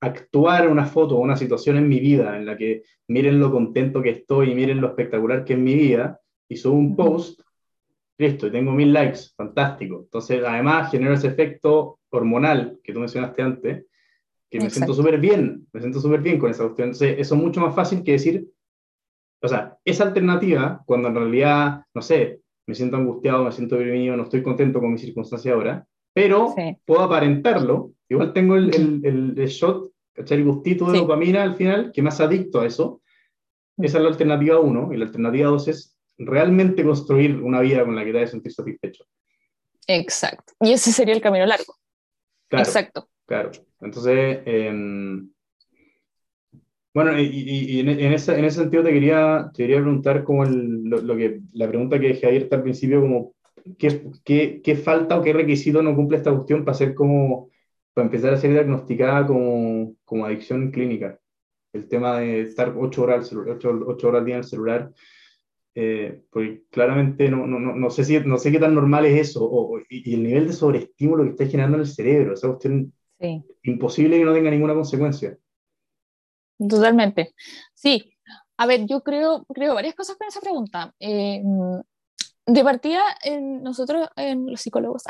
actuar 0.00 0.68
una 0.68 0.86
foto 0.86 1.16
o 1.16 1.20
una 1.20 1.36
situación 1.36 1.76
en 1.76 1.88
mi 1.88 1.98
vida 1.98 2.36
en 2.36 2.46
la 2.46 2.56
que 2.56 2.82
miren 3.08 3.40
lo 3.40 3.50
contento 3.50 4.00
que 4.00 4.10
estoy 4.10 4.52
y 4.52 4.54
miren 4.54 4.80
lo 4.80 4.88
espectacular 4.88 5.44
que 5.44 5.54
es 5.54 5.58
mi 5.58 5.74
vida 5.74 6.20
y 6.48 6.56
subo 6.56 6.76
un 6.76 6.94
post, 6.94 7.40
listo, 8.16 8.46
y 8.46 8.52
tengo 8.52 8.72
mil 8.72 8.92
likes, 8.92 9.20
fantástico. 9.36 10.02
Entonces, 10.04 10.42
además, 10.46 10.90
genero 10.90 11.14
ese 11.14 11.28
efecto 11.28 11.98
hormonal 12.10 12.78
que 12.82 12.92
tú 12.92 13.00
mencionaste 13.00 13.42
antes, 13.42 13.86
que 14.50 14.60
me 14.60 14.70
siento 14.70 14.94
súper 14.94 15.18
bien, 15.18 15.66
me 15.72 15.80
siento 15.80 16.00
súper 16.00 16.20
bien 16.20 16.38
con 16.38 16.50
esa 16.50 16.64
cuestión. 16.64 16.88
Entonces, 16.88 17.16
eso 17.18 17.34
es 17.34 17.40
mucho 17.40 17.60
más 17.60 17.74
fácil 17.74 18.02
que 18.02 18.12
decir, 18.12 18.48
o 19.40 19.48
sea, 19.48 19.76
esa 19.84 20.04
alternativa, 20.04 20.82
cuando 20.86 21.08
en 21.08 21.14
realidad, 21.14 21.82
no 21.94 22.02
sé, 22.02 22.40
me 22.66 22.74
siento 22.74 22.96
angustiado, 22.96 23.44
me 23.44 23.52
siento 23.52 23.76
deprimido, 23.76 24.16
no 24.16 24.24
estoy 24.24 24.42
contento 24.42 24.80
con 24.80 24.92
mi 24.92 24.98
circunstancia 24.98 25.52
ahora, 25.52 25.86
pero 26.12 26.54
puedo 26.84 27.02
aparentarlo 27.02 27.92
Igual 28.08 28.32
tengo 28.32 28.56
el, 28.56 28.74
el, 28.74 29.34
el, 29.38 29.48
shot, 29.48 29.92
¿cachai? 30.14 30.38
El 30.38 30.44
gustito 30.44 30.90
de 30.90 30.98
dopamina 30.98 31.42
al 31.42 31.56
final, 31.56 31.92
que 31.92 32.02
más 32.02 32.20
adicto 32.20 32.60
a 32.60 32.66
eso. 32.66 33.02
Mm. 33.76 33.84
Esa 33.84 33.98
es 33.98 34.02
la 34.02 34.08
alternativa 34.08 34.58
uno. 34.58 34.92
Y 34.92 34.96
la 34.96 35.04
alternativa 35.04 35.50
dos 35.50 35.68
es 35.68 35.96
realmente 36.16 36.82
construir 36.82 37.40
una 37.42 37.60
vida 37.60 37.84
con 37.84 37.94
la 37.94 38.02
que 38.02 38.10
te 38.10 38.14
vayas 38.14 38.30
a 38.30 38.32
sentir 38.32 38.52
satisfecho. 38.52 39.04
Exacto. 39.86 40.54
Y 40.60 40.72
ese 40.72 40.90
sería 40.90 41.14
el 41.14 41.20
camino 41.20 41.44
largo. 41.46 41.74
Claro, 42.48 42.64
Exacto. 42.64 43.08
Claro. 43.26 43.50
Entonces, 43.80 44.40
em, 44.46 45.30
bueno, 46.98 47.20
y, 47.20 47.26
y, 47.26 47.80
en, 47.80 47.88
en, 47.90 48.12
ese, 48.12 48.36
en, 48.36 48.44
ese, 48.44 48.60
sentido 48.60 48.82
te 48.82 48.92
quería, 48.92 49.50
te 49.54 49.62
quería 49.62 49.80
preguntar 49.80 50.24
como 50.24 50.42
el, 50.42 50.82
lo, 50.82 51.00
lo, 51.00 51.16
que, 51.16 51.40
la 51.52 51.68
pregunta 51.68 52.00
que 52.00 52.08
dejé 52.08 52.26
abierta 52.26 52.56
al 52.56 52.62
principio, 52.62 53.00
como 53.00 53.34
¿qué, 53.78 54.02
qué, 54.24 54.60
qué 54.64 54.74
falta 54.74 55.16
o 55.16 55.22
qué 55.22 55.32
requisito 55.32 55.80
no 55.80 55.94
cumple 55.94 56.18
esta 56.18 56.34
cuestión 56.34 56.64
para 56.64 56.76
ser 56.76 56.96
como 56.96 57.50
para 57.94 58.06
empezar 58.06 58.34
a 58.34 58.36
ser 58.36 58.50
diagnosticada 58.50 59.28
como, 59.28 59.94
como 60.04 60.26
adicción 60.26 60.72
clínica. 60.72 61.20
El 61.72 61.86
tema 61.86 62.18
de 62.18 62.40
estar 62.40 62.74
ocho 62.76 63.04
horas, 63.04 63.32
ocho, 63.32 63.70
ocho 63.86 64.08
horas 64.08 64.18
al 64.18 64.26
día 64.26 64.34
en 64.34 64.40
el 64.40 64.44
celular, 64.44 64.92
eh, 65.76 66.22
porque 66.30 66.64
claramente 66.68 67.30
no, 67.30 67.46
no, 67.46 67.60
no, 67.60 67.90
sé 67.90 68.02
si, 68.02 68.18
no 68.18 68.38
sé 68.38 68.50
qué 68.50 68.58
tan 68.58 68.74
normal 68.74 69.06
es 69.06 69.30
eso, 69.30 69.44
o, 69.44 69.78
y, 69.88 70.14
el 70.14 70.24
nivel 70.24 70.48
de 70.48 70.52
sobreestímulo 70.52 71.22
que 71.22 71.30
está 71.30 71.46
generando 71.46 71.76
en 71.76 71.82
el 71.82 71.86
cerebro, 71.86 72.34
esa 72.34 72.48
cuestión 72.48 72.92
sí. 73.20 73.44
imposible 73.62 74.18
que 74.18 74.24
no 74.24 74.34
tenga 74.34 74.50
ninguna 74.50 74.74
consecuencia. 74.74 75.38
Totalmente. 76.58 77.34
Sí, 77.74 78.12
a 78.56 78.66
ver, 78.66 78.86
yo 78.86 79.02
creo, 79.02 79.44
creo 79.54 79.74
varias 79.74 79.94
cosas 79.94 80.16
con 80.16 80.26
esa 80.26 80.40
pregunta. 80.40 80.94
Eh, 80.98 81.42
de 82.46 82.64
partida, 82.64 83.02
nosotros, 83.62 84.08
en 84.16 84.50
los 84.50 84.60
psicólogos, 84.60 85.02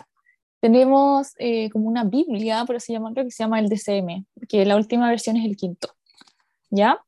tenemos 0.61 1.35
eh, 1.39 1.71
como 1.71 1.89
una 1.89 2.05
Biblia, 2.05 2.65
por 2.67 2.77
así 2.77 2.93
llamarlo, 2.93 3.23
que 3.25 3.31
se 3.31 3.45
llama 3.45 3.61
el 3.61 3.69
DCM, 3.69 4.27
que 4.49 4.67
la 4.67 4.77
última 4.77 5.09
versión 5.09 5.37
es 5.37 5.45
el 5.45 5.57
quinto. 5.57 5.95
¿Ya? 6.71 7.01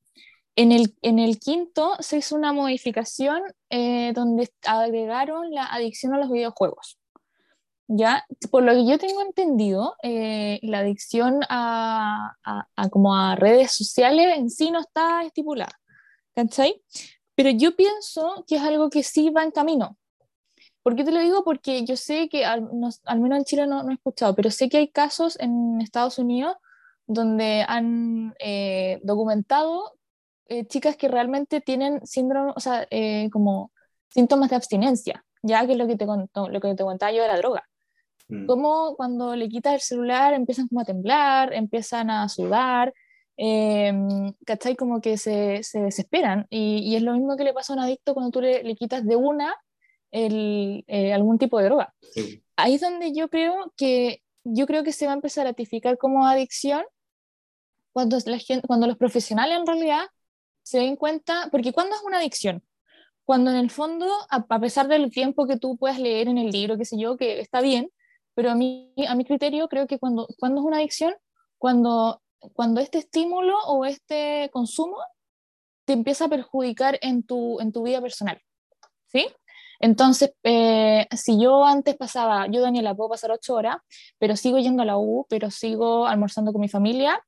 En 0.57 0.73
el, 0.73 0.95
en 1.03 1.19
el 1.19 1.39
quinto 1.39 1.97
se 1.99 2.19
hizo 2.19 2.37
una 2.37 2.53
modificación 2.53 3.43
eh, 3.71 4.13
donde 4.15 4.51
agregaron 4.65 5.51
la 5.51 5.67
adicción 5.67 6.15
a 6.15 6.19
los 6.19 6.31
videojuegos. 6.31 7.00
¿Ya? 7.91 8.25
Por 8.51 8.63
lo 8.63 8.73
que 8.73 8.87
yo 8.87 8.99
tengo 8.99 9.21
entendido, 9.23 9.97
eh, 10.03 10.61
la 10.63 10.79
adicción 10.81 11.41
a, 11.49 12.37
a, 12.45 12.89
como 12.91 13.17
a 13.17 13.35
redes 13.37 13.73
sociales 13.73 14.39
en 14.39 14.49
sí 14.51 14.71
no 14.71 14.81
está 14.81 15.25
estipulada, 15.25 15.73
¿cachai? 16.35 16.83
Pero 17.35 17.51
yo 17.51 17.77
pienso 17.77 18.45
que 18.47 18.57
es 18.57 18.63
algo 18.63 18.91
que 18.91 19.03
sí 19.03 19.31
va 19.31 19.43
en 19.45 19.51
camino. 19.51 19.99
¿Por 20.83 20.97
qué 20.97 21.05
te 21.05 21.13
lo 21.13 21.21
digo? 21.21 21.45
Porque 21.45 21.85
yo 21.85 21.97
sé 21.97 22.29
que, 22.29 22.45
al, 22.45 22.71
al 23.05 23.21
menos 23.21 23.39
en 23.39 23.45
Chile 23.45 23.67
no, 23.67 23.83
no, 23.83 23.91
he 23.91 23.95
escuchado, 23.95 24.35
pero 24.37 24.51
sé 24.51 24.69
que 24.69 24.79
hay 24.79 24.89
casos 24.91 25.39
en 25.41 25.81
Estados 25.81 26.19
Unidos 26.19 26.57
donde 27.07 27.65
han 27.67 28.35
eh, 28.39 29.01
documentado 29.03 29.99
eh, 30.47 30.67
chicas 30.67 30.97
que 30.97 31.09
realmente 31.09 31.61
tienen 31.61 32.07
síndrome, 32.07 32.53
o 32.57 32.61
sea, 32.61 32.87
como 33.33 33.73
síntomas 34.11 34.51
de 34.51 34.57
abstinencia, 34.57 35.25
ya 35.43 35.67
que 35.67 35.73
es 35.73 35.79
lo 35.79 35.87
que 35.89 35.97
te, 35.97 36.07
lo 36.07 36.61
que 36.61 36.75
te 36.75 36.85
contaba 36.85 37.13
yo 37.13 37.23
de 37.23 37.29
la 37.29 37.39
droga. 37.39 37.70
Mm. 38.31 38.47
Como 38.47 38.97
cuando 38.97 39.35
le 39.37 39.49
quitas 39.49 39.75
el 39.75 39.81
celular 39.81 40.33
empiezan 40.35 40.69
como 40.69 40.81
a 40.81 40.85
temblar, 40.85 41.53
empiezan 41.53 42.11
a 42.11 42.29
sudar, 42.29 42.95
eh, 43.37 43.93
¿cachai? 44.47 44.77
Como 44.77 45.01
que 45.01 45.17
se, 45.17 45.63
se 45.63 45.81
desesperan. 45.81 46.47
Y, 46.51 46.79
y, 46.79 46.97
es 46.97 47.03
lo 47.03 47.13
mismo 47.15 47.37
que 47.37 47.45
le 47.45 47.53
pasa 47.53 47.73
a 47.73 47.77
un 47.77 47.83
adicto 47.83 48.15
cuando 48.15 48.31
tú 48.31 48.41
le, 48.41 48.63
le 48.63 48.77
quitas 48.77 49.05
de 49.07 49.17
una 49.17 49.55
el, 50.11 50.85
eh, 50.87 51.13
algún 51.13 51.39
tipo 51.39 51.59
de 51.59 51.65
droga. 51.65 51.95
Ahí 52.57 52.75
es 52.75 52.81
donde 52.81 53.13
yo 53.13 53.29
creo 53.29 53.73
que 53.77 54.23
yo 54.45 54.67
creo 54.67 54.85
que 54.85 54.93
se 54.93 55.07
va 55.07 55.13
a 55.13 55.15
empezar 55.15 55.47
a 55.47 55.51
ratificar 55.51 55.99
como 55.99 56.27
adicción 56.27 56.85
cuando, 57.93 58.19
la 58.25 58.39
gente, 58.39 58.67
cuando 58.67 58.87
los 58.87 58.97
profesionales 58.97 59.59
en 59.59 59.67
realidad 59.67 60.07
se 60.63 60.79
den 60.79 60.97
cuenta, 60.97 61.49
porque 61.51 61.73
cuando 61.73 61.95
es 61.97 62.03
una 62.03 62.19
adicción, 62.19 62.63
cuando 63.25 63.51
en 63.51 63.57
el 63.57 63.71
fondo, 63.71 64.07
a, 64.31 64.47
a, 64.49 64.61
pesar 64.61 64.89
del 64.89 65.11
tiempo 65.11 65.47
que 65.47 65.59
tú 65.59 65.77
puedas 65.77 65.99
leer 65.99 66.29
en 66.29 66.39
el 66.39 66.51
libro, 66.51 66.77
qué 66.79 66.85
sé 66.85 66.99
yo, 66.99 67.17
que 67.17 67.41
está 67.41 67.61
bien, 67.61 67.91
pero 68.35 68.51
a 68.51 68.55
mí, 68.55 68.93
a 69.09 69.15
mi 69.15 69.25
criterio, 69.25 69.69
creo 69.69 69.87
que 69.87 69.99
cuando, 69.99 70.29
cuando 70.39 70.61
es 70.61 70.67
una 70.67 70.79
adicción, 70.79 71.15
cuando, 71.59 72.23
cuando 72.55 72.81
este 72.81 72.99
estímulo 72.99 73.59
o 73.67 73.85
este 73.85 74.51
consumo 74.53 74.97
te 75.85 75.93
empieza 75.93 76.27
a 76.27 76.29
perjudicar 76.29 76.99
en 77.03 77.23
tu, 77.23 77.61
en 77.61 77.73
tu 77.73 77.83
vida 77.83 78.01
personal. 78.01 78.41
¿Sí? 79.09 79.27
Entonces, 79.81 80.35
eh, 80.45 81.07
si 81.17 81.41
yo 81.41 81.65
antes 81.65 81.97
pasaba, 81.97 82.47
yo 82.49 82.61
Daniela 82.61 82.95
puedo 82.95 83.11
pasar 83.11 83.31
ocho 83.33 83.55
horas, 83.55 83.77
pero 84.19 84.37
sigo 84.37 84.59
yendo 84.59 84.83
a 84.83 84.87
la 84.87 84.99
U, 84.99 85.27
pero 85.29 85.51
sigo 85.51 86.07
almorzando 86.07 86.53
con 86.53 86.61
mi 86.61 86.69
familia, 86.69 87.21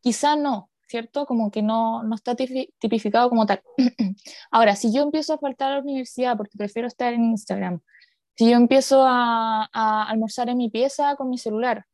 quizá 0.00 0.34
no, 0.34 0.70
¿cierto? 0.88 1.26
Como 1.26 1.50
que 1.50 1.62
no, 1.62 2.02
no 2.02 2.14
está 2.14 2.34
tipificado 2.34 3.28
como 3.28 3.44
tal. 3.44 3.62
Ahora, 4.50 4.74
si 4.74 4.92
yo 4.92 5.02
empiezo 5.02 5.34
a 5.34 5.38
faltar 5.38 5.72
a 5.72 5.74
la 5.76 5.82
universidad 5.82 6.36
porque 6.36 6.56
prefiero 6.56 6.88
estar 6.88 7.12
en 7.12 7.24
Instagram, 7.24 7.80
si 8.38 8.48
yo 8.50 8.56
empiezo 8.56 9.04
a, 9.04 9.68
almorzar 10.08 10.48
en 10.48 10.58
mi 10.58 10.70
pieza 10.70 11.16
con 11.16 11.28
mi 11.28 11.38
celular, 11.38 11.84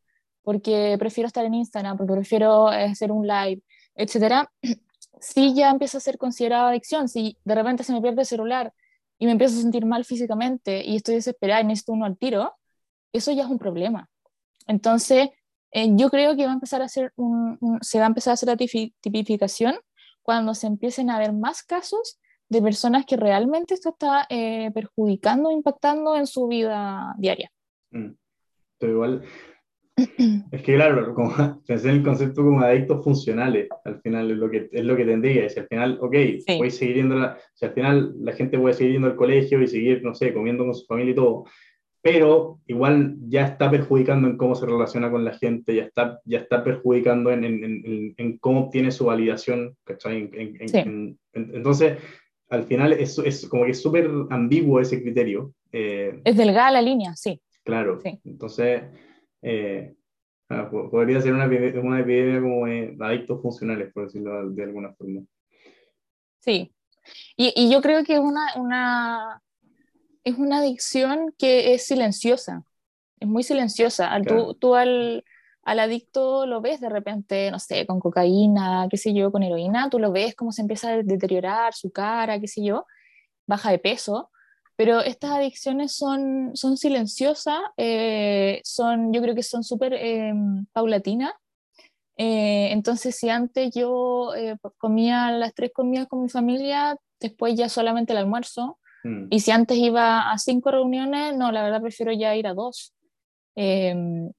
porque 0.42 0.96
prefiero 0.98 1.26
estar 1.26 1.42
en 1.46 1.54
Instagram, 1.54 1.96
porque 1.96 2.12
prefiero 2.12 2.70
eh, 2.70 2.84
hacer 2.84 3.10
un 3.10 3.26
live, 3.26 3.62
etcétera, 3.94 4.52
si 5.20 5.54
ya 5.54 5.70
empieza 5.70 5.96
a 5.96 6.00
ser 6.02 6.18
considerada 6.18 6.68
adicción, 6.68 7.08
si 7.08 7.38
de 7.44 7.54
repente 7.54 7.82
se 7.82 7.94
me 7.94 8.02
pierde 8.02 8.20
el 8.20 8.26
celular 8.26 8.74
y 9.18 9.24
me 9.24 9.32
empiezo 9.32 9.58
a 9.58 9.62
sentir 9.62 9.86
mal 9.86 10.04
físicamente 10.04 10.84
y 10.84 10.96
estoy 10.96 11.14
desesperada 11.14 11.62
y 11.62 11.64
necesito 11.64 11.92
uno 11.92 12.04
al 12.04 12.18
tiro, 12.18 12.52
eso 13.14 13.32
ya 13.32 13.44
es 13.44 13.48
un 13.48 13.58
problema. 13.58 14.10
Entonces, 14.66 15.30
eh, 15.70 15.88
yo 15.96 16.10
creo 16.10 16.36
que 16.36 16.44
va 16.44 16.50
a 16.50 16.54
empezar 16.54 16.82
a 16.82 16.88
ser 16.88 17.14
se 17.80 17.98
va 17.98 18.04
a 18.04 18.08
empezar 18.08 18.32
a 18.32 18.34
hacer 18.34 18.48
la 18.50 18.56
tipificación 18.56 19.76
cuando 20.22 20.54
se 20.54 20.66
empiecen 20.66 21.08
a 21.08 21.18
ver 21.18 21.32
más 21.32 21.62
casos 21.62 22.18
de 22.54 22.62
personas 22.62 23.04
que 23.04 23.16
realmente 23.16 23.74
esto 23.74 23.90
está 23.90 24.26
eh, 24.30 24.70
perjudicando, 24.72 25.50
impactando 25.50 26.16
en 26.16 26.26
su 26.26 26.46
vida 26.46 27.14
diaria. 27.18 27.50
Mm. 27.90 28.12
Pero 28.78 28.92
igual, 28.92 29.22
es 29.96 30.62
que 30.62 30.74
claro, 30.74 31.14
como, 31.14 31.32
pensé 31.66 31.90
en 31.90 31.96
el 31.96 32.02
concepto 32.02 32.42
como 32.42 32.60
adictos 32.60 33.04
funcionales, 33.04 33.68
al 33.84 34.00
final 34.00 34.30
es 34.30 34.36
lo 34.36 34.50
que, 34.50 34.68
es 34.70 34.84
lo 34.84 34.96
que 34.96 35.04
tendría, 35.04 35.48
si 35.48 35.60
al 35.60 35.68
final, 35.68 35.98
ok, 36.00 36.16
voy 36.58 36.68
a 36.68 36.70
seguir 36.70 36.96
yendo, 36.96 37.16
la, 37.16 37.38
si 37.54 37.66
al 37.66 37.72
final 37.72 38.14
la 38.20 38.32
gente 38.32 38.58
puede 38.58 38.74
seguir 38.74 38.94
yendo 38.94 39.08
al 39.08 39.16
colegio 39.16 39.60
y 39.60 39.66
seguir, 39.66 40.02
no 40.02 40.14
sé, 40.14 40.32
comiendo 40.32 40.64
con 40.64 40.74
su 40.74 40.86
familia 40.86 41.12
y 41.12 41.16
todo, 41.16 41.44
pero 42.02 42.60
igual 42.66 43.16
ya 43.28 43.46
está 43.46 43.70
perjudicando 43.70 44.28
en 44.28 44.36
cómo 44.36 44.54
se 44.54 44.66
relaciona 44.66 45.10
con 45.10 45.24
la 45.24 45.38
gente, 45.38 45.74
ya 45.74 45.84
está, 45.84 46.20
ya 46.24 46.40
está 46.40 46.62
perjudicando 46.62 47.30
en, 47.30 47.44
en, 47.44 47.64
en, 47.64 48.14
en 48.16 48.38
cómo 48.38 48.66
obtiene 48.66 48.90
su 48.90 49.06
validación, 49.06 49.76
¿cachai? 49.84 50.30
entonces, 51.32 51.98
al 52.48 52.64
final 52.64 52.92
es, 52.92 53.18
es 53.18 53.46
como 53.48 53.64
que 53.64 53.72
es 53.72 53.82
súper 53.82 54.08
ambiguo 54.30 54.80
ese 54.80 55.02
criterio. 55.02 55.54
Eh, 55.72 56.20
es 56.24 56.36
delgada 56.36 56.70
la 56.70 56.82
línea, 56.82 57.14
sí. 57.16 57.40
Claro, 57.64 57.98
entonces 58.24 58.82
eh, 59.42 59.94
ah, 60.50 60.68
podría 60.70 61.20
ser 61.20 61.32
una, 61.32 61.46
una, 61.46 62.00
epidemia 62.00 62.40
como 62.40 62.66
de 62.66 62.96
adictos 63.00 63.40
funcionales, 63.40 63.92
por 63.92 64.04
decirlo 64.04 64.50
de 64.50 64.62
alguna 64.62 64.92
forma. 64.94 65.22
Sí, 66.40 66.74
y, 67.36 67.52
y 67.56 67.72
yo 67.72 67.80
creo 67.80 68.04
que 68.04 68.14
es 68.14 68.20
una, 68.20 68.46
una, 68.56 69.42
es 70.24 70.36
una 70.36 70.58
adicción 70.58 71.34
que 71.38 71.72
es 71.72 71.86
silenciosa, 71.86 72.64
es 73.18 73.28
muy 73.28 73.42
silenciosa. 73.42 74.12
Al, 74.12 74.26
tú, 74.26 74.54
tú 74.54 74.74
al 74.74 75.24
al 75.64 75.80
adicto 75.80 76.46
lo 76.46 76.60
ves 76.60 76.80
de 76.80 76.88
repente, 76.88 77.50
no 77.50 77.58
sé, 77.58 77.86
con 77.86 78.00
cocaína, 78.00 78.86
qué 78.90 78.96
sé 78.96 79.14
yo, 79.14 79.32
con 79.32 79.42
heroína, 79.42 79.88
tú 79.90 79.98
lo 79.98 80.12
ves 80.12 80.34
cómo 80.34 80.52
se 80.52 80.62
empieza 80.62 80.90
a 80.90 81.02
deteriorar 81.02 81.74
su 81.74 81.90
cara, 81.90 82.38
qué 82.38 82.48
sé 82.48 82.62
yo, 82.62 82.86
baja 83.46 83.70
de 83.70 83.78
peso, 83.78 84.30
pero 84.76 85.00
estas 85.00 85.30
adicciones 85.30 85.96
son, 85.96 86.50
son 86.54 86.76
silenciosas, 86.76 87.60
eh, 87.76 88.60
son, 88.64 89.12
yo 89.12 89.22
creo 89.22 89.34
que 89.34 89.42
son 89.42 89.62
súper 89.62 89.94
em, 89.94 90.66
paulatinas. 90.72 91.32
Eh, 92.16 92.68
entonces, 92.72 93.16
si 93.16 93.28
antes 93.28 93.72
yo 93.74 94.34
eh, 94.34 94.56
comía 94.78 95.30
las 95.30 95.54
tres 95.54 95.70
comidas 95.72 96.08
con 96.08 96.22
mi 96.22 96.28
familia, 96.28 96.96
después 97.20 97.54
ya 97.54 97.68
solamente 97.68 98.12
el 98.12 98.18
almuerzo, 98.18 98.78
mm. 99.04 99.26
y 99.30 99.40
si 99.40 99.50
antes 99.52 99.78
iba 99.78 100.30
a 100.30 100.38
cinco 100.38 100.70
reuniones, 100.72 101.36
no, 101.36 101.52
la 101.52 101.62
verdad 101.62 101.80
prefiero 101.80 102.12
ya 102.12 102.34
ir 102.34 102.46
a 102.46 102.54
dos. 102.54 102.94
Em, 103.56 104.30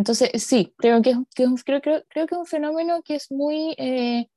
entonces, 0.00 0.30
sí, 0.42 0.72
creo 0.78 1.02
que, 1.02 1.14
creo, 1.34 1.54
creo, 1.62 1.82
creo 1.82 2.26
que 2.26 2.34
es 2.34 2.38
un 2.38 2.46
fenómeno 2.46 3.02
que 3.02 3.16
es 3.16 3.30
muy 3.30 3.74
eh, 3.76 4.28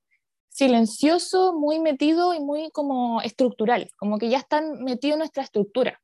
silencioso, 0.49 1.53
muy 1.53 1.79
metido 1.79 2.33
y 2.33 2.41
muy 2.41 2.69
como 2.71 3.21
estructural, 3.21 3.89
como 3.95 4.17
que 4.17 4.29
ya 4.29 4.39
están 4.39 4.83
metidos 4.83 5.13
en 5.13 5.19
nuestra 5.19 5.43
estructura. 5.43 6.01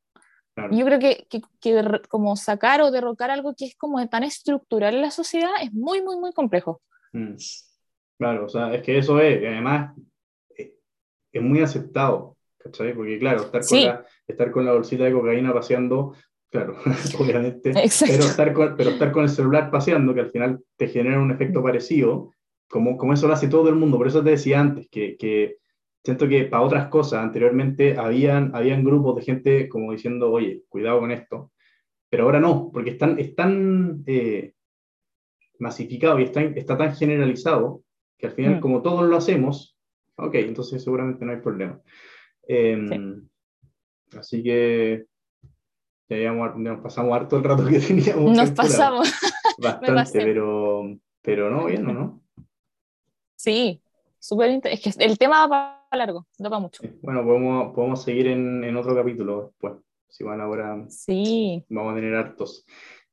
Yo 0.71 0.85
creo 0.85 0.99
que, 0.99 1.27
que, 1.29 1.41
como 2.07 2.37
sacar 2.37 2.81
o 2.81 2.91
derrocar 2.91 3.31
algo 3.31 3.53
que 3.53 3.65
es 3.65 3.75
como 3.75 4.05
tan 4.07 4.23
estructural 4.23 4.95
en 4.95 5.01
la 5.01 5.11
sociedad 5.11 5.51
es 5.61 5.73
muy, 5.73 6.01
muy, 6.01 6.17
muy 6.17 6.31
complejo. 6.31 6.81
Mm. 7.11 7.35
Claro, 8.17 8.45
o 8.45 8.49
sea, 8.49 8.73
es 8.73 8.81
que 8.81 8.97
eso 8.97 9.19
es, 9.19 9.37
además 9.45 9.93
eh, 10.57 10.73
es 11.33 11.41
muy 11.41 11.61
aceptado, 11.61 12.37
¿cachai? 12.57 12.93
Porque 12.93 13.19
claro, 13.19 13.43
estar 13.43 13.65
con, 13.65 13.81
la, 13.83 14.05
estar 14.25 14.51
con 14.51 14.65
la 14.65 14.73
bolsita 14.73 15.03
de 15.03 15.13
cocaína 15.13 15.53
paseando 15.53 16.13
Claro, 16.49 16.75
obviamente. 17.19 17.71
Pero 17.73 18.23
estar, 18.23 18.53
con, 18.53 18.75
pero 18.75 18.89
estar 18.91 19.11
con 19.11 19.23
el 19.23 19.29
celular 19.29 19.69
paseando, 19.69 20.13
que 20.13 20.21
al 20.21 20.31
final 20.31 20.59
te 20.77 20.87
genera 20.87 21.19
un 21.19 21.31
efecto 21.31 21.61
parecido, 21.61 22.31
como, 22.67 22.97
como 22.97 23.13
eso 23.13 23.27
lo 23.27 23.33
hace 23.33 23.47
todo 23.47 23.69
el 23.69 23.75
mundo. 23.75 23.97
Por 23.97 24.07
eso 24.07 24.23
te 24.23 24.31
decía 24.31 24.59
antes, 24.59 24.87
que, 24.89 25.15
que 25.17 25.57
siento 26.03 26.27
que 26.27 26.45
para 26.45 26.63
otras 26.63 26.87
cosas, 26.87 27.23
anteriormente 27.23 27.97
habían, 27.97 28.55
habían 28.55 28.83
grupos 28.83 29.17
de 29.17 29.21
gente 29.21 29.69
como 29.69 29.91
diciendo, 29.91 30.31
oye, 30.31 30.63
cuidado 30.69 30.99
con 30.99 31.11
esto, 31.11 31.51
pero 32.09 32.23
ahora 32.23 32.39
no, 32.39 32.71
porque 32.73 32.91
están, 32.91 33.19
están 33.19 34.03
eh, 34.07 34.53
masificado 35.59 36.19
y 36.19 36.23
está, 36.23 36.41
está 36.41 36.77
tan 36.77 36.95
generalizado 36.95 37.83
que 38.17 38.27
al 38.27 38.33
final, 38.33 38.57
mm. 38.57 38.59
como 38.59 38.81
todos 38.81 39.07
lo 39.07 39.17
hacemos, 39.17 39.77
ok, 40.15 40.35
entonces 40.35 40.83
seguramente 40.83 41.23
no 41.25 41.31
hay 41.31 41.39
problema. 41.39 41.79
Em, 42.47 43.27
así 44.17 44.41
que 44.41 45.05
ya 46.09 46.31
nos 46.31 46.81
pasamos 46.81 47.13
harto 47.13 47.37
el 47.37 47.43
rato 47.43 47.65
que 47.65 47.79
teníamos. 47.87 48.35
Nos 48.35 48.51
pasamos. 48.51 49.13
Bastante, 49.57 50.19
pero, 50.23 50.97
pero 51.21 51.49
no, 51.51 51.65
bien, 51.65 51.83
¿no? 51.83 52.21
Sí, 53.35 53.81
súper 54.17 54.51
interesante. 54.51 54.89
Es 54.89 54.97
que 54.97 55.05
el 55.05 55.17
tema 55.17 55.47
va 55.47 55.85
para 55.89 56.05
largo, 56.05 56.27
no 56.39 56.49
va 56.49 56.59
mucho. 56.59 56.81
Bueno, 57.01 57.23
podemos, 57.23 57.73
podemos 57.73 58.01
seguir 58.01 58.27
en, 58.27 58.63
en, 58.63 58.75
otro 58.77 58.95
capítulo 58.95 59.47
después. 59.47 59.73
Si 60.07 60.23
van 60.23 60.41
ahora. 60.41 60.85
Sí. 60.89 61.63
Vamos 61.69 61.91
a 61.91 61.95
tener 61.95 62.15
hartos. 62.15 62.65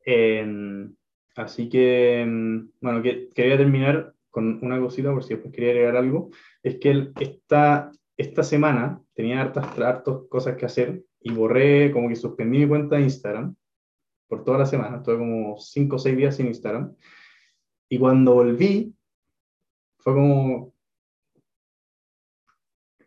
Em, 0.05 0.95
así 1.35 1.69
que, 1.69 2.21
em, 2.23 2.71
bueno, 2.81 3.03
que, 3.03 3.29
quería 3.35 3.59
terminar 3.59 4.15
con 4.31 4.59
una 4.63 4.81
cosita, 4.81 5.13
por 5.13 5.25
si 5.25 5.35
después 5.35 5.53
quería 5.53 5.71
agregar 5.71 5.97
algo. 5.97 6.31
Es 6.63 6.77
que 6.79 7.11
esta, 7.21 7.91
esta 8.17 8.43
semana 8.43 9.01
tenía 9.15 9.41
hartas, 9.41 9.79
hartas 9.79 10.17
cosas 10.31 10.57
que 10.57 10.67
hacer 10.67 11.03
y 11.27 11.33
borré, 11.33 11.91
como 11.91 12.09
que 12.09 12.15
suspendí 12.15 12.59
mi 12.59 12.69
cuenta 12.69 12.97
de 12.97 13.03
Instagram 13.03 13.57
por 14.29 14.45
toda 14.45 14.59
la 14.59 14.67
semana, 14.67 14.99
estuve 14.99 15.19
como 15.19 15.59
5 15.59 15.97
o 15.97 15.99
6 15.99 16.17
días 16.17 16.37
sin 16.37 16.47
Instagram, 16.47 16.95
y 17.89 17.99
cuando 17.99 18.35
volví, 18.35 18.95
fue 19.99 20.15
como, 20.15 20.73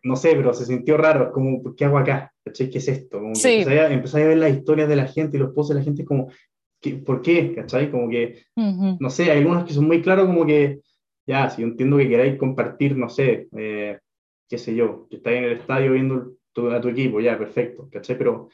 no 0.02 0.16
sé, 0.16 0.34
pero 0.34 0.52
se 0.52 0.66
sintió 0.66 0.98
raro, 0.98 1.32
como, 1.32 1.74
¿qué 1.74 1.86
hago 1.86 1.96
acá? 1.96 2.32
¿Qué 2.44 2.70
es 2.74 2.88
esto? 2.88 3.18
Como 3.18 3.28
empecé, 3.28 3.80
a, 3.80 4.26
ver 4.26 4.36
las 4.36 4.52
historias 4.52 4.88
de 4.88 4.96
la 4.96 5.06
gente 5.06 5.36
y 5.36 5.40
los 5.40 5.54
posts 5.54 5.74
de 5.74 5.80
la 5.80 5.84
gente, 5.84 6.04
como, 6.04 6.30
¿por 7.06 7.22
qué? 7.22 7.54
¿Cachai? 7.54 7.90
Como 7.90 8.10
que, 8.10 8.44
no 8.54 9.08
sé, 9.08 9.30
hay 9.30 9.38
algunos 9.38 9.64
que 9.64 9.72
son 9.72 9.86
muy 9.86 10.02
claros 10.02 10.26
como 10.26 10.44
que, 10.44 10.80
ya, 11.26 11.48
si 11.48 11.62
yo 11.62 11.68
entiendo 11.68 11.96
que 11.96 12.08
queráis 12.08 12.38
compartir, 12.38 12.96
no 12.96 13.08
sé, 13.08 13.48
eh, 13.56 13.98
qué 14.46 14.58
sé 14.58 14.74
yo, 14.74 15.06
que 15.08 15.16
estáis 15.16 15.38
en 15.38 15.44
el 15.44 15.52
estadio 15.52 15.92
viendo 15.92 16.39
a 16.72 16.80
tu 16.80 16.88
equipo, 16.88 17.20
ya, 17.20 17.38
perfecto, 17.38 17.88
¿cachai? 17.90 18.18
Pero 18.18 18.48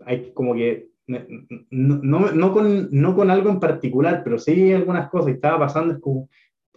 hay 0.00 0.32
como 0.32 0.54
que, 0.54 0.88
no, 1.06 2.32
no, 2.32 2.52
con, 2.52 2.88
no 2.90 3.14
con 3.14 3.30
algo 3.30 3.50
en 3.50 3.60
particular, 3.60 4.22
pero 4.24 4.38
sí 4.38 4.72
algunas 4.72 5.10
cosas, 5.10 5.30
y 5.30 5.34
estaba 5.34 5.58
pasando, 5.58 5.94
es 5.94 6.00
como, 6.00 6.28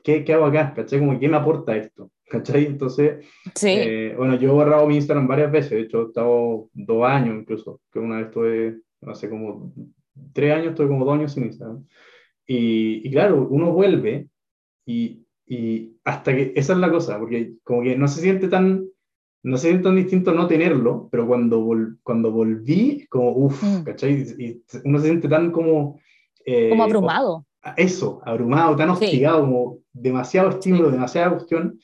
¿qué, 0.04 0.24
qué 0.24 0.34
hago 0.34 0.46
acá? 0.46 0.74
¿Cachai? 0.74 1.00
Como, 1.00 1.20
¿qué 1.20 1.28
me 1.28 1.38
aporta 1.38 1.76
esto? 1.76 2.12
¿Cachai? 2.30 2.66
Entonces, 2.66 3.26
eh, 3.64 4.14
bueno, 4.18 4.36
yo 4.36 4.50
he 4.50 4.54
borrado 4.54 4.88
mi 4.88 4.96
Instagram 4.96 5.28
varias 5.28 5.52
veces, 5.52 5.72
de 5.72 5.82
hecho 5.82 6.02
he 6.02 6.06
estado 6.08 6.70
dos 6.74 7.06
años 7.06 7.36
incluso, 7.40 7.82
que 7.92 8.00
una 8.00 8.18
vez 8.18 8.26
estuve, 8.28 8.78
no 9.02 9.16
sé, 9.16 9.30
como 9.30 9.74
tres 10.34 10.54
años, 10.54 10.70
estuve 10.70 10.88
como 10.88 11.06
dos 11.06 11.16
años 11.16 11.34
sin 11.34 11.46
Instagram. 11.46 11.86
Y, 12.46 13.08
y 13.08 13.12
claro, 13.12 13.48
uno 13.50 13.72
vuelve 13.74 14.28
y, 14.86 15.26
y, 15.46 15.98
hasta 16.04 16.34
que, 16.34 16.54
esa 16.56 16.74
es 16.74 16.80
la 16.80 16.92
cosa, 16.92 17.20
porque 17.20 17.54
como 17.64 17.84
que 17.84 17.98
no 17.98 18.08
se 18.08 18.22
siente 18.22 18.48
tan, 18.48 18.88
no 19.44 19.58
se 19.58 19.68
siente 19.68 19.84
tan 19.84 19.96
distinto 19.96 20.34
no 20.34 20.48
tenerlo, 20.48 21.08
pero 21.12 21.28
cuando, 21.28 21.66
cuando 22.04 22.32
volví, 22.32 23.06
como, 23.10 23.32
uff, 23.32 23.64
mm. 23.64 23.84
¿cachai? 23.84 24.26
Y 24.38 24.62
uno 24.84 25.00
se 25.00 25.06
siente 25.06 25.28
tan 25.28 25.52
como... 25.52 26.00
Eh, 26.46 26.70
como 26.70 26.84
abrumado. 26.84 27.46
Eso, 27.76 28.22
abrumado, 28.26 28.76
tan 28.76 28.90
hostigado, 28.90 29.42
como 29.42 29.80
demasiado 29.92 30.50
estímulo, 30.50 30.90
demasiada 30.90 31.32
cuestión. 31.32 31.80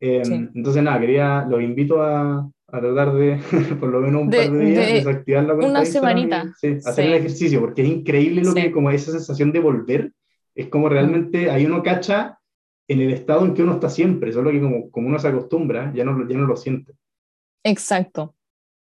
Em, 0.00 0.50
entonces, 0.54 0.82
nada, 0.82 1.00
quería, 1.00 1.46
los 1.48 1.62
invito 1.62 2.02
a, 2.02 2.48
a 2.68 2.80
tratar 2.80 3.14
de, 3.14 3.40
por 3.80 3.88
lo 3.88 4.00
menos 4.00 4.22
un 4.22 4.30
par 4.30 4.50
de 4.50 4.64
días, 4.64 4.92
desactivar 4.92 5.44
la 5.44 5.54
cuenta. 5.54 5.70
Una 5.70 5.84
semanita. 5.84 6.52
sí, 6.60 6.78
hacer 6.84 7.06
el 7.06 7.14
ejercicio, 7.14 7.60
porque 7.60 7.82
es 7.82 7.88
increíble 7.88 8.42
lo 8.42 8.54
que, 8.54 8.70
como 8.70 8.90
esa 8.90 9.12
sensación 9.12 9.52
de 9.52 9.60
volver, 9.60 10.12
es 10.54 10.68
como 10.68 10.88
realmente, 10.88 11.50
ahí 11.50 11.66
uno 11.66 11.82
cacha 11.82 12.37
en 12.88 13.00
el 13.02 13.12
estado 13.12 13.44
en 13.44 13.54
que 13.54 13.62
uno 13.62 13.74
está 13.74 13.90
siempre, 13.90 14.32
solo 14.32 14.50
que 14.50 14.60
como, 14.60 14.90
como 14.90 15.08
uno 15.08 15.18
se 15.18 15.28
acostumbra, 15.28 15.92
ya 15.94 16.04
no, 16.04 16.26
ya 16.26 16.36
no 16.36 16.46
lo 16.46 16.56
siente. 16.56 16.94
Exacto. 17.62 18.34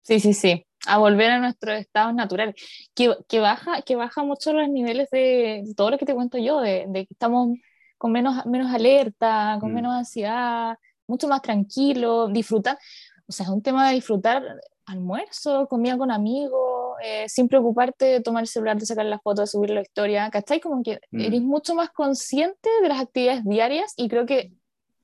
Sí, 0.02 0.20
sí, 0.20 0.34
sí. 0.34 0.66
A 0.86 0.98
volver 0.98 1.30
a 1.30 1.38
nuestros 1.38 1.80
estados 1.80 2.14
naturales. 2.14 2.54
Que, 2.94 3.16
que, 3.26 3.40
baja, 3.40 3.80
que 3.82 3.96
baja 3.96 4.22
mucho 4.22 4.52
los 4.52 4.68
niveles 4.68 5.08
de, 5.10 5.64
todo 5.74 5.90
lo 5.90 5.98
que 5.98 6.04
te 6.04 6.14
cuento 6.14 6.36
yo, 6.36 6.60
de, 6.60 6.84
de 6.88 7.06
que 7.06 7.14
estamos 7.14 7.56
con 7.96 8.12
menos, 8.12 8.44
menos 8.44 8.72
alerta, 8.72 9.56
con 9.60 9.72
mm. 9.72 9.74
menos 9.74 9.94
ansiedad, 9.94 10.76
mucho 11.06 11.26
más 11.26 11.40
tranquilo, 11.40 12.28
disfrutar. 12.28 12.78
O 13.26 13.32
sea, 13.32 13.44
es 13.44 13.50
un 13.50 13.62
tema 13.62 13.88
de 13.88 13.94
disfrutar 13.94 14.42
almuerzo, 14.84 15.66
comida 15.68 15.96
con 15.96 16.10
amigos, 16.10 16.73
eh, 17.02 17.28
sin 17.28 17.48
preocuparte 17.48 18.04
de 18.04 18.20
tomar 18.20 18.42
el 18.42 18.48
celular, 18.48 18.78
de 18.78 18.86
sacar 18.86 19.06
la 19.06 19.18
foto, 19.18 19.42
de 19.42 19.46
subir 19.46 19.70
la 19.70 19.82
historia, 19.82 20.28
¿cachai? 20.30 20.60
Como 20.60 20.82
que 20.82 21.00
mm. 21.10 21.20
eres 21.20 21.42
mucho 21.42 21.74
más 21.74 21.90
consciente 21.90 22.68
de 22.82 22.88
las 22.88 23.00
actividades 23.00 23.44
diarias 23.44 23.94
y 23.96 24.08
creo 24.08 24.26
que 24.26 24.52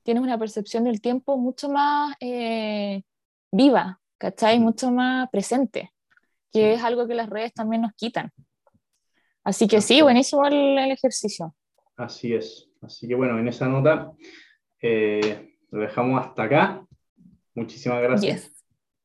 tienes 0.03 0.23
una 0.23 0.37
percepción 0.37 0.83
del 0.83 1.01
tiempo 1.01 1.37
mucho 1.37 1.69
más 1.69 2.15
eh, 2.19 3.03
viva, 3.51 3.99
¿cachai? 4.17 4.59
Mm. 4.59 4.63
Mucho 4.63 4.91
más 4.91 5.29
presente, 5.29 5.91
que 6.51 6.73
es 6.73 6.83
algo 6.83 7.07
que 7.07 7.15
las 7.15 7.29
redes 7.29 7.53
también 7.53 7.81
nos 7.81 7.93
quitan. 7.93 8.31
Así 9.43 9.67
que 9.67 9.81
sí, 9.81 10.01
buenísimo 10.01 10.45
el, 10.45 10.77
ejercicio. 10.91 11.55
Así 11.95 12.33
es. 12.33 12.69
Así 12.81 13.07
que 13.07 13.15
bueno, 13.15 13.39
en 13.39 13.47
esa 13.47 13.67
nota 13.67 14.11
eh, 14.81 15.55
lo 15.71 15.81
dejamos 15.81 16.25
hasta 16.25 16.43
acá. 16.43 16.85
Muchísimas 17.55 18.01
gracias 18.01 18.51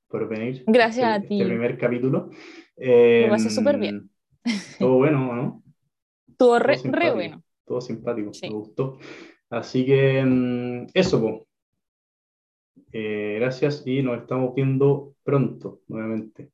por 0.09 0.28
venir. 0.28 0.64
Gracias 0.66 1.05
a 1.05 1.16
este 1.16 1.28
ti. 1.28 1.41
Este 1.41 1.49
primer 1.49 1.78
capítulo. 1.78 2.30
Eh, 2.77 3.27
Lo 3.29 3.39
súper 3.39 3.79
bien. 3.79 4.11
Todo 4.79 4.95
bueno, 4.95 5.35
¿no? 5.35 5.62
Todo 6.37 6.59
re, 6.59 6.77
re 6.85 7.12
bueno. 7.12 7.43
Todo 7.64 7.81
simpático, 7.81 8.31
me 8.43 8.51
gustó. 8.51 8.99
Así 9.51 9.85
que 9.87 10.24
mm, 10.24 10.87
eso, 10.95 11.20
pues. 11.20 11.35
gracias 12.93 13.83
y 13.87 14.03
nos 14.03 14.18
estamos 14.18 14.55
viendo 14.55 15.14
pronto 15.24 15.81
nuevamente. 15.89 16.51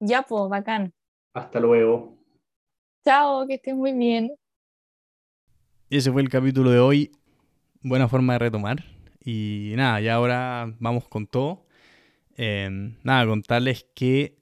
Ya, 0.00 0.22
pues, 0.22 0.48
bacán. 0.48 0.92
Hasta 1.32 1.60
luego. 1.60 2.18
Chao, 3.04 3.46
que 3.46 3.54
estés 3.54 3.74
muy 3.74 3.92
bien. 3.92 4.34
Y 5.90 5.98
ese 5.98 6.10
fue 6.10 6.22
el 6.22 6.28
capítulo 6.28 6.70
de 6.70 6.78
hoy. 6.78 7.12
Buena 7.82 8.08
forma 8.08 8.34
de 8.34 8.38
retomar. 8.40 8.84
Y 9.24 9.72
nada, 9.76 10.00
ya 10.00 10.14
ahora 10.14 10.74
vamos 10.78 11.08
con 11.08 11.26
todo. 11.26 11.66
Em, 12.36 12.96
nada, 13.02 13.26
contarles 13.26 13.86
que 13.94 14.36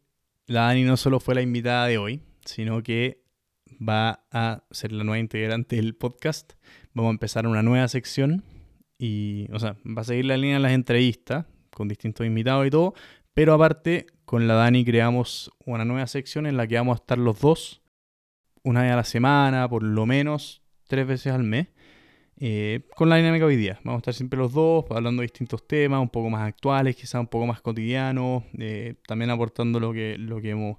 la 0.53 0.67
Dani 0.67 0.85
no 0.85 0.99
solo 0.99 1.19
fue 1.19 1.35
la 1.35 1.41
invitada 1.41 1.87
de 1.87 1.97
hoy, 1.97 2.21
sino 2.45 2.83
que 2.83 3.23
va 3.81 4.27
a 4.31 4.65
ser 4.71 4.93
la 4.93 5.03
nueva 5.03 5.19
integrante 5.19 5.77
del 5.77 5.95
podcast. 5.95 6.53
Vamos 6.93 7.09
a 7.09 7.13
empezar 7.13 7.47
una 7.47 7.63
nueva 7.63 7.89
sección 7.89 8.45
y, 8.99 9.49
o 9.51 9.59
sea, 9.59 9.77
va 9.87 10.03
a 10.03 10.05
seguir 10.05 10.27
la 10.27 10.37
línea 10.37 10.57
de 10.57 10.63
las 10.63 10.73
entrevistas 10.73 11.47
con 11.75 11.89
distintos 11.89 12.27
invitados 12.27 12.67
y 12.67 12.71
todo, 12.71 12.93
pero 13.33 13.55
aparte 13.55 14.07
con 14.27 14.47
la 14.47 14.55
Dani 14.55 14.85
creamos 14.85 15.51
una 15.65 15.87
nueva 15.87 16.07
sección 16.07 16.47
en 16.47 16.59
la 16.59 16.67
que 16.67 16.77
vamos 16.77 16.99
a 16.99 17.03
estar 17.03 17.17
los 17.17 17.41
dos 17.41 17.81
una 18.63 18.83
vez 18.83 18.93
a 18.93 18.97
la 18.97 19.05
semana, 19.05 19.67
por 19.71 19.83
lo 19.83 20.05
menos 20.05 20.63
tres 20.87 21.07
veces 21.07 21.33
al 21.33 21.45
mes, 21.45 21.69
eh, 22.39 22.81
con 22.97 23.09
la 23.09 23.17
dinámica 23.17 23.45
hoy 23.45 23.57
día. 23.57 23.79
Vamos 23.85 23.99
a 23.99 24.01
estar 24.01 24.15
siempre 24.15 24.39
los 24.39 24.53
dos 24.53 24.85
hablando 24.91 25.21
de 25.21 25.27
distintos 25.27 25.67
temas, 25.67 26.01
un 26.01 26.09
poco 26.09 26.31
más 26.31 26.47
actuales, 26.49 26.97
quizás 26.97 27.21
un 27.21 27.27
poco 27.27 27.47
más 27.47 27.61
cotidianos, 27.61 28.45
eh, 28.59 28.95
también 29.07 29.31
aportando 29.31 29.79
lo 29.79 29.93
que, 29.93 30.17
lo 30.19 30.41
que 30.41 30.51
hemos 30.51 30.79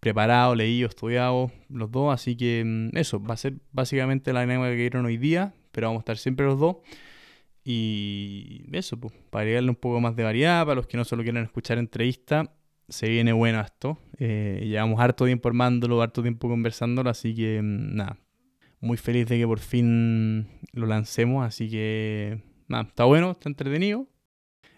preparado, 0.00 0.54
leído, 0.54 0.88
estudiado 0.88 1.50
los 1.68 1.90
dos. 1.90 2.12
Así 2.12 2.36
que 2.36 2.62
mm, 2.64 2.96
eso, 2.96 3.22
va 3.22 3.34
a 3.34 3.36
ser 3.36 3.54
básicamente 3.72 4.32
la 4.32 4.42
dinámica 4.42 4.70
que 4.70 4.76
vieron 4.76 5.06
hoy 5.06 5.16
día, 5.16 5.54
pero 5.72 5.88
vamos 5.88 6.00
a 6.00 6.02
estar 6.02 6.18
siempre 6.18 6.46
los 6.46 6.58
dos. 6.58 6.76
Y 7.64 8.64
eso, 8.72 8.98
pues, 8.98 9.14
para 9.30 9.42
agregarle 9.42 9.70
un 9.70 9.76
poco 9.76 10.00
más 10.00 10.14
de 10.16 10.22
variedad, 10.22 10.64
para 10.64 10.76
los 10.76 10.86
que 10.86 10.98
no 10.98 11.04
solo 11.04 11.22
quieren 11.22 11.44
escuchar 11.44 11.78
entrevistas, 11.78 12.48
se 12.88 13.08
viene 13.08 13.32
bueno 13.32 13.60
esto. 13.60 13.98
Eh, 14.18 14.62
llevamos 14.66 15.00
harto 15.00 15.24
tiempo 15.24 15.48
armándolo, 15.48 16.02
harto 16.02 16.22
tiempo 16.22 16.48
conversándolo, 16.48 17.10
así 17.10 17.34
que 17.34 17.60
mm, 17.62 17.96
nada, 17.96 18.18
muy 18.80 18.96
feliz 18.96 19.26
de 19.26 19.38
que 19.38 19.46
por 19.46 19.60
fin 19.60 20.48
lo 20.72 20.86
lancemos, 20.86 21.46
así 21.46 21.70
que 21.70 22.42
nada, 22.68 22.84
está 22.84 23.04
bueno, 23.04 23.32
está 23.32 23.48
entretenido. 23.48 24.06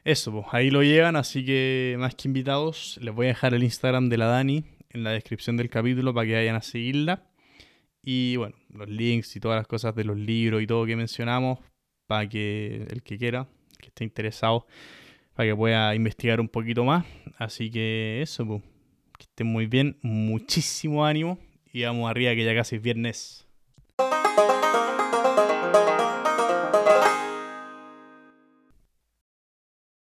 Eso, 0.05 0.31
pues 0.31 0.47
ahí 0.53 0.71
lo 0.71 0.83
llevan, 0.83 1.17
así 1.17 1.45
que 1.45 1.97
más 1.99 2.15
que 2.15 2.29
invitados, 2.29 2.99
les 3.03 3.13
voy 3.13 3.27
a 3.27 3.31
dejar 3.31 3.55
el 3.55 3.65
Instagram 3.65 4.09
de 4.09 4.19
la 4.19 4.27
Dani 4.27 4.65
en 4.91 5.03
la 5.03 5.11
descripción 5.11 5.57
del 5.57 5.69
capítulo 5.69 6.15
para 6.15 6.27
que 6.27 6.35
vayan 6.35 6.57
a 6.57 6.63
seguirla. 6.63 7.27
Y 8.03 8.37
bueno, 8.37 8.55
los 8.73 8.89
links 8.89 9.35
y 9.35 9.41
todas 9.41 9.59
las 9.59 9.67
cosas 9.67 9.95
de 9.97 10.05
los 10.05 10.17
libros 10.17 10.63
y 10.63 10.67
todo 10.67 10.87
que 10.87 10.95
mencionamos, 10.95 11.59
para 12.07 12.29
que 12.29 12.87
el 12.89 13.03
que 13.03 13.19
quiera, 13.19 13.49
que 13.79 13.89
esté 13.89 14.05
interesado, 14.05 14.67
para 15.35 15.49
que 15.49 15.57
pueda 15.57 15.95
investigar 15.95 16.41
un 16.41 16.49
poquito 16.49 16.85
más. 16.85 17.05
Así 17.37 17.71
que 17.71 18.23
eso, 18.23 18.47
pues, 18.47 18.63
que 19.19 19.25
estén 19.25 19.49
muy 19.49 19.67
bien, 19.67 19.99
muchísimo 20.03 21.05
ánimo 21.05 21.39
y 21.73 21.83
vamos 21.83 22.09
arriba 22.09 22.35
que 22.35 22.45
ya 22.45 22.55
casi 22.55 22.77
es 22.77 22.83
viernes. 22.83 23.46